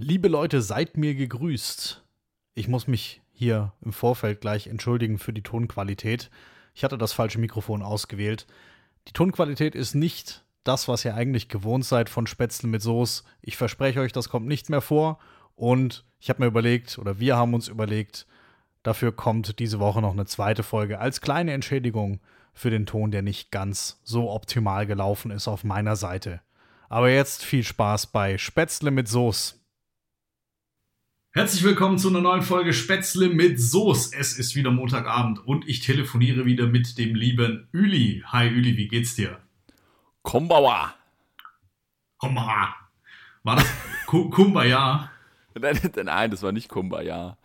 [0.00, 2.04] Liebe Leute, seid mir gegrüßt.
[2.54, 6.30] Ich muss mich hier im Vorfeld gleich entschuldigen für die Tonqualität.
[6.72, 8.46] Ich hatte das falsche Mikrofon ausgewählt.
[9.08, 13.24] Die Tonqualität ist nicht das, was ihr eigentlich gewohnt seid von Spätzle mit Soße.
[13.42, 15.18] Ich verspreche euch, das kommt nicht mehr vor.
[15.56, 18.28] Und ich habe mir überlegt, oder wir haben uns überlegt,
[18.84, 22.20] dafür kommt diese Woche noch eine zweite Folge als kleine Entschädigung
[22.54, 26.40] für den Ton, der nicht ganz so optimal gelaufen ist auf meiner Seite.
[26.88, 29.57] Aber jetzt viel Spaß bei Spätzle mit Soße.
[31.32, 34.16] Herzlich willkommen zu einer neuen Folge Spätzle mit Soße.
[34.18, 38.24] Es ist wieder Montagabend und ich telefoniere wieder mit dem lieben Üli.
[38.26, 39.38] Hi Üli, wie geht's dir?
[40.22, 40.94] Kombawa.
[42.16, 42.74] Kombawa.
[43.42, 43.66] War das
[44.06, 45.10] Kumbaya?
[46.02, 47.36] Nein, das war nicht Kumbaya.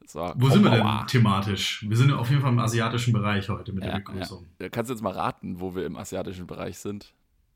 [0.00, 0.52] Das war Wo Kombawa.
[0.52, 1.84] sind wir denn thematisch?
[1.86, 4.46] Wir sind auf jeden Fall im asiatischen Bereich heute mit ja, der Begrüßung.
[4.58, 4.70] Ja.
[4.70, 7.12] Kannst du jetzt mal raten, wo wir im asiatischen Bereich sind?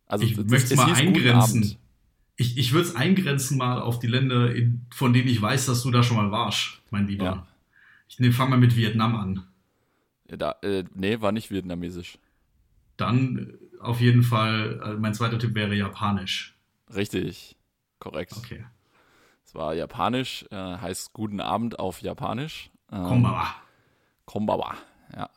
[0.07, 1.79] Also ich möchte es mal eingrenzen
[2.41, 5.83] ich, ich würde es eingrenzen mal auf die Länder, in, von denen ich weiß, dass
[5.83, 7.25] du da schon mal warst, mein Lieber.
[7.25, 7.47] Ja.
[8.09, 9.47] Ich ne, fange mal mit Vietnam an.
[10.27, 12.19] Da, äh, nee, war nicht vietnamesisch.
[12.97, 16.57] Dann äh, auf jeden Fall, äh, mein zweiter Tipp wäre japanisch.
[16.95, 17.57] Richtig,
[17.99, 18.33] korrekt.
[18.35, 18.65] Okay.
[19.45, 22.71] Es war japanisch, äh, heißt guten Abend auf japanisch.
[22.91, 23.55] Ähm, Konbawa.
[24.25, 24.75] Konbawa,
[25.15, 25.29] ja.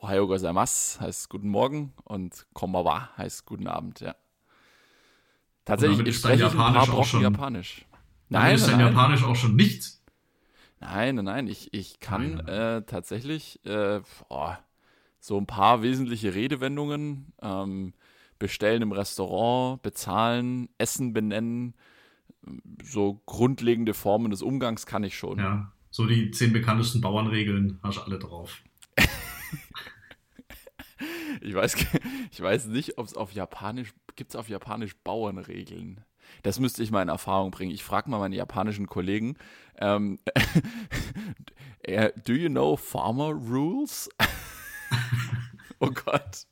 [0.00, 4.14] Ohayo gozaimasu heißt guten Morgen und Konbawa heißt guten Abend, ja.
[5.64, 7.86] Tatsächlich, ich spreche ein paar Brocken schon, Japanisch.
[8.28, 8.88] Nein, ist dein nein.
[8.88, 10.02] Japanisch auch schon nichts?
[10.80, 11.46] Nein, nein, nein.
[11.46, 14.58] Ich, ich kann äh, tatsächlich äh, boah,
[15.20, 17.94] so ein paar wesentliche Redewendungen ähm,
[18.40, 21.74] bestellen im Restaurant, bezahlen, Essen benennen.
[22.82, 25.38] So grundlegende Formen des Umgangs kann ich schon.
[25.38, 28.62] Ja, so die zehn bekanntesten Bauernregeln hast du alle drauf.
[31.42, 31.76] Ich, weiß,
[32.30, 36.04] ich weiß nicht, ob es auf Japanisch gibt es auf Japanisch Bauernregeln?
[36.42, 37.72] Das müsste ich mal in Erfahrung bringen.
[37.72, 39.36] Ich frage mal meine japanischen Kollegen.
[39.78, 40.18] Ähm,
[42.24, 44.08] do you know farmer rules?
[45.80, 46.46] oh Gott.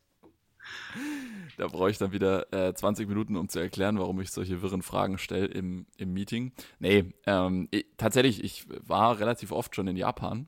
[1.57, 4.83] Da brauche ich dann wieder äh, 20 Minuten, um zu erklären, warum ich solche wirren
[4.83, 6.53] Fragen stelle im, im Meeting.
[6.78, 10.47] Nee, ähm, ich, tatsächlich, ich war relativ oft schon in Japan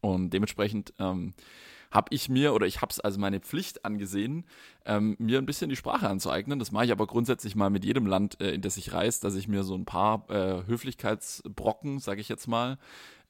[0.00, 1.32] und dementsprechend ähm,
[1.94, 4.44] habe ich mir oder ich habe es also meine Pflicht angesehen,
[4.84, 6.58] ähm, mir ein bisschen die Sprache anzueignen.
[6.58, 9.36] Das mache ich aber grundsätzlich mal mit jedem Land, äh, in das ich reise, dass
[9.36, 12.78] ich mir so ein paar äh, Höflichkeitsbrocken, sage ich jetzt mal,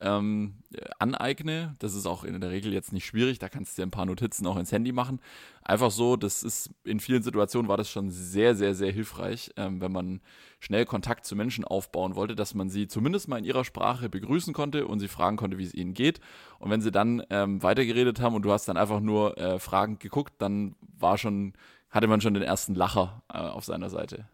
[0.01, 0.55] ähm,
[0.99, 1.77] aneigne.
[1.79, 3.39] Das ist auch in der Regel jetzt nicht schwierig.
[3.39, 5.21] Da kannst du dir ein paar Notizen auch ins Handy machen.
[5.63, 9.81] Einfach so, das ist in vielen Situationen war das schon sehr, sehr, sehr hilfreich, ähm,
[9.81, 10.21] wenn man
[10.65, 14.55] schnell Kontakt zu Menschen aufbauen wollte, dass man sie zumindest mal in ihrer Sprache begrüßen
[14.55, 16.21] konnte und sie fragen konnte, wie es ihnen geht.
[16.59, 20.01] Und wenn sie dann ähm, weitergeredet haben und du hast dann einfach nur äh, fragend
[20.01, 21.53] geguckt, dann war schon,
[21.91, 24.27] hatte man schon den ersten Lacher äh, auf seiner Seite.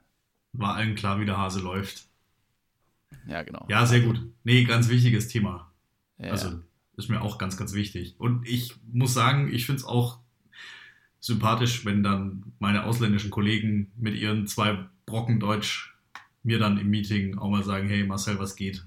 [0.53, 2.05] War allen klar, wie der Hase läuft.
[3.27, 3.67] Ja, genau.
[3.69, 4.23] Ja, sehr gut.
[4.45, 5.73] Nee, ganz wichtiges Thema.
[6.19, 6.31] Ja.
[6.31, 6.61] Also
[6.97, 8.15] ist mir auch ganz, ganz wichtig.
[8.19, 10.21] Und ich muss sagen, ich finde es auch
[11.19, 15.97] sympathisch, wenn dann meine ausländischen Kollegen mit ihren zwei Brocken Deutsch
[16.43, 18.87] mir dann im Meeting auch mal sagen, hey Marcel, was geht?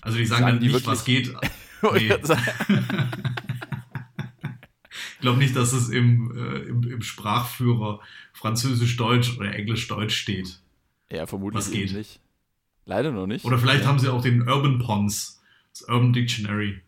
[0.00, 1.34] Also die sagen, sagen dann die nicht, was geht.
[1.82, 2.08] Nee.
[2.08, 2.22] ich
[5.20, 8.00] glaube nicht, dass es im, äh, im, im Sprachführer
[8.32, 10.58] Französisch-Deutsch oder Englisch-Deutsch steht.
[11.10, 11.92] Ja, vermutlich was geht.
[11.92, 12.18] nicht.
[12.86, 13.44] Leider noch nicht.
[13.44, 13.88] Oder vielleicht ja.
[13.88, 16.80] haben sie auch den Urban Pons, das Urban Dictionary.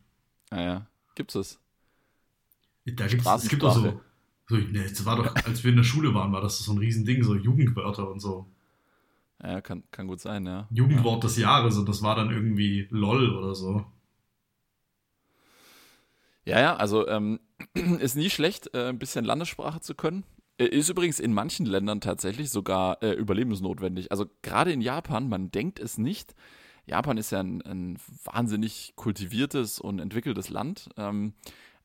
[0.51, 1.61] Naja, ah gibt's es.
[2.87, 4.01] Da gibt's, es gibt auch so,
[4.49, 6.79] so ne, das war doch, als wir in der Schule waren, war das so ein
[6.79, 8.47] Riesending, so Jugendwörter und so.
[9.43, 10.67] Ja, kann, kann gut sein, ja.
[10.71, 13.85] Jugendwort des Jahres und das war dann irgendwie LOL oder so.
[16.45, 17.41] Ja, ja, also ähm,
[18.01, 20.25] ist nie schlecht, äh, ein bisschen Landessprache zu können.
[20.57, 24.11] Äh, ist übrigens in manchen Ländern tatsächlich sogar äh, überlebensnotwendig.
[24.11, 26.35] Also gerade in Japan, man denkt es nicht.
[26.87, 30.89] Japan ist ja ein, ein wahnsinnig kultiviertes und entwickeltes Land.
[30.97, 31.35] Ähm,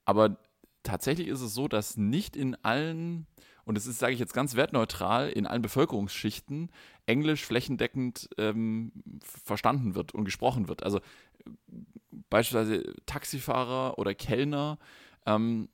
[0.05, 0.37] aber
[0.83, 3.25] tatsächlich ist es so, dass nicht in allen,
[3.65, 6.69] und das ist, sage ich jetzt ganz wertneutral, in allen Bevölkerungsschichten
[7.05, 8.91] Englisch flächendeckend ähm,
[9.21, 10.83] verstanden wird und gesprochen wird.
[10.83, 10.99] Also
[12.29, 14.77] beispielsweise Taxifahrer oder Kellner
[15.25, 15.69] ähm,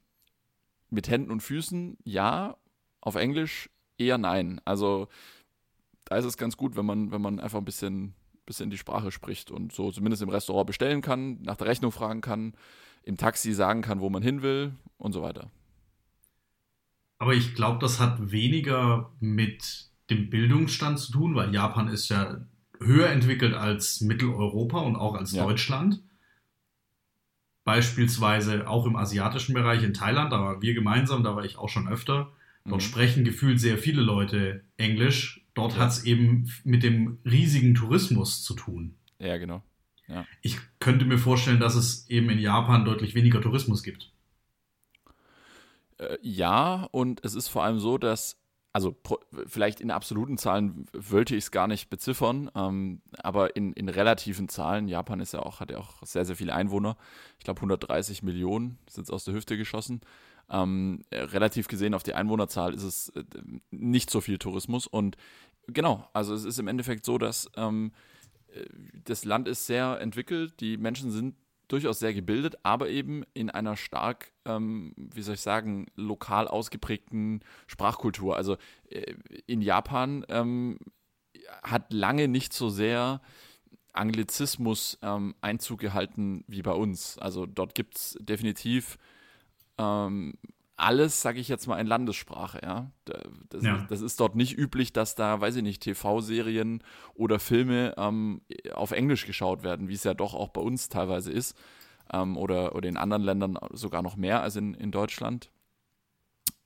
[0.89, 2.57] mit Händen und Füßen, ja,
[3.01, 4.61] auf Englisch eher nein.
[4.65, 5.07] Also
[6.05, 9.11] da ist es ganz gut, wenn man, wenn man einfach ein bisschen, bisschen die Sprache
[9.11, 12.53] spricht und so zumindest im Restaurant bestellen kann, nach der Rechnung fragen kann,
[13.09, 15.49] im Taxi sagen kann, wo man hin will und so weiter.
[17.17, 22.45] Aber ich glaube, das hat weniger mit dem Bildungsstand zu tun, weil Japan ist ja
[22.79, 25.43] höher entwickelt als Mitteleuropa und auch als ja.
[25.43, 26.01] Deutschland.
[27.65, 31.67] Beispielsweise auch im asiatischen Bereich in Thailand, da waren wir gemeinsam, da war ich auch
[31.67, 32.31] schon öfter.
[32.63, 32.85] Dort mhm.
[32.85, 35.45] sprechen gefühlt sehr viele Leute Englisch.
[35.55, 35.79] dort ja.
[35.79, 38.95] hat es eben mit dem riesigen Tourismus zu tun.
[39.19, 39.63] Ja, genau.
[40.09, 40.25] Ja.
[40.41, 44.11] Ich könnte mir vorstellen, dass es eben in Japan deutlich weniger Tourismus gibt.
[45.97, 48.37] Äh, ja, und es ist vor allem so, dass
[48.71, 48.95] also
[49.47, 54.47] vielleicht in absoluten Zahlen wollte ich es gar nicht beziffern, ähm, aber in, in relativen
[54.47, 56.95] Zahlen, Japan ist ja auch, hat ja auch sehr, sehr viele Einwohner,
[57.39, 60.01] ich glaube 130 Millionen sind es aus der Hüfte geschossen.
[60.51, 63.23] Ähm, relativ gesehen auf die Einwohnerzahl ist es äh,
[63.71, 65.17] nicht so viel Tourismus und
[65.67, 67.95] genau, also es ist im Endeffekt so, dass ähm, äh,
[69.03, 71.35] das Land ist sehr entwickelt, die Menschen sind
[71.67, 77.41] durchaus sehr gebildet, aber eben in einer stark, ähm, wie soll ich sagen, lokal ausgeprägten
[77.67, 78.35] Sprachkultur.
[78.35, 78.57] Also
[78.89, 79.13] äh,
[79.45, 80.79] in Japan ähm,
[81.63, 83.21] hat lange nicht so sehr
[83.93, 87.17] Anglizismus ähm, Einzug gehalten wie bei uns.
[87.19, 88.97] Also dort gibt es definitiv
[89.77, 90.33] ähm,
[90.79, 92.91] alles, sage ich jetzt mal, in Landessprache, ja.
[93.49, 93.85] Das, ja.
[93.89, 96.83] das, ist dort nicht üblich, dass da, weiß ich nicht, TV-Serien
[97.13, 98.41] oder Filme ähm,
[98.73, 101.57] auf Englisch geschaut werden, wie es ja doch auch bei uns teilweise ist.
[102.11, 105.51] Ähm, oder, oder in anderen Ländern sogar noch mehr als in, in Deutschland.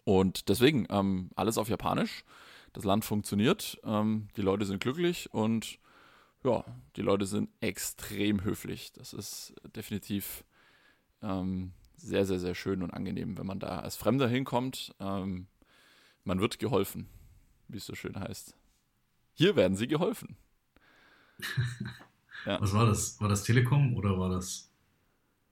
[0.03, 2.23] Und deswegen ähm, alles auf Japanisch.
[2.73, 5.79] Das Land funktioniert, ähm, die Leute sind glücklich und
[6.43, 6.65] ja,
[6.95, 8.91] die Leute sind extrem höflich.
[8.91, 10.43] Das ist definitiv
[11.21, 14.93] ähm, sehr, sehr, sehr schön und angenehm, wenn man da als Fremder hinkommt.
[14.99, 15.47] Ähm,
[16.25, 17.07] man wird geholfen,
[17.69, 18.55] wie es so schön heißt.
[19.33, 20.35] Hier werden sie geholfen.
[22.45, 22.61] ja.
[22.61, 23.19] Was war das?
[23.21, 24.69] War das Telekom oder war das?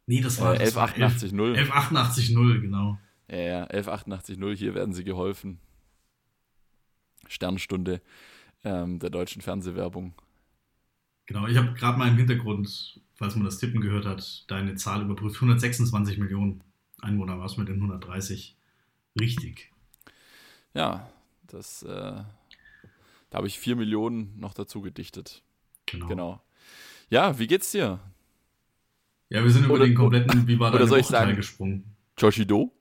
[0.07, 1.31] Nee, das war äh, 11880.
[1.31, 3.00] 11880, genau.
[3.30, 5.59] Ja, ja, 11880, hier werden sie geholfen.
[7.27, 8.01] Sternstunde
[8.65, 10.13] ähm, der deutschen Fernsehwerbung.
[11.27, 15.03] Genau, ich habe gerade mal im Hintergrund falls man das Tippen gehört hat, deine Zahl
[15.03, 15.35] überprüft.
[15.35, 16.63] 126 Millionen
[17.01, 18.57] Einwohner war es mit den 130.
[19.19, 19.71] Richtig.
[20.73, 21.07] Ja,
[21.45, 22.25] das, äh, da
[23.31, 25.44] habe ich 4 Millionen noch dazu gedichtet.
[25.85, 26.07] Genau.
[26.07, 26.41] genau.
[27.12, 28.00] Ja, wie geht's dir?
[29.29, 31.95] Ja, wir sind über oder, den kompletten, wie war deine soll ich sagen, gesprungen.
[32.17, 32.74] Joshido?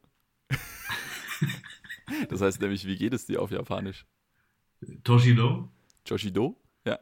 [2.30, 4.06] das heißt nämlich, wie geht es dir auf Japanisch?
[5.04, 5.68] Toshido?
[6.06, 6.56] Joshido?
[6.86, 6.98] Ja.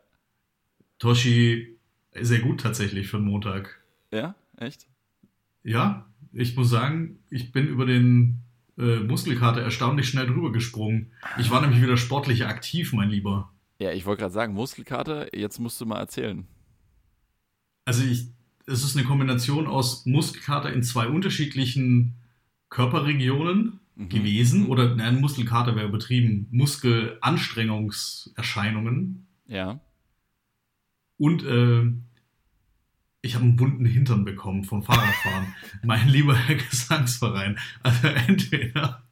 [0.98, 1.77] Toshi
[2.14, 3.80] sehr gut tatsächlich für Montag.
[4.12, 4.86] Ja, echt?
[5.62, 8.42] Ja, ich muss sagen, ich bin über den
[8.78, 11.12] äh, Muskelkater erstaunlich schnell drüber gesprungen.
[11.38, 13.52] Ich war nämlich wieder sportlich aktiv, mein Lieber.
[13.80, 16.46] Ja, ich wollte gerade sagen, Muskelkater, jetzt musst du mal erzählen.
[17.84, 18.28] Also ich,
[18.66, 22.14] es ist eine Kombination aus Muskelkater in zwei unterschiedlichen
[22.68, 24.08] Körperregionen mhm.
[24.08, 24.66] gewesen.
[24.66, 26.48] Oder nein, Muskelkater wäre übertrieben.
[26.50, 29.26] Muskelanstrengungserscheinungen.
[29.46, 29.80] Ja.
[31.18, 31.92] Und äh,
[33.20, 35.54] ich habe einen bunten Hintern bekommen vom Fahrradfahren.
[35.82, 37.58] mein lieber Herr Gesangsverein.
[37.82, 39.02] Also entweder.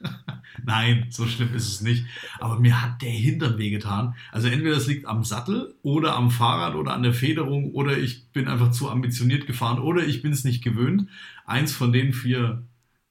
[0.64, 2.06] Nein, so schlimm ist es nicht.
[2.38, 4.14] Aber mir hat der Hintern wehgetan.
[4.32, 8.28] Also entweder es liegt am Sattel oder am Fahrrad oder an der Federung oder ich
[8.32, 11.08] bin einfach zu ambitioniert gefahren oder ich bin es nicht gewöhnt.
[11.46, 12.62] Eins von den vier,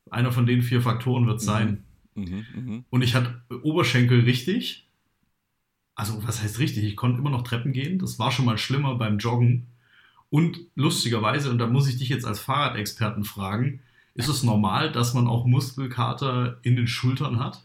[0.09, 1.83] einer von den vier Faktoren wird sein.
[2.15, 2.83] Mhm, mh, mh.
[2.89, 4.87] Und ich hatte Oberschenkel richtig.
[5.95, 6.83] Also was heißt richtig?
[6.83, 7.99] Ich konnte immer noch Treppen gehen.
[7.99, 9.67] Das war schon mal schlimmer beim Joggen.
[10.29, 13.81] Und lustigerweise, und da muss ich dich jetzt als Fahrradexperten fragen,
[14.15, 17.63] ist es normal, dass man auch Muskelkater in den Schultern hat?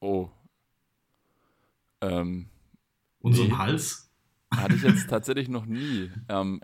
[0.00, 0.28] Oh.
[2.00, 2.48] Ähm,
[3.20, 3.52] und nee.
[3.52, 4.10] Hals?
[4.50, 6.10] Hatte ich jetzt tatsächlich noch nie.
[6.28, 6.60] Ähm,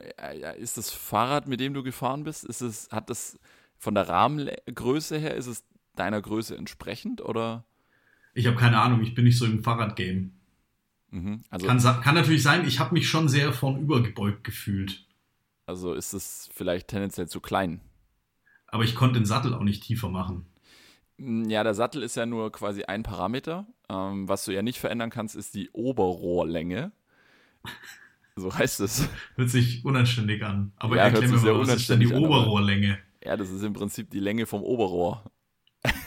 [0.58, 3.38] ist das Fahrrad, mit dem du gefahren bist, ist es, hat das
[3.78, 5.64] von der Rahmengröße her, ist es
[5.94, 7.64] deiner Größe entsprechend oder?
[8.34, 10.30] Ich habe keine Ahnung, ich bin nicht so im Fahrradgame.
[11.10, 15.06] Mhm, also kann, kann natürlich sein, ich habe mich schon sehr vornübergebeugt gefühlt.
[15.66, 17.80] Also ist es vielleicht tendenziell zu klein.
[18.68, 20.46] Aber ich konnte den Sattel auch nicht tiefer machen.
[21.16, 23.66] Mm, ja, der Sattel ist ja nur quasi ein Parameter.
[23.88, 26.92] Ähm, was du ja nicht verändern kannst, ist die Oberrohrlänge.
[28.36, 29.08] So heißt es.
[29.34, 30.72] Hört sich unanständig an.
[30.76, 32.98] Aber ja, erklär mir mal, was ist denn die an, Oberrohrlänge?
[33.22, 35.30] Ja, das ist im Prinzip die Länge vom Oberrohr.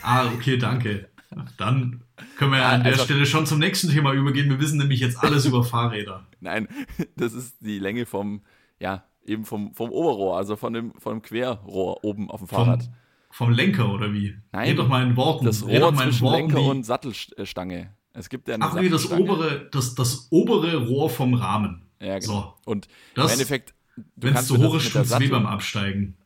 [0.01, 1.09] Ah, okay, danke.
[1.57, 2.03] Dann
[2.37, 4.49] können wir ja, an der also, Stelle schon zum nächsten Thema übergehen.
[4.49, 6.25] Wir wissen nämlich jetzt alles über Fahrräder.
[6.39, 6.67] Nein,
[7.15, 8.41] das ist die Länge vom,
[8.79, 12.83] ja, eben vom, vom Oberrohr, also von dem, von dem Querrohr oben auf dem Fahrrad.
[12.83, 14.37] Vom, vom Lenker oder wie?
[14.51, 15.45] Nein, Red doch mal in Worten.
[15.45, 17.93] Das Rohr zwischen Worten, Lenker und Sattelstange.
[18.13, 21.87] Es gibt ja eine Ach nee, das obere, das, das obere Rohr vom Rahmen.
[21.99, 22.31] Ja, genau.
[22.31, 22.53] So.
[22.65, 23.73] Und das, im Endeffekt,
[24.15, 26.17] wenn es zu hoch ist, weh beim Absteigen.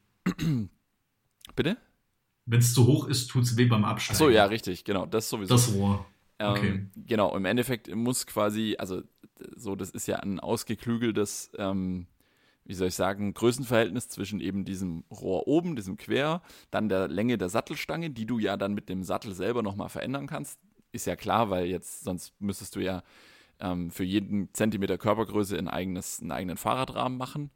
[1.55, 1.77] Bitte?
[2.47, 4.15] Wenn es zu hoch ist, tut es weh beim Absteigen.
[4.15, 5.05] Ach so, ja, richtig, genau.
[5.05, 5.53] Das sowieso.
[5.53, 6.05] Das Rohr.
[6.39, 6.67] Ähm, okay.
[6.69, 9.01] Ähm, genau, im Endeffekt muss quasi, also
[9.55, 12.07] so, das ist ja ein ausgeklügeltes, ähm,
[12.65, 17.37] wie soll ich sagen, Größenverhältnis zwischen eben diesem Rohr oben, diesem Quer, dann der Länge
[17.37, 20.59] der Sattelstange, die du ja dann mit dem Sattel selber nochmal verändern kannst.
[20.91, 23.03] ist ja klar, weil jetzt sonst müsstest du ja
[23.59, 27.51] ähm, für jeden Zentimeter Körpergröße ein eigenes, einen eigenen Fahrradrahmen machen.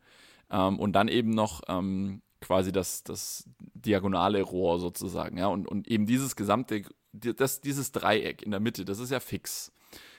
[0.50, 5.38] Ähm, und dann eben noch ähm, quasi das, das diagonale Rohr sozusagen.
[5.38, 5.48] Ja?
[5.48, 6.84] Und, und eben dieses gesamte,
[7.14, 9.72] das, dieses Dreieck in der Mitte, das ist ja fix.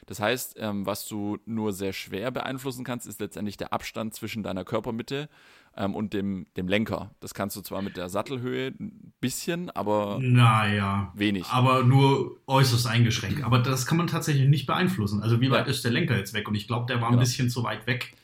[0.06, 4.42] Das heißt, ähm, was du nur sehr schwer beeinflussen kannst, ist letztendlich der Abstand zwischen
[4.42, 5.28] deiner Körpermitte
[5.76, 7.14] ähm, und dem, dem Lenker.
[7.20, 11.46] Das kannst du zwar mit der Sattelhöhe ein bisschen, aber naja, wenig.
[11.46, 13.44] Aber nur äußerst eingeschränkt.
[13.44, 15.22] Aber das kann man tatsächlich nicht beeinflussen.
[15.22, 15.70] Also wie weit ja.
[15.70, 16.48] ist der Lenker jetzt weg?
[16.48, 17.20] Und ich glaube, der war ein genau.
[17.20, 18.14] bisschen zu weit weg.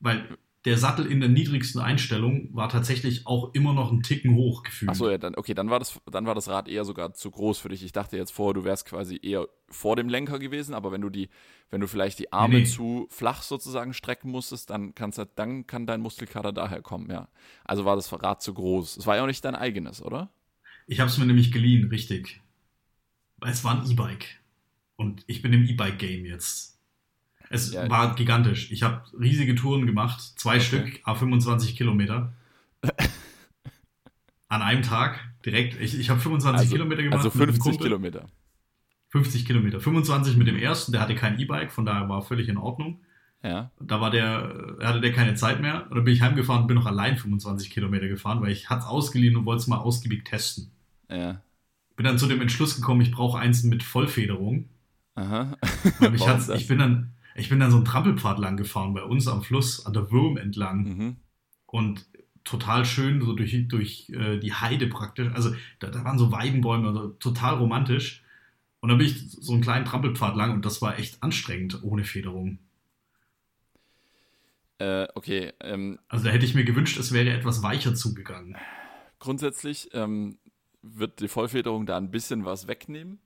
[0.00, 4.64] Weil der Sattel in der niedrigsten Einstellung war tatsächlich auch immer noch einen Ticken hoch
[4.64, 4.90] gefühlt.
[4.90, 7.58] Achso, ja, dann, okay, dann war, das, dann war das Rad eher sogar zu groß
[7.58, 7.84] für dich.
[7.84, 11.10] Ich dachte jetzt vorher, du wärst quasi eher vor dem Lenker gewesen, aber wenn du
[11.10, 11.28] die,
[11.70, 15.86] wenn du vielleicht die Arme nee, zu flach sozusagen strecken musstest, dann, kannst, dann kann
[15.86, 17.28] dein Muskelkater daher kommen, ja.
[17.64, 18.96] Also war das Rad zu groß.
[18.96, 20.30] Es war ja auch nicht dein eigenes, oder?
[20.86, 22.40] Ich habe es mir nämlich geliehen, richtig.
[23.42, 24.40] Es war ein E-Bike.
[24.96, 26.77] Und ich bin im E-Bike-Game jetzt.
[27.50, 27.88] Es ja.
[27.88, 28.70] war gigantisch.
[28.70, 30.60] Ich habe riesige Touren gemacht, zwei okay.
[30.60, 32.32] Stück, a 25 Kilometer.
[34.48, 35.80] An einem Tag direkt.
[35.80, 37.18] Ich, ich habe 25 also, Kilometer gemacht.
[37.18, 38.26] Also 50 Kilometer.
[39.10, 39.80] 50 Kilometer.
[39.80, 43.00] 25 mit dem ersten, der hatte kein E-Bike, von daher war völlig in Ordnung.
[43.42, 43.70] Ja.
[43.80, 45.84] Da war der, hatte der keine Zeit mehr.
[45.88, 48.80] Und dann bin ich heimgefahren und bin noch allein 25 Kilometer gefahren, weil ich hatte
[48.80, 50.70] es ausgeliehen und wollte es mal ausgiebig testen.
[51.08, 51.40] Ja.
[51.96, 54.68] Bin dann zu dem Entschluss gekommen, ich brauche eins mit Vollfederung.
[55.14, 55.56] Aha.
[56.00, 59.42] ich, ich bin dann, ich bin dann so einen Trampelpfad lang gefahren bei uns am
[59.42, 60.82] Fluss, an der Würm entlang.
[60.82, 61.16] Mhm.
[61.66, 62.06] Und
[62.44, 65.28] total schön, so durch, durch äh, die Heide praktisch.
[65.34, 68.24] Also da, da waren so Weidenbäume, also total romantisch.
[68.80, 72.04] Und dann bin ich so einen kleinen Trampelpfad lang und das war echt anstrengend ohne
[72.04, 72.58] Federung.
[74.78, 75.52] Äh, okay.
[75.60, 78.56] Ähm, also da hätte ich mir gewünscht, es wäre etwas weicher zugegangen.
[79.18, 80.38] Grundsätzlich ähm,
[80.82, 83.18] wird die Vollfederung da ein bisschen was wegnehmen.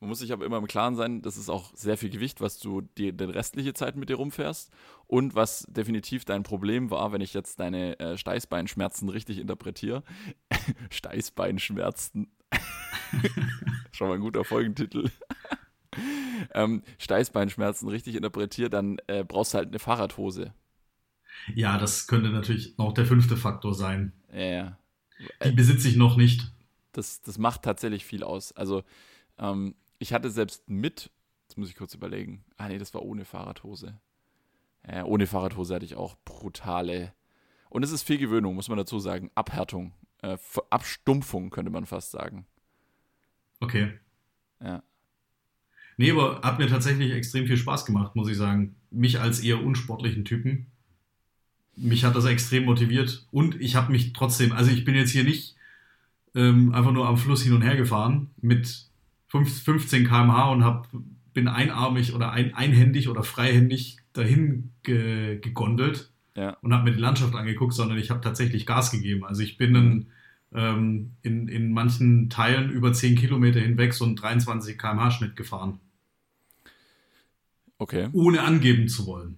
[0.00, 2.58] Man muss sich aber immer im Klaren sein, das ist auch sehr viel Gewicht, was
[2.58, 4.70] du die, die restliche Zeit mit dir rumfährst.
[5.06, 10.02] Und was definitiv dein Problem war, wenn ich jetzt deine äh, Steißbeinschmerzen richtig interpretiere.
[10.90, 12.28] Steißbeinschmerzen.
[13.92, 15.10] Schon mal ein guter Folgentitel.
[16.54, 20.52] ähm, Steißbeinschmerzen richtig interpretiere, dann äh, brauchst du halt eine Fahrradhose.
[21.54, 24.12] Ja, das könnte natürlich noch der fünfte Faktor sein.
[24.32, 24.78] Ja, ja.
[25.44, 26.52] Die besitze ich noch nicht.
[26.92, 28.52] Das, das macht tatsächlich viel aus.
[28.52, 28.82] Also,
[29.38, 29.74] ähm,
[30.04, 31.10] ich hatte selbst mit,
[31.44, 33.98] jetzt muss ich kurz überlegen, ah nee, das war ohne Fahrradhose.
[34.82, 37.14] Äh, ohne Fahrradhose hatte ich auch brutale.
[37.70, 39.30] Und es ist viel Gewöhnung, muss man dazu sagen.
[39.34, 40.36] Abhärtung, äh,
[40.68, 42.44] Abstumpfung könnte man fast sagen.
[43.60, 43.98] Okay.
[44.62, 44.82] Ja.
[45.96, 48.76] Nee, aber hat mir tatsächlich extrem viel Spaß gemacht, muss ich sagen.
[48.90, 50.66] Mich als eher unsportlichen Typen.
[51.76, 55.24] Mich hat das extrem motiviert und ich habe mich trotzdem, also ich bin jetzt hier
[55.24, 55.56] nicht
[56.34, 58.92] ähm, einfach nur am Fluss hin und her gefahren mit
[59.34, 60.88] 15 km/h und hab,
[61.32, 66.56] bin einarmig oder ein, einhändig oder freihändig dahin ge, gegondelt ja.
[66.62, 69.24] und habe mir die Landschaft angeguckt, sondern ich habe tatsächlich Gas gegeben.
[69.24, 70.06] Also ich bin dann
[70.52, 75.80] ähm, in, in manchen Teilen über 10 Kilometer hinweg so einen 23 km/h Schnitt gefahren.
[77.78, 78.08] Okay.
[78.12, 79.36] Ohne angeben zu wollen.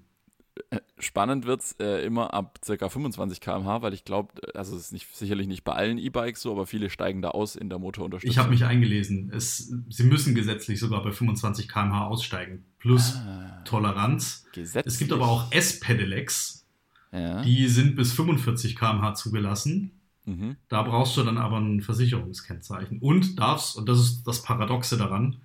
[0.99, 2.89] Spannend wird es äh, immer ab ca.
[2.89, 6.51] 25 km/h, weil ich glaube, also es ist nicht, sicherlich nicht bei allen E-Bikes so,
[6.51, 8.33] aber viele steigen da aus in der Motorunterstützung.
[8.33, 9.31] Ich habe mich eingelesen.
[9.33, 12.65] Es, sie müssen gesetzlich sogar bei 25 km/h aussteigen.
[12.79, 14.47] Plus ah, Toleranz.
[14.53, 14.95] Gesetzlich.
[14.95, 16.67] Es gibt aber auch S-Pedelecs.
[17.13, 17.43] Ja.
[17.43, 19.93] Die sind bis 45 km/h zugelassen.
[20.25, 20.57] Mhm.
[20.69, 22.99] Da brauchst du dann aber ein Versicherungskennzeichen.
[22.99, 25.37] Und darfst, und das ist das Paradoxe daran,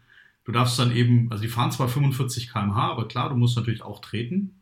[0.45, 3.83] du darfst dann eben, also die fahren zwar 45 km/h, aber klar, du musst natürlich
[3.83, 4.60] auch treten.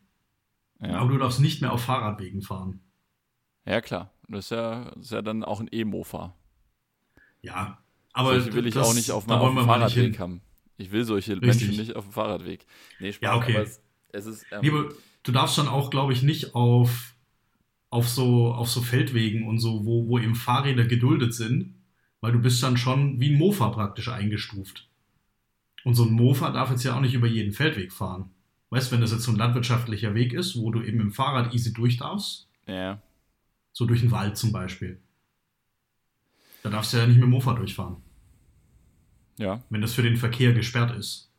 [0.82, 0.98] Ja.
[0.98, 2.80] Aber du darfst nicht mehr auf Fahrradwegen fahren.
[3.66, 4.12] Ja, klar.
[4.28, 6.34] Das ist ja, das ist ja dann auch ein E-Mofa.
[7.42, 7.78] Ja,
[8.12, 8.40] aber.
[8.40, 10.40] Solche will ich das, auch nicht auf, auf dem Fahrradweg haben.
[10.76, 11.68] Ich will solche Richtig.
[11.68, 12.64] Menschen nicht auf dem Fahrradweg.
[13.00, 13.56] Nee, Spaß, ja, okay.
[13.56, 13.82] es,
[14.12, 14.46] es ist.
[14.50, 14.70] Ähm, nee,
[15.22, 17.14] du darfst dann auch, glaube ich, nicht auf,
[17.90, 21.74] auf, so, auf so Feldwegen und so, wo, wo eben Fahrräder geduldet sind,
[22.20, 24.88] weil du bist dann schon wie ein Mofa praktisch eingestuft.
[25.84, 28.30] Und so ein Mofa darf jetzt ja auch nicht über jeden Feldweg fahren.
[28.70, 31.12] Weißt du, wenn das jetzt so ein landwirtschaftlicher Weg ist, wo du eben mit dem
[31.12, 32.48] Fahrrad easy durch darfst.
[32.66, 33.02] Ja.
[33.72, 35.00] So durch den Wald zum Beispiel.
[36.62, 37.96] Da darfst du ja nicht mit dem Mofa durchfahren.
[39.38, 39.62] Ja.
[39.70, 41.32] Wenn das für den Verkehr gesperrt ist.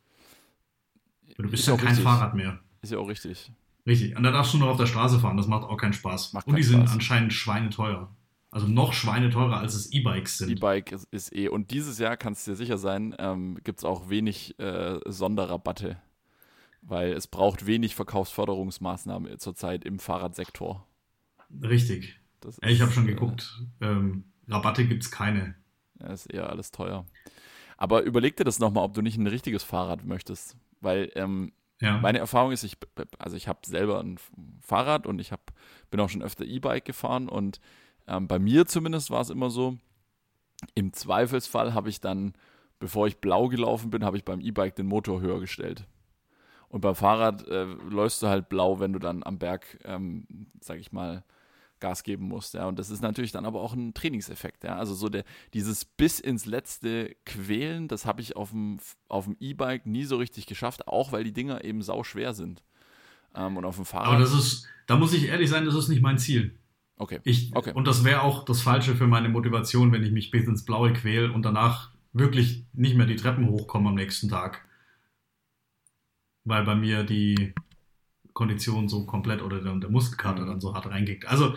[1.38, 2.04] Du bist ist ja kein richtig.
[2.04, 2.60] Fahrrad mehr.
[2.82, 3.50] Ist ja auch richtig.
[3.86, 4.16] Richtig.
[4.16, 5.36] Und da darfst du nur auf der Straße fahren.
[5.36, 6.34] Das macht auch keinen Spaß.
[6.34, 6.70] Macht Und die Spaß.
[6.72, 8.14] sind anscheinend schweineteuer.
[8.50, 10.50] Also noch schweineteurer, als es E-Bikes sind.
[10.50, 11.48] E-Bike ist, ist, eh.
[11.48, 15.96] Und dieses Jahr, kannst du dir sicher sein, ähm, gibt es auch wenig äh, Sonderrabatte
[16.82, 20.86] weil es braucht wenig Verkaufsförderungsmaßnahmen zurzeit im Fahrradsektor.
[21.62, 22.18] Richtig.
[22.40, 23.62] Das ich habe schon äh, geguckt.
[23.80, 25.54] Ähm, Rabatte gibt es keine.
[26.00, 27.06] Ja, ist eher alles teuer.
[27.76, 30.56] Aber überleg dir das nochmal, ob du nicht ein richtiges Fahrrad möchtest.
[30.80, 31.98] Weil ähm, ja.
[31.98, 32.76] meine Erfahrung ist, ich,
[33.18, 34.18] also ich habe selber ein
[34.60, 35.52] Fahrrad und ich hab,
[35.90, 37.60] bin auch schon öfter E-Bike gefahren und
[38.06, 39.78] ähm, bei mir zumindest war es immer so,
[40.74, 42.34] im Zweifelsfall habe ich dann,
[42.78, 45.86] bevor ich blau gelaufen bin, habe ich beim E-Bike den Motor höher gestellt.
[46.72, 50.26] Und beim Fahrrad äh, läufst du halt blau, wenn du dann am Berg, ähm,
[50.62, 51.22] sag ich mal,
[51.80, 52.54] Gas geben musst.
[52.54, 52.66] Ja.
[52.66, 54.64] Und das ist natürlich dann aber auch ein Trainingseffekt.
[54.64, 54.76] Ja.
[54.76, 59.36] Also so der, dieses bis ins letzte Quälen, das habe ich auf dem auf dem
[59.38, 62.62] E-Bike nie so richtig geschafft, auch weil die Dinger eben sau schwer sind.
[63.34, 64.08] Ähm, und auf dem Fahrrad.
[64.08, 66.58] Aber das ist, da muss ich ehrlich sein, das ist nicht mein Ziel.
[66.96, 67.20] Okay.
[67.24, 67.72] Ich, okay.
[67.74, 70.94] Und das wäre auch das Falsche für meine Motivation, wenn ich mich bis ins Blaue
[70.94, 74.64] quäle und danach wirklich nicht mehr die Treppen hochkomme am nächsten Tag
[76.44, 77.54] weil bei mir die
[78.32, 80.46] Kondition so komplett oder der, der Muskelkater mhm.
[80.46, 81.26] dann so hart reingekickt.
[81.26, 81.54] Also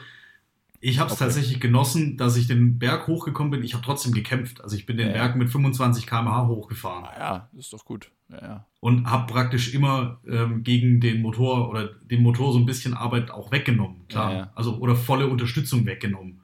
[0.81, 1.23] ich habe es okay.
[1.25, 3.63] tatsächlich genossen, dass ich den Berg hochgekommen bin.
[3.63, 4.61] Ich habe trotzdem gekämpft.
[4.61, 7.05] Also ich bin den ja, Berg mit 25 km/h hochgefahren.
[7.05, 8.11] Ah, ja, ist doch gut.
[8.29, 8.65] Ja, ja.
[8.81, 13.31] Und habe praktisch immer ähm, gegen den Motor oder dem Motor so ein bisschen Arbeit
[13.31, 14.07] auch weggenommen.
[14.09, 14.51] Klar.
[14.53, 16.41] Also oder volle Unterstützung weggenommen.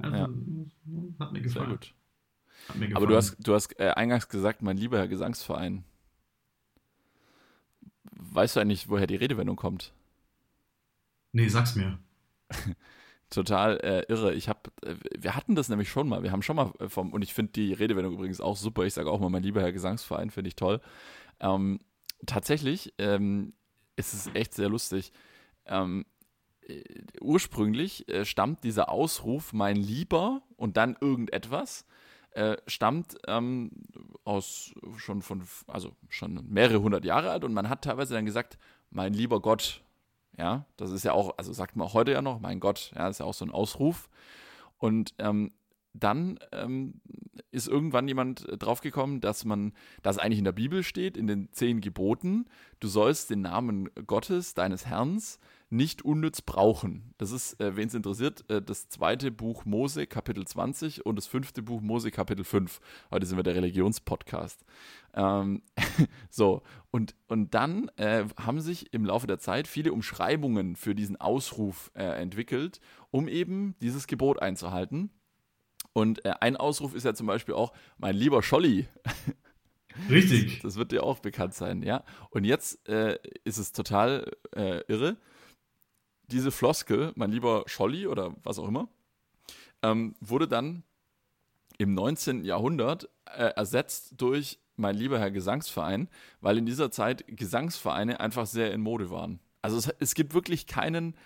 [0.00, 0.28] Also,
[1.18, 1.66] Hat mir gefallen.
[1.66, 1.94] Sehr gut.
[2.68, 2.96] Hat mir gefallen.
[2.96, 5.84] Aber du hast, du hast äh, eingangs gesagt, mein lieber Herr Gesangsverein.
[8.12, 9.92] Weißt du eigentlich, woher die Redewendung kommt?
[11.32, 11.98] Nee, sag's mir.
[13.30, 14.34] Total äh, irre.
[14.34, 16.22] Ich habe, äh, wir hatten das nämlich schon mal.
[16.22, 18.84] Wir haben schon mal äh, vom, und ich finde die Redewendung übrigens auch super.
[18.84, 20.80] Ich sage auch mal, mein lieber Herr Gesangsverein, finde ich toll.
[21.40, 21.80] Ähm,
[22.26, 23.54] tatsächlich ähm,
[23.96, 25.12] ist es echt sehr lustig.
[25.66, 26.04] Ähm,
[26.62, 26.82] äh,
[27.20, 31.86] ursprünglich äh, stammt dieser Ausruf, mein Lieber und dann irgendetwas,
[32.34, 33.70] äh, stammt ähm,
[34.24, 38.58] aus schon von, also schon mehrere hundert Jahre alt und man hat teilweise dann gesagt,
[38.90, 39.82] mein lieber Gott.
[40.36, 43.16] Ja, das ist ja auch, also sagt man heute ja noch, mein Gott, ja, das
[43.16, 44.08] ist ja auch so ein Ausruf.
[44.78, 45.52] Und ähm,
[45.92, 47.00] dann ähm,
[47.52, 49.72] ist irgendwann jemand draufgekommen, dass man,
[50.02, 52.46] dass eigentlich in der Bibel steht, in den zehn Geboten,
[52.80, 55.22] du sollst den Namen Gottes, deines Herrn,
[55.70, 57.14] nicht unnütz brauchen.
[57.18, 61.26] Das ist, äh, wen es interessiert, äh, das zweite Buch Mose, Kapitel 20 und das
[61.26, 62.80] fünfte Buch Mose, Kapitel 5.
[63.10, 64.64] Heute sind wir der Religionspodcast.
[65.14, 65.62] Ähm,
[66.30, 71.20] so, und, und dann äh, haben sich im Laufe der Zeit viele Umschreibungen für diesen
[71.20, 75.10] Ausruf äh, entwickelt, um eben dieses Gebot einzuhalten.
[75.92, 78.88] Und äh, ein Ausruf ist ja zum Beispiel auch, mein lieber Scholli.
[80.10, 80.60] Richtig.
[80.60, 82.02] Das wird dir auch bekannt sein, ja.
[82.30, 85.16] Und jetzt äh, ist es total äh, irre.
[86.28, 88.88] Diese Floskel, mein lieber Scholli oder was auch immer,
[89.82, 90.82] ähm, wurde dann
[91.78, 92.44] im 19.
[92.44, 96.08] Jahrhundert äh, ersetzt durch mein lieber Herr Gesangsverein,
[96.40, 99.40] weil in dieser Zeit Gesangsvereine einfach sehr in Mode waren.
[99.62, 101.16] Also es, es gibt wirklich keinen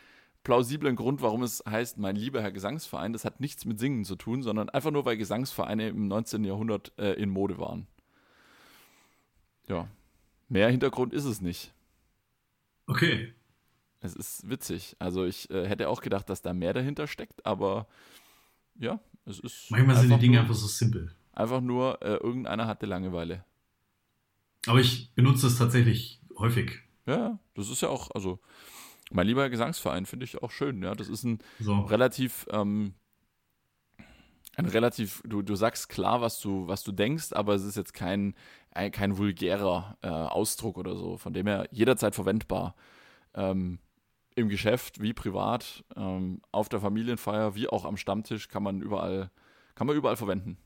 [0.45, 3.13] plausiblen Grund, warum es heißt, mein lieber Herr Gesangsverein.
[3.13, 6.45] Das hat nichts mit Singen zu tun, sondern einfach nur, weil Gesangsvereine im 19.
[6.45, 7.87] Jahrhundert äh, in Mode waren.
[9.69, 9.89] Ja,
[10.49, 11.73] mehr Hintergrund ist es nicht.
[12.87, 13.35] Okay.
[14.01, 14.97] Es ist witzig.
[14.99, 17.87] Also ich äh, hätte auch gedacht, dass da mehr dahinter steckt, aber
[18.79, 19.71] ja, es ist.
[19.71, 21.13] Manchmal sind die Dinge nur, einfach so simpel.
[21.33, 23.45] Einfach nur, äh, irgendeiner hatte Langeweile.
[24.67, 26.81] Aber ich benutze es tatsächlich häufig.
[27.07, 28.39] Ja, das ist ja auch, also
[29.11, 30.95] mein lieber Gesangsverein finde ich auch schön, ja.
[30.95, 31.81] Das ist ein so.
[31.81, 32.95] relativ, ähm,
[34.57, 37.95] ein relativ, du, du sagst klar, was du, was du denkst, aber es ist jetzt
[37.95, 38.35] kein,
[38.71, 42.75] ein, kein vulgärer äh, Ausdruck oder so, von dem her jederzeit verwendbar.
[43.35, 43.79] Ähm,
[44.39, 49.33] Im Geschäft wie privat, ähm, auf der Familienfeier, wie auch am Stammtisch kann man überall,
[49.75, 50.59] kann man überall verwenden.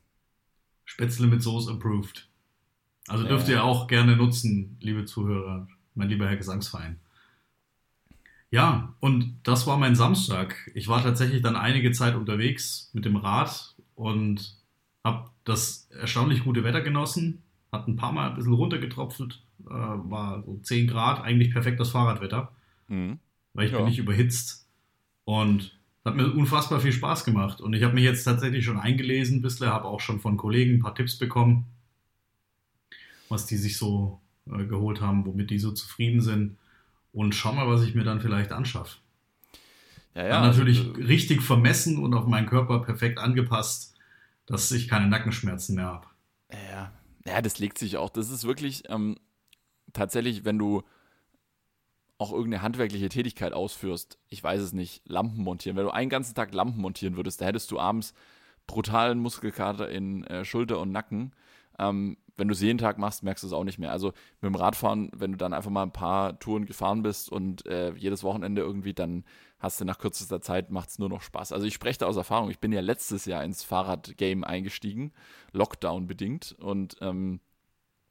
[0.85, 2.28] Spätzle mit Soße approved.
[3.08, 7.00] Also dürft äh, ihr auch gerne nutzen, liebe Zuhörer, mein lieber Herr Gesangsverein.
[8.50, 10.70] Ja, und das war mein Samstag.
[10.74, 14.58] Ich war tatsächlich dann einige Zeit unterwegs mit dem Rad und
[15.02, 17.42] habe das erstaunlich gute Wetter genossen.
[17.72, 21.88] Hat ein paar Mal ein bisschen runtergetropft, äh, war so 10 Grad, eigentlich perfekt das
[21.88, 22.52] Fahrradwetter,
[22.88, 23.18] mhm.
[23.54, 23.78] Weil ich ja.
[23.78, 24.66] bin nicht überhitzt.
[25.24, 27.60] Und hat mir unfassbar viel Spaß gemacht.
[27.60, 30.74] Und ich habe mich jetzt tatsächlich schon eingelesen ein bisschen, habe auch schon von Kollegen
[30.74, 31.66] ein paar Tipps bekommen,
[33.28, 36.56] was die sich so äh, geholt haben, womit die so zufrieden sind
[37.12, 38.98] und schau mal, was ich mir dann vielleicht anschaffe.
[40.14, 43.94] Ja, ja, dann natürlich also, richtig vermessen und auf meinen Körper perfekt angepasst,
[44.46, 46.06] dass ich keine Nackenschmerzen mehr habe.
[46.50, 46.92] Ja,
[47.24, 48.10] ja, das legt sich auch.
[48.10, 49.16] Das ist wirklich ähm,
[49.92, 50.82] tatsächlich, wenn du
[52.22, 55.76] auch irgendeine handwerkliche Tätigkeit ausführst, ich weiß es nicht, Lampen montieren.
[55.76, 58.14] Wenn du einen ganzen Tag Lampen montieren würdest, da hättest du abends
[58.66, 61.32] brutalen Muskelkater in äh, Schulter und Nacken.
[61.78, 63.92] ähm, wenn du es jeden Tag machst, merkst du es auch nicht mehr.
[63.92, 64.08] Also
[64.40, 67.92] mit dem Radfahren, wenn du dann einfach mal ein paar Touren gefahren bist und äh,
[67.94, 69.24] jedes Wochenende irgendwie, dann
[69.58, 71.52] hast du nach kürzester Zeit, macht es nur noch Spaß.
[71.52, 72.50] Also ich spreche da aus Erfahrung.
[72.50, 75.12] Ich bin ja letztes Jahr ins Fahrradgame eingestiegen,
[75.52, 76.56] Lockdown bedingt.
[76.58, 77.40] Und ähm,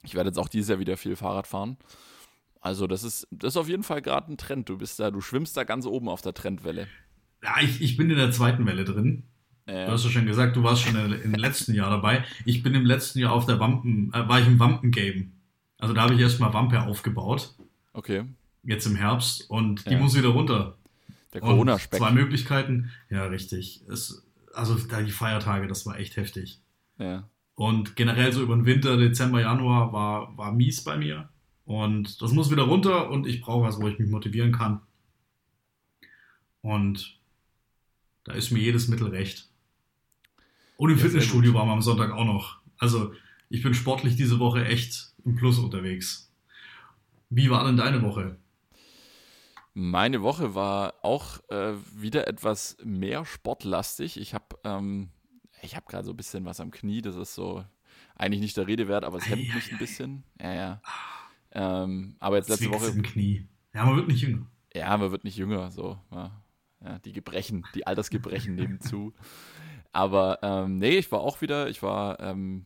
[0.04, 1.78] ich werde jetzt auch dieses Jahr wieder viel Fahrrad fahren.
[2.62, 4.70] Also das ist, das ist auf jeden Fall gerade ein Trend.
[4.70, 6.88] Du bist da, du schwimmst da ganz oben auf der Trendwelle.
[7.44, 9.24] Ja, ich, ich bin in der zweiten Welle drin.
[9.68, 9.88] Ja.
[9.88, 12.24] Du hast ja schon gesagt, du warst schon im letzten Jahr dabei.
[12.46, 15.32] Ich bin im letzten Jahr auf der Wampen, äh, war ich im Wampengame.
[15.80, 17.56] Also da habe ich erstmal Wampe aufgebaut.
[17.94, 18.26] Okay.
[18.64, 20.00] Jetzt im Herbst und die ja.
[20.00, 20.78] muss wieder runter.
[21.34, 22.00] Der Corona-Speck.
[22.00, 22.92] Zwei Möglichkeiten.
[23.10, 23.82] Ja, richtig.
[23.90, 26.60] Es, also da die Feiertage, das war echt heftig.
[27.00, 27.28] Ja.
[27.56, 31.30] Und generell so über den Winter, Dezember, Januar war, war mies bei mir.
[31.72, 34.82] Und das muss wieder runter und ich brauche was, wo ich mich motivieren kann.
[36.62, 37.18] Und
[38.26, 39.50] da ist mir jedes Mittel recht.
[40.76, 42.60] Und im ja, Fitnessstudio waren wir am Sonntag auch noch.
[42.78, 43.14] Also
[43.48, 46.30] ich bin sportlich diese Woche echt im Plus unterwegs.
[47.30, 48.36] Wie war denn deine Woche?
[49.74, 54.20] Meine Woche war auch äh, wieder etwas mehr sportlastig.
[54.20, 55.08] Ich habe ähm,
[55.62, 57.02] ich habe gerade so ein bisschen was am Knie.
[57.02, 57.64] Das ist so
[58.18, 60.24] eigentlich nicht der Rede wert, aber es hemmt ei, mich ei, ein bisschen.
[60.38, 60.82] Ja, ja.
[61.54, 62.88] Ähm, aber jetzt letzte Woche.
[62.88, 63.48] im Knie.
[63.74, 64.46] Ja, man wird nicht jünger.
[64.74, 65.72] Ja, man wird nicht jünger.
[65.72, 66.32] So, ja.
[67.06, 69.14] die Gebrechen, die Altersgebrechen nehmen zu.
[69.94, 72.66] Aber ähm, nee, ich war auch wieder, ich war ähm,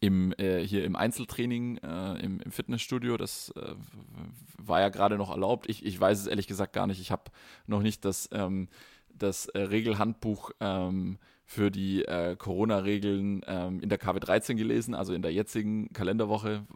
[0.00, 3.16] im, äh, hier im Einzeltraining äh, im, im, Fitnessstudio.
[3.16, 3.74] Das äh,
[4.58, 5.68] war ja gerade noch erlaubt.
[5.68, 7.00] Ich, ich weiß es ehrlich gesagt gar nicht.
[7.00, 7.30] Ich habe
[7.66, 8.68] noch nicht das, ähm,
[9.08, 15.14] das äh, Regelhandbuch ähm, für die äh, Corona-Regeln ähm, in der KW 13 gelesen, also
[15.14, 16.66] in der jetzigen Kalenderwoche.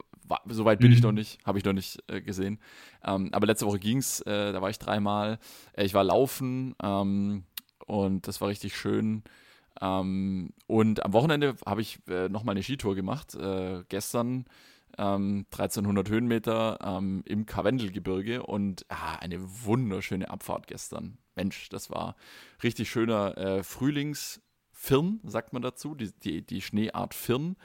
[0.49, 0.97] Soweit bin mhm.
[0.97, 2.59] ich noch nicht, habe ich noch nicht äh, gesehen.
[3.05, 5.39] Ähm, aber letzte Woche ging es, da war ich dreimal.
[5.77, 7.45] ich war laufen ähm,
[7.87, 9.23] und das war richtig schön.
[9.81, 13.35] Ähm, und am Wochenende habe ich äh, nochmal eine Skitour gemacht.
[13.35, 14.45] Äh, gestern
[14.99, 21.19] ähm, 1300 Höhenmeter ähm, im Karwendelgebirge und ah, eine wunderschöne Abfahrt gestern.
[21.35, 22.17] Mensch, das war
[22.63, 27.57] richtig schöner äh, Frühlingsfirn, sagt man dazu, die, die, die Schneeart Firn.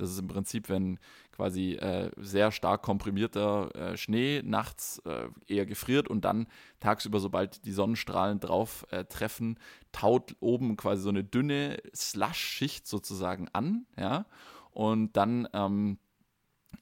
[0.00, 0.98] Das ist im Prinzip, wenn
[1.32, 6.46] quasi äh, sehr stark komprimierter äh, Schnee nachts äh, eher gefriert und dann
[6.80, 9.58] tagsüber, sobald die Sonnenstrahlen drauf äh, treffen,
[9.92, 14.26] taut oben quasi so eine dünne Slush-Schicht sozusagen an, ja,
[14.72, 15.98] und dann ähm,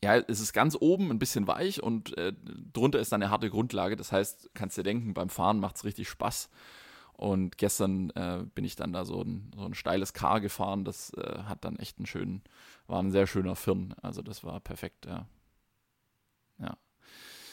[0.02, 2.33] ja, es ist ganz oben ein bisschen weich und äh,
[2.72, 3.96] drunter ist dann eine harte Grundlage.
[3.96, 6.50] Das heißt, kannst dir denken, beim Fahren macht es richtig Spaß.
[7.18, 10.85] Und gestern äh, bin ich dann da so ein, so ein steiles Car gefahren.
[10.85, 12.42] Das äh, hat dann echt einen schönen,
[12.87, 13.92] war ein sehr schöner Firn.
[14.02, 15.26] Also das war perfekt, ja.
[16.61, 16.76] Ja.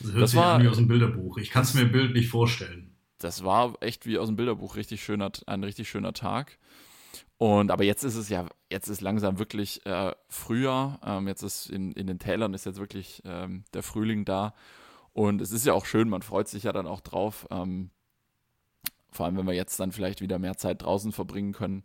[0.02, 1.40] Das hört das sich war, an wie aus dem Bilderbuch.
[1.40, 2.96] Ich kann es mir im Bild nicht vorstellen.
[3.18, 4.76] Das war echt wie aus dem Bilderbuch.
[4.76, 6.60] Richtig schöner, ein richtig schöner Tag.
[7.38, 11.00] Und aber jetzt ist es ja, jetzt ist langsam wirklich äh, Frühjahr.
[11.04, 14.54] Ähm, jetzt ist in, in den Tälern ist jetzt wirklich ähm, der Frühling da.
[15.12, 17.48] Und es ist ja auch schön, man freut sich ja dann auch drauf.
[17.50, 17.90] Ähm,
[19.16, 21.84] vor allem, wenn wir jetzt dann vielleicht wieder mehr Zeit draußen verbringen können.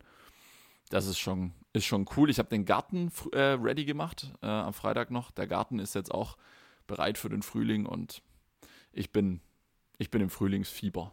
[0.90, 2.31] Das ist schon, ist schon cool.
[2.31, 5.31] Ich habe den Garten äh, ready gemacht äh, am Freitag noch.
[5.31, 6.37] Der Garten ist jetzt auch
[6.87, 8.23] bereit für den Frühling und
[8.93, 9.40] ich bin,
[9.99, 11.12] ich bin im Frühlingsfieber.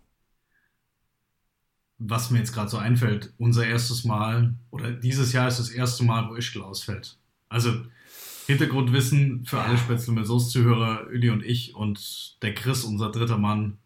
[1.99, 6.03] Was mir jetzt gerade so einfällt, unser erstes Mal oder dieses Jahr ist das erste
[6.03, 7.17] Mal, wo Ischgl ausfällt.
[7.49, 7.85] Also
[8.47, 13.77] Hintergrundwissen für alle Spätzle mit Soße-Zuhörer, Uli und ich und der Chris, unser dritter Mann,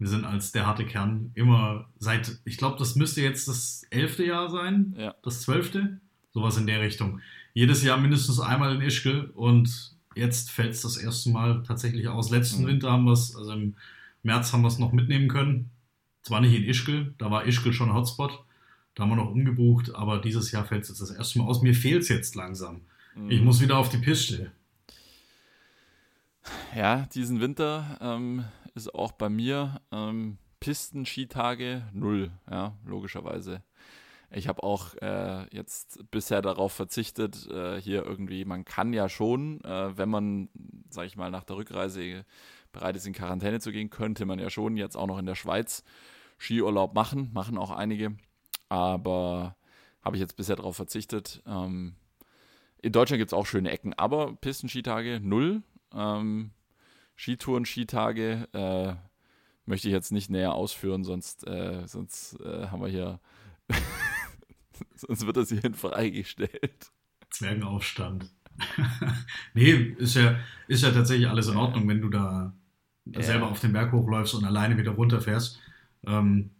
[0.00, 4.24] wir sind als der harte Kern immer seit, ich glaube, das müsste jetzt das elfte
[4.24, 5.14] Jahr sein, ja.
[5.22, 6.00] das zwölfte,
[6.32, 7.20] sowas in der Richtung.
[7.52, 12.30] Jedes Jahr mindestens einmal in Ischgl und jetzt fällt es das erste Mal tatsächlich aus.
[12.30, 12.68] Letzten mhm.
[12.68, 13.76] Winter haben wir es, also im
[14.22, 15.70] März haben wir es noch mitnehmen können.
[16.22, 18.42] Zwar nicht in Ischgl, da war Ischgl schon Hotspot,
[18.94, 21.60] da haben wir noch umgebucht, aber dieses Jahr fällt es jetzt das erste Mal aus.
[21.60, 22.80] Mir fehlt es jetzt langsam.
[23.14, 23.30] Mhm.
[23.30, 24.50] Ich muss wieder auf die Piste.
[26.74, 33.62] Ja, diesen Winter ähm, ist auch bei mir ähm, Pistenskitage null, ja, logischerweise.
[34.32, 39.60] Ich habe auch äh, jetzt bisher darauf verzichtet, äh, hier irgendwie, man kann ja schon,
[39.64, 40.48] äh, wenn man,
[40.88, 42.24] sag ich mal, nach der Rückreise
[42.70, 45.34] bereit ist, in Quarantäne zu gehen, könnte man ja schon jetzt auch noch in der
[45.34, 45.82] Schweiz
[46.38, 48.16] Skiurlaub machen, machen auch einige,
[48.68, 49.56] aber
[50.02, 51.42] habe ich jetzt bisher darauf verzichtet.
[51.46, 51.96] Ähm,
[52.80, 55.62] in Deutschland gibt es auch schöne Ecken, aber Pistenskitage null.
[55.92, 56.52] Ähm,
[57.20, 58.94] Skitouren, Skitage äh,
[59.66, 63.20] möchte ich jetzt nicht näher ausführen, sonst, äh, sonst äh, haben wir hier,
[64.94, 66.90] sonst wird das hierhin freigestellt.
[67.28, 68.30] Zwergenaufstand.
[69.54, 72.54] nee, ist ja, ist ja tatsächlich alles in Ordnung, wenn du da
[73.04, 73.20] ja.
[73.20, 75.60] selber auf den Berg hochläufst und alleine wieder runterfährst.
[76.06, 76.52] Ähm,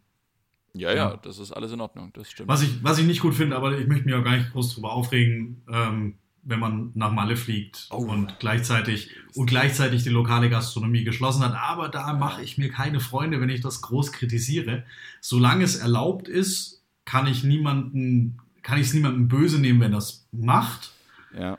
[0.74, 2.50] ja, ja, das ist alles in Ordnung, das stimmt.
[2.50, 4.74] Was ich, was ich nicht gut finde, aber ich möchte mich auch gar nicht groß
[4.74, 7.96] drüber aufregen, ähm, wenn man nach Malle fliegt oh.
[7.96, 11.54] und gleichzeitig und gleichzeitig die lokale Gastronomie geschlossen hat.
[11.54, 14.84] Aber da mache ich mir keine Freunde, wenn ich das groß kritisiere.
[15.20, 20.26] Solange es erlaubt ist, kann ich niemanden, kann ich es niemandem böse nehmen, wenn das
[20.32, 20.92] macht.
[21.36, 21.58] Ja.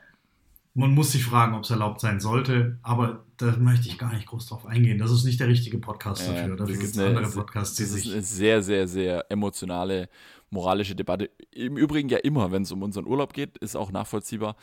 [0.74, 4.26] Man muss sich fragen, ob es erlaubt sein sollte, aber da möchte ich gar nicht
[4.26, 4.98] groß drauf eingehen.
[4.98, 6.56] Das ist nicht der richtige Podcast dafür.
[6.56, 8.04] Dafür gibt es andere Podcasts, die sich.
[8.04, 10.08] Das ist eine sehr, sehr, sehr emotionale
[10.50, 11.30] moralische Debatte.
[11.50, 14.56] Im Übrigen ja immer, wenn es um unseren Urlaub geht, ist auch nachvollziehbar.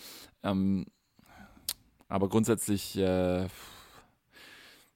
[0.43, 0.85] Ähm,
[2.07, 3.47] aber grundsätzlich, äh,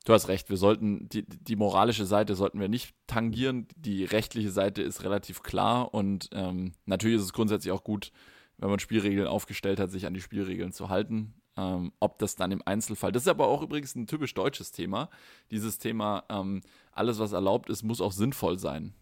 [0.05, 3.67] du hast recht, wir sollten, die, die moralische Seite sollten wir nicht tangieren.
[3.75, 8.11] Die rechtliche Seite ist relativ klar und ähm, natürlich ist es grundsätzlich auch gut,
[8.57, 11.33] wenn man Spielregeln aufgestellt hat, sich an die Spielregeln zu halten.
[11.55, 15.09] Ähm, ob das dann im Einzelfall, das ist aber auch übrigens ein typisch deutsches Thema,
[15.51, 16.61] dieses Thema, ähm,
[16.91, 18.93] alles was erlaubt ist, muss auch sinnvoll sein.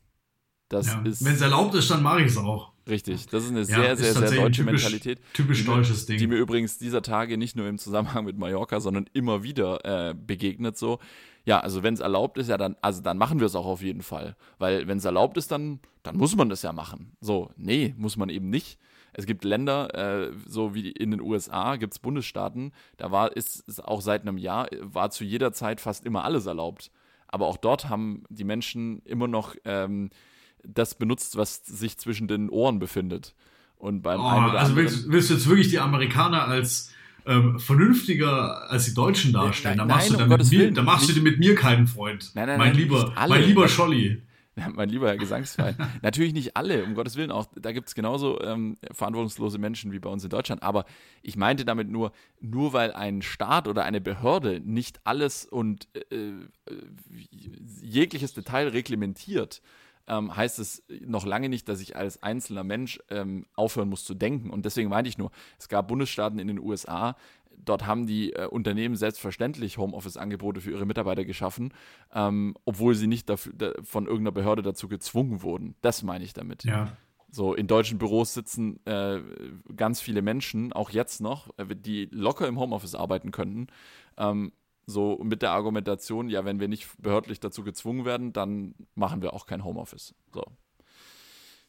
[0.72, 1.02] Das ja.
[1.04, 2.72] Wenn es erlaubt ist, dann mache ich es auch.
[2.88, 5.20] Richtig, das ist eine sehr, ja, sehr, sehr deutsche typisch, Mentalität.
[5.34, 6.18] Typisch deutsches Ding.
[6.18, 10.14] Die mir übrigens dieser Tage nicht nur im Zusammenhang mit Mallorca, sondern immer wieder äh,
[10.14, 11.00] begegnet so.
[11.46, 13.82] Ja, also wenn es erlaubt ist, ja dann, also dann machen wir es auch auf
[13.82, 14.36] jeden Fall.
[14.60, 17.16] Weil wenn es erlaubt ist, dann, dann muss man das ja machen.
[17.20, 18.80] So, nee, muss man eben nicht.
[19.14, 23.68] Es gibt Länder, äh, so wie in den USA, gibt es Bundesstaaten, da war, ist
[23.68, 26.92] es auch seit einem Jahr, war zu jeder Zeit fast immer alles erlaubt.
[27.28, 30.10] Aber auch dort haben die Menschen immer noch ähm,
[30.64, 33.36] das benutzt, was sich zwischen den Ohren befindet.
[33.78, 36.94] Und beim oh, also willst, willst, du jetzt wirklich die Amerikaner als
[37.26, 39.78] ähm, vernünftiger als die Deutschen darstellen?
[39.78, 42.32] Nein, da machst, nein, du, um mit mir, da machst du mit mir keinen Freund.
[42.36, 44.22] Nein, nein, mein, lieber, mein lieber Scholli.
[44.56, 45.76] Mein lieber Herr Gesangsverein.
[46.02, 47.48] Natürlich nicht alle, um Gottes Willen auch.
[47.56, 50.64] Da gibt es genauso ähm, verantwortungslose Menschen wie bei uns in Deutschland.
[50.64, 50.86] Aber
[51.22, 56.16] ich meinte damit nur, nur weil ein Staat oder eine Behörde nicht alles und äh,
[56.16, 56.48] äh
[57.82, 59.62] jegliches Detail reglementiert,
[60.08, 64.14] ähm, heißt es noch lange nicht, dass ich als einzelner Mensch ähm, aufhören muss zu
[64.14, 64.50] denken.
[64.50, 67.16] Und deswegen meinte ich nur, es gab Bundesstaaten in den USA,
[67.66, 71.74] dort haben die äh, Unternehmen selbstverständlich Homeoffice-Angebote für ihre Mitarbeiter geschaffen,
[72.14, 75.76] ähm, obwohl sie nicht dafür, da, von irgendeiner Behörde dazu gezwungen wurden.
[75.82, 76.64] Das meine ich damit.
[76.64, 76.98] Ja.
[77.30, 79.22] So, in deutschen Büros sitzen äh,
[79.76, 83.68] ganz viele Menschen, auch jetzt noch, äh, die locker im Homeoffice arbeiten könnten.
[84.18, 84.52] Ähm,
[84.86, 89.34] so mit der Argumentation, ja, wenn wir nicht behördlich dazu gezwungen werden, dann machen wir
[89.34, 90.14] auch kein Homeoffice.
[90.34, 90.44] So.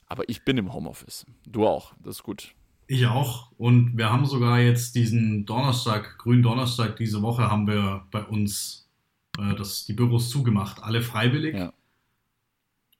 [0.07, 1.27] Aber ich bin im Homeoffice.
[1.47, 1.95] Du auch.
[2.03, 2.55] Das ist gut.
[2.93, 3.51] Ich auch.
[3.57, 8.87] Und wir haben sogar jetzt diesen Donnerstag, grünen Donnerstag diese Woche, haben wir bei uns
[9.39, 10.83] äh, das, die Büros zugemacht.
[10.83, 11.57] Alle freiwillig.
[11.57, 11.73] Ja.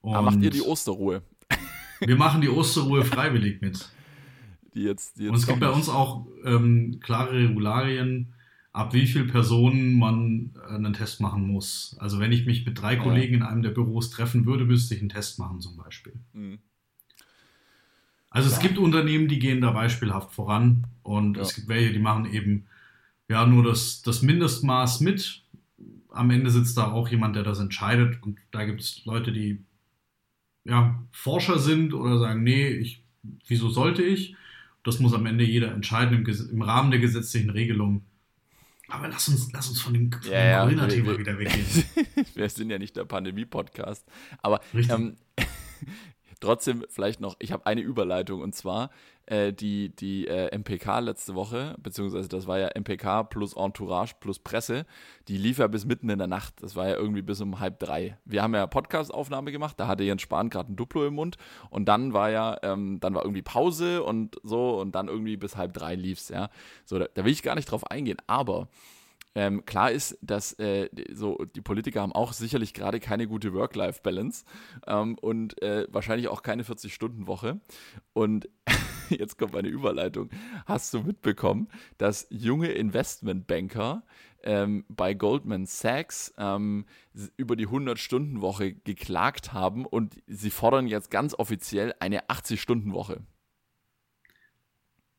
[0.01, 1.21] Und Aber macht ihr die Osterruhe?
[1.99, 3.87] wir machen die Osterruhe freiwillig mit.
[4.73, 8.33] Die jetzt, die jetzt Und es gibt bei uns auch ähm, klare Regularien
[8.71, 11.95] ab wie viel Personen man äh, einen Test machen muss.
[11.99, 13.03] Also wenn ich mich mit drei ja.
[13.03, 16.13] Kollegen in einem der Büros treffen würde, müsste ich einen Test machen zum Beispiel.
[16.33, 16.57] Mhm.
[18.33, 18.55] Also ja.
[18.55, 21.43] es gibt Unternehmen, die gehen da beispielhaft voran und ja.
[21.43, 22.65] es gibt welche, die machen eben
[23.29, 25.43] ja nur das, das Mindestmaß mit.
[26.09, 29.63] Am Ende sitzt da auch jemand, der das entscheidet und da gibt es Leute, die
[30.65, 33.03] ja, Forscher sind oder sagen, nee, ich,
[33.47, 34.35] wieso sollte ich?
[34.83, 38.03] Das muss am Ende jeder entscheiden im, im Rahmen der gesetzlichen Regelung
[38.93, 41.65] aber lass uns, lass uns von dem, von ja, Corona-Thema wieder weggehen.
[42.35, 44.05] wir sind ja nicht der Pandemie-Podcast.
[44.41, 45.15] Aber ähm,
[46.43, 48.89] trotzdem vielleicht noch, ich habe eine Überleitung und zwar
[49.25, 54.39] äh, die, die äh, MPK letzte Woche, beziehungsweise das war ja MPK plus Entourage plus
[54.39, 54.85] Presse,
[55.27, 56.61] die lief ja bis mitten in der Nacht.
[56.61, 58.17] Das war ja irgendwie bis um halb drei.
[58.25, 61.37] Wir haben ja Podcast-Aufnahme gemacht, da hatte Jens Spahn gerade ein Duplo im Mund
[61.69, 65.55] und dann war ja, ähm, dann war irgendwie Pause und so und dann irgendwie bis
[65.55, 66.49] halb drei lief's, ja.
[66.85, 68.67] So, da, da will ich gar nicht drauf eingehen, aber
[69.35, 74.45] ähm, klar ist, dass äh, so die Politiker haben auch sicherlich gerade keine gute Work-Life-Balance
[74.85, 77.59] ähm, und äh, wahrscheinlich auch keine 40-Stunden-Woche.
[78.13, 78.47] Und
[79.09, 80.29] jetzt kommt meine Überleitung.
[80.65, 81.67] Hast du mitbekommen,
[81.97, 84.03] dass junge Investmentbanker
[84.43, 86.85] ähm, bei Goldman Sachs ähm,
[87.35, 93.21] über die 100-Stunden-Woche geklagt haben und sie fordern jetzt ganz offiziell eine 80-Stunden-Woche?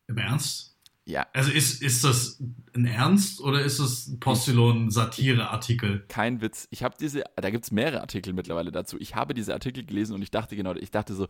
[0.06, 0.73] Im Ernst?
[1.06, 1.26] Ja.
[1.34, 2.42] Also ist, ist das
[2.74, 6.04] ein Ernst oder ist das ein Postillon-Satire-Artikel?
[6.08, 6.66] Kein Witz.
[6.70, 8.96] Ich habe diese, da gibt es mehrere Artikel mittlerweile dazu.
[8.98, 11.28] Ich habe diese Artikel gelesen und ich dachte genau, ich dachte so,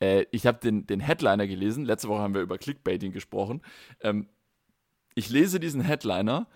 [0.00, 1.86] äh, ich habe den, den Headliner gelesen.
[1.86, 3.62] Letzte Woche haben wir über Clickbaiting gesprochen.
[4.00, 4.28] Ähm,
[5.14, 6.46] ich lese diesen Headliner.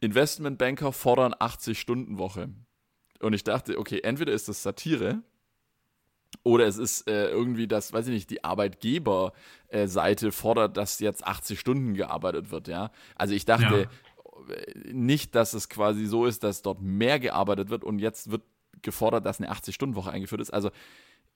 [0.00, 2.50] Investmentbanker fordern 80-Stunden-Woche.
[3.20, 5.22] Und ich dachte, okay, entweder ist das Satire
[6.42, 11.58] oder es ist äh, irgendwie das, weiß ich nicht, die Arbeitgeberseite fordert, dass jetzt 80
[11.58, 12.90] Stunden gearbeitet wird, ja.
[13.14, 14.92] Also ich dachte ja.
[14.92, 18.42] nicht, dass es quasi so ist, dass dort mehr gearbeitet wird und jetzt wird
[18.82, 20.50] gefordert, dass eine 80-Stunden-Woche eingeführt ist.
[20.50, 20.70] Also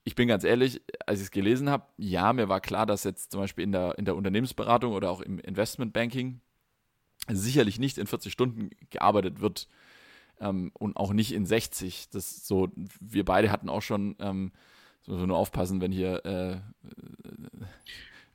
[0.05, 3.33] ich bin ganz ehrlich, als ich es gelesen habe, ja, mir war klar, dass jetzt
[3.33, 6.41] zum Beispiel in der, in der Unternehmensberatung oder auch im Investmentbanking
[7.29, 9.69] sicherlich nicht in 40 Stunden gearbeitet wird
[10.41, 12.09] ähm, und auch nicht in 60.
[12.11, 12.69] Das so,
[13.01, 14.53] wir beide hatten auch schon, ähm,
[15.03, 16.57] so nur aufpassen, wenn hier äh,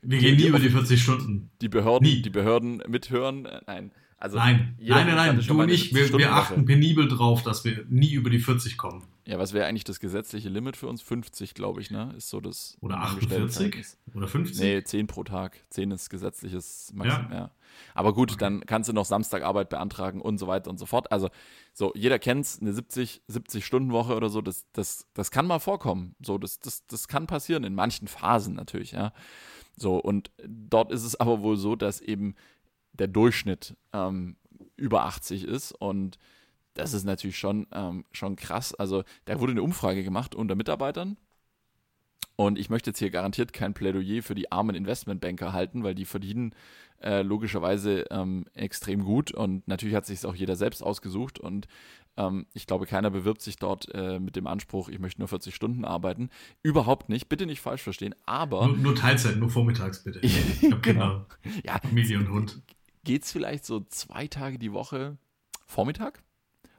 [0.02, 1.50] wir gehen nie über die 40 Stunden.
[1.60, 2.22] Die Behörden, nie.
[2.22, 3.46] die Behörden mithören.
[3.46, 5.94] Äh, nein, also nein, nein, nein, nein, du nicht.
[5.94, 9.04] Wir, wir achten penibel drauf, dass wir nie über die 40 kommen.
[9.26, 11.02] Ja, was wäre eigentlich das gesetzliche Limit für uns?
[11.02, 12.14] 50, glaube ich, ne?
[12.16, 12.78] Ist so das.
[12.80, 13.84] Oder 48?
[14.14, 14.60] Oder 50?
[14.60, 15.58] Nee, 10 pro Tag.
[15.70, 17.36] 10 ist gesetzliches Maximum, ja.
[17.36, 17.50] ja.
[17.94, 18.38] Aber gut, okay.
[18.38, 21.10] dann kannst du noch Samstagarbeit beantragen und so weiter und so fort.
[21.10, 21.28] Also,
[21.72, 26.14] so, jeder kennt es, eine 70, 70-Stunden-Woche oder so, das, das, das kann mal vorkommen.
[26.22, 29.12] So, das, das, das kann passieren, in manchen Phasen natürlich, ja.
[29.76, 32.36] So, und dort ist es aber wohl so, dass eben
[32.92, 34.36] der Durchschnitt ähm,
[34.76, 36.16] über 80 ist und
[36.76, 38.74] das ist natürlich schon, ähm, schon krass.
[38.74, 41.16] Also da wurde eine Umfrage gemacht unter Mitarbeitern
[42.36, 46.04] und ich möchte jetzt hier garantiert kein Plädoyer für die armen Investmentbanker halten, weil die
[46.04, 46.54] verdienen
[47.02, 51.66] äh, logischerweise ähm, extrem gut und natürlich hat sich es auch jeder selbst ausgesucht und
[52.16, 55.54] ähm, ich glaube, keiner bewirbt sich dort äh, mit dem Anspruch, ich möchte nur 40
[55.54, 56.30] Stunden arbeiten.
[56.62, 58.66] Überhaupt nicht, bitte nicht falsch verstehen, aber.
[58.68, 60.20] Nur, nur Teilzeit, nur vormittags bitte.
[60.82, 61.26] genau.
[61.64, 62.62] Ja, Familie und Hund
[63.06, 65.16] geht es vielleicht so zwei Tage die Woche
[65.64, 66.22] Vormittag?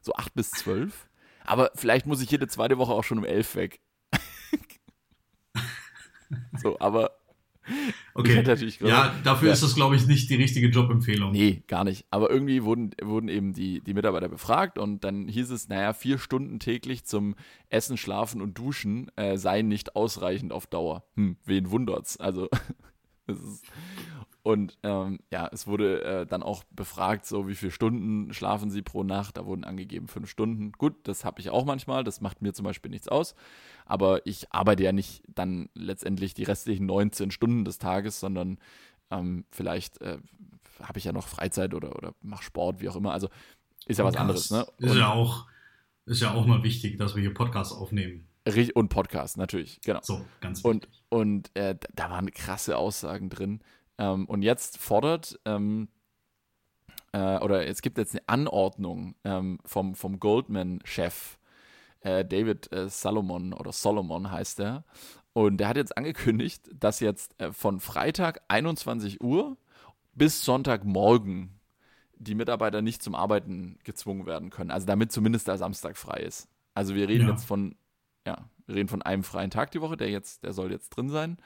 [0.08, 1.10] So acht bis zwölf?
[1.44, 3.82] Aber vielleicht muss ich jede zweite Woche auch schon um elf weg.
[6.62, 7.12] so, aber.
[8.14, 8.42] Okay.
[8.80, 9.54] ja, dafür ja.
[9.54, 11.34] ist das, glaube ich, nicht die richtige Jobempfehlung.
[11.34, 12.06] Nee, gar nicht.
[12.10, 16.20] Aber irgendwie wurden, wurden eben die, die Mitarbeiter befragt und dann hieß es, naja, vier
[16.20, 17.36] Stunden täglich zum
[17.68, 21.04] Essen, Schlafen und Duschen äh, seien nicht ausreichend auf Dauer.
[21.18, 22.16] Hm, wen wundert's?
[22.16, 22.48] Also,
[23.28, 23.66] ist,
[24.48, 28.82] und ähm, ja, es wurde äh, dann auch befragt, so wie viele Stunden schlafen Sie
[28.82, 29.36] pro Nacht.
[29.36, 30.72] Da wurden angegeben fünf Stunden.
[30.72, 32.06] Gut, das habe ich auch manchmal.
[32.06, 33.36] Das macht mir zum Beispiel nichts aus.
[33.86, 38.58] Aber ich arbeite ja nicht dann letztendlich die restlichen 19 Stunden des Tages, sondern
[39.12, 40.20] ähm, vielleicht äh,
[40.82, 43.12] habe ich ja noch Freizeit oder, oder mache Sport, wie auch immer.
[43.12, 43.28] Also
[43.86, 44.50] ist ja was anderes.
[44.50, 44.66] Ne?
[44.78, 45.48] ist ja auch
[46.06, 48.30] ist ja auch mal wichtig, dass wir hier Podcasts aufnehmen.
[48.74, 50.00] Und Podcast, natürlich, genau.
[50.04, 50.90] So, ganz wichtig.
[51.10, 53.60] Und, und äh, da waren krasse Aussagen drin.
[53.98, 55.90] Ähm, und jetzt fordert, ähm,
[57.12, 61.38] äh, oder es gibt jetzt eine Anordnung ähm, vom, vom Goldman-Chef,
[62.02, 64.84] äh, David äh, Salomon oder Solomon heißt er.
[65.34, 69.58] Und der hat jetzt angekündigt, dass jetzt äh, von Freitag 21 Uhr
[70.14, 71.60] bis Sonntagmorgen
[72.20, 74.72] die Mitarbeiter nicht zum Arbeiten gezwungen werden können.
[74.72, 76.50] Also damit zumindest der Samstag frei ist.
[76.74, 77.34] Also wir reden ja.
[77.34, 77.76] jetzt von,
[78.26, 81.10] ja, wir reden von einem freien Tag die Woche, der jetzt, der soll jetzt drin
[81.10, 81.38] sein.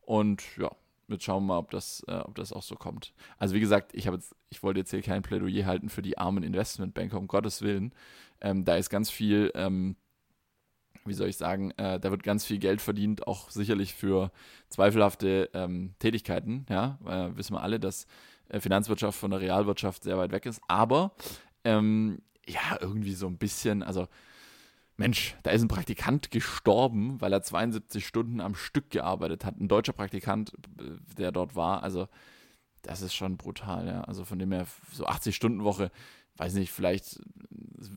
[0.00, 0.70] Und ja,
[1.12, 3.12] Jetzt schauen wir mal, ob das, äh, ob das auch so kommt.
[3.38, 6.42] Also wie gesagt, ich jetzt, ich wollte jetzt hier kein Plädoyer halten für die armen
[6.42, 7.94] Investmentbanker, um Gottes Willen.
[8.40, 9.96] Ähm, da ist ganz viel, ähm,
[11.04, 14.30] wie soll ich sagen, äh, da wird ganz viel Geld verdient, auch sicherlich für
[14.68, 16.66] zweifelhafte ähm, Tätigkeiten.
[16.68, 18.06] Ja, äh, wissen wir alle, dass
[18.48, 20.60] äh, Finanzwirtschaft von der Realwirtschaft sehr weit weg ist.
[20.68, 21.12] Aber
[21.64, 24.08] ähm, ja, irgendwie so ein bisschen, also
[24.96, 29.58] Mensch, da ist ein Praktikant gestorben, weil er 72 Stunden am Stück gearbeitet hat.
[29.58, 31.82] Ein deutscher Praktikant, äh, der dort war.
[31.82, 32.08] Also,
[32.82, 34.02] das ist schon brutal, ja.
[34.02, 35.90] Also von dem her, so 80-Stunden-Woche,
[36.36, 37.20] weiß nicht, vielleicht,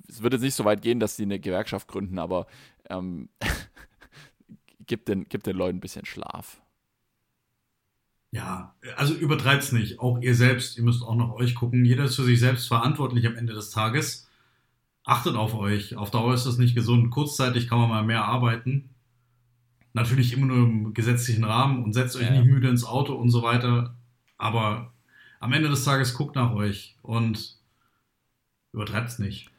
[0.07, 2.47] es wird jetzt nicht so weit gehen, dass sie eine Gewerkschaft gründen, aber
[2.89, 3.29] ähm,
[4.85, 6.61] gibt, den, gibt den Leuten ein bisschen Schlaf.
[8.31, 9.99] Ja, also übertreibt es nicht.
[9.99, 11.85] Auch ihr selbst, ihr müsst auch nach euch gucken.
[11.85, 14.24] Jeder ist für sich selbst verantwortlich am Ende des Tages
[15.05, 15.95] achtet auf euch.
[15.95, 17.11] Auf Dauer ist das nicht gesund.
[17.11, 18.89] Kurzzeitig kann man mal mehr arbeiten.
[19.93, 22.31] Natürlich immer nur im gesetzlichen Rahmen und setzt euch ja.
[22.31, 23.95] nicht müde ins Auto und so weiter.
[24.37, 24.93] Aber
[25.39, 27.57] am Ende des Tages guckt nach euch und
[28.73, 29.49] übertreibt es nicht.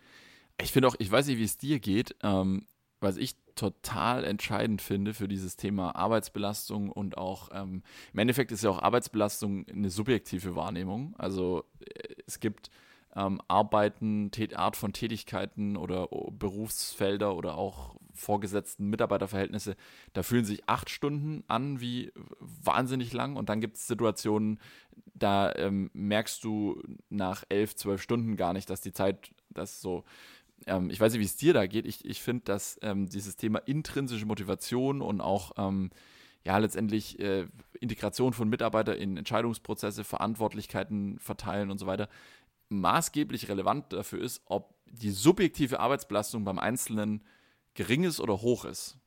[0.60, 2.66] Ich finde auch, ich weiß nicht, wie es dir geht, ähm,
[3.00, 7.82] was ich total entscheidend finde für dieses Thema Arbeitsbelastung und auch ähm,
[8.12, 11.14] im Endeffekt ist ja auch Arbeitsbelastung eine subjektive Wahrnehmung.
[11.16, 12.70] Also äh, es gibt
[13.16, 19.76] ähm, Arbeiten, Art von Tätigkeiten oder Berufsfelder oder auch vorgesetzten Mitarbeiterverhältnisse,
[20.12, 24.60] da fühlen sich acht Stunden an wie wahnsinnig lang und dann gibt es Situationen,
[25.14, 30.04] da ähm, merkst du nach elf, zwölf Stunden gar nicht, dass die Zeit, das so,
[30.66, 33.36] ähm, ich weiß nicht, wie es dir da geht, ich, ich finde, dass ähm, dieses
[33.36, 35.90] Thema intrinsische Motivation und auch ähm,
[36.44, 37.46] ja, letztendlich äh,
[37.80, 42.08] Integration von Mitarbeitern in Entscheidungsprozesse, Verantwortlichkeiten verteilen und so weiter,
[42.68, 47.22] maßgeblich relevant dafür ist, ob die subjektive Arbeitsbelastung beim Einzelnen
[47.74, 48.98] gering ist oder hoch ist.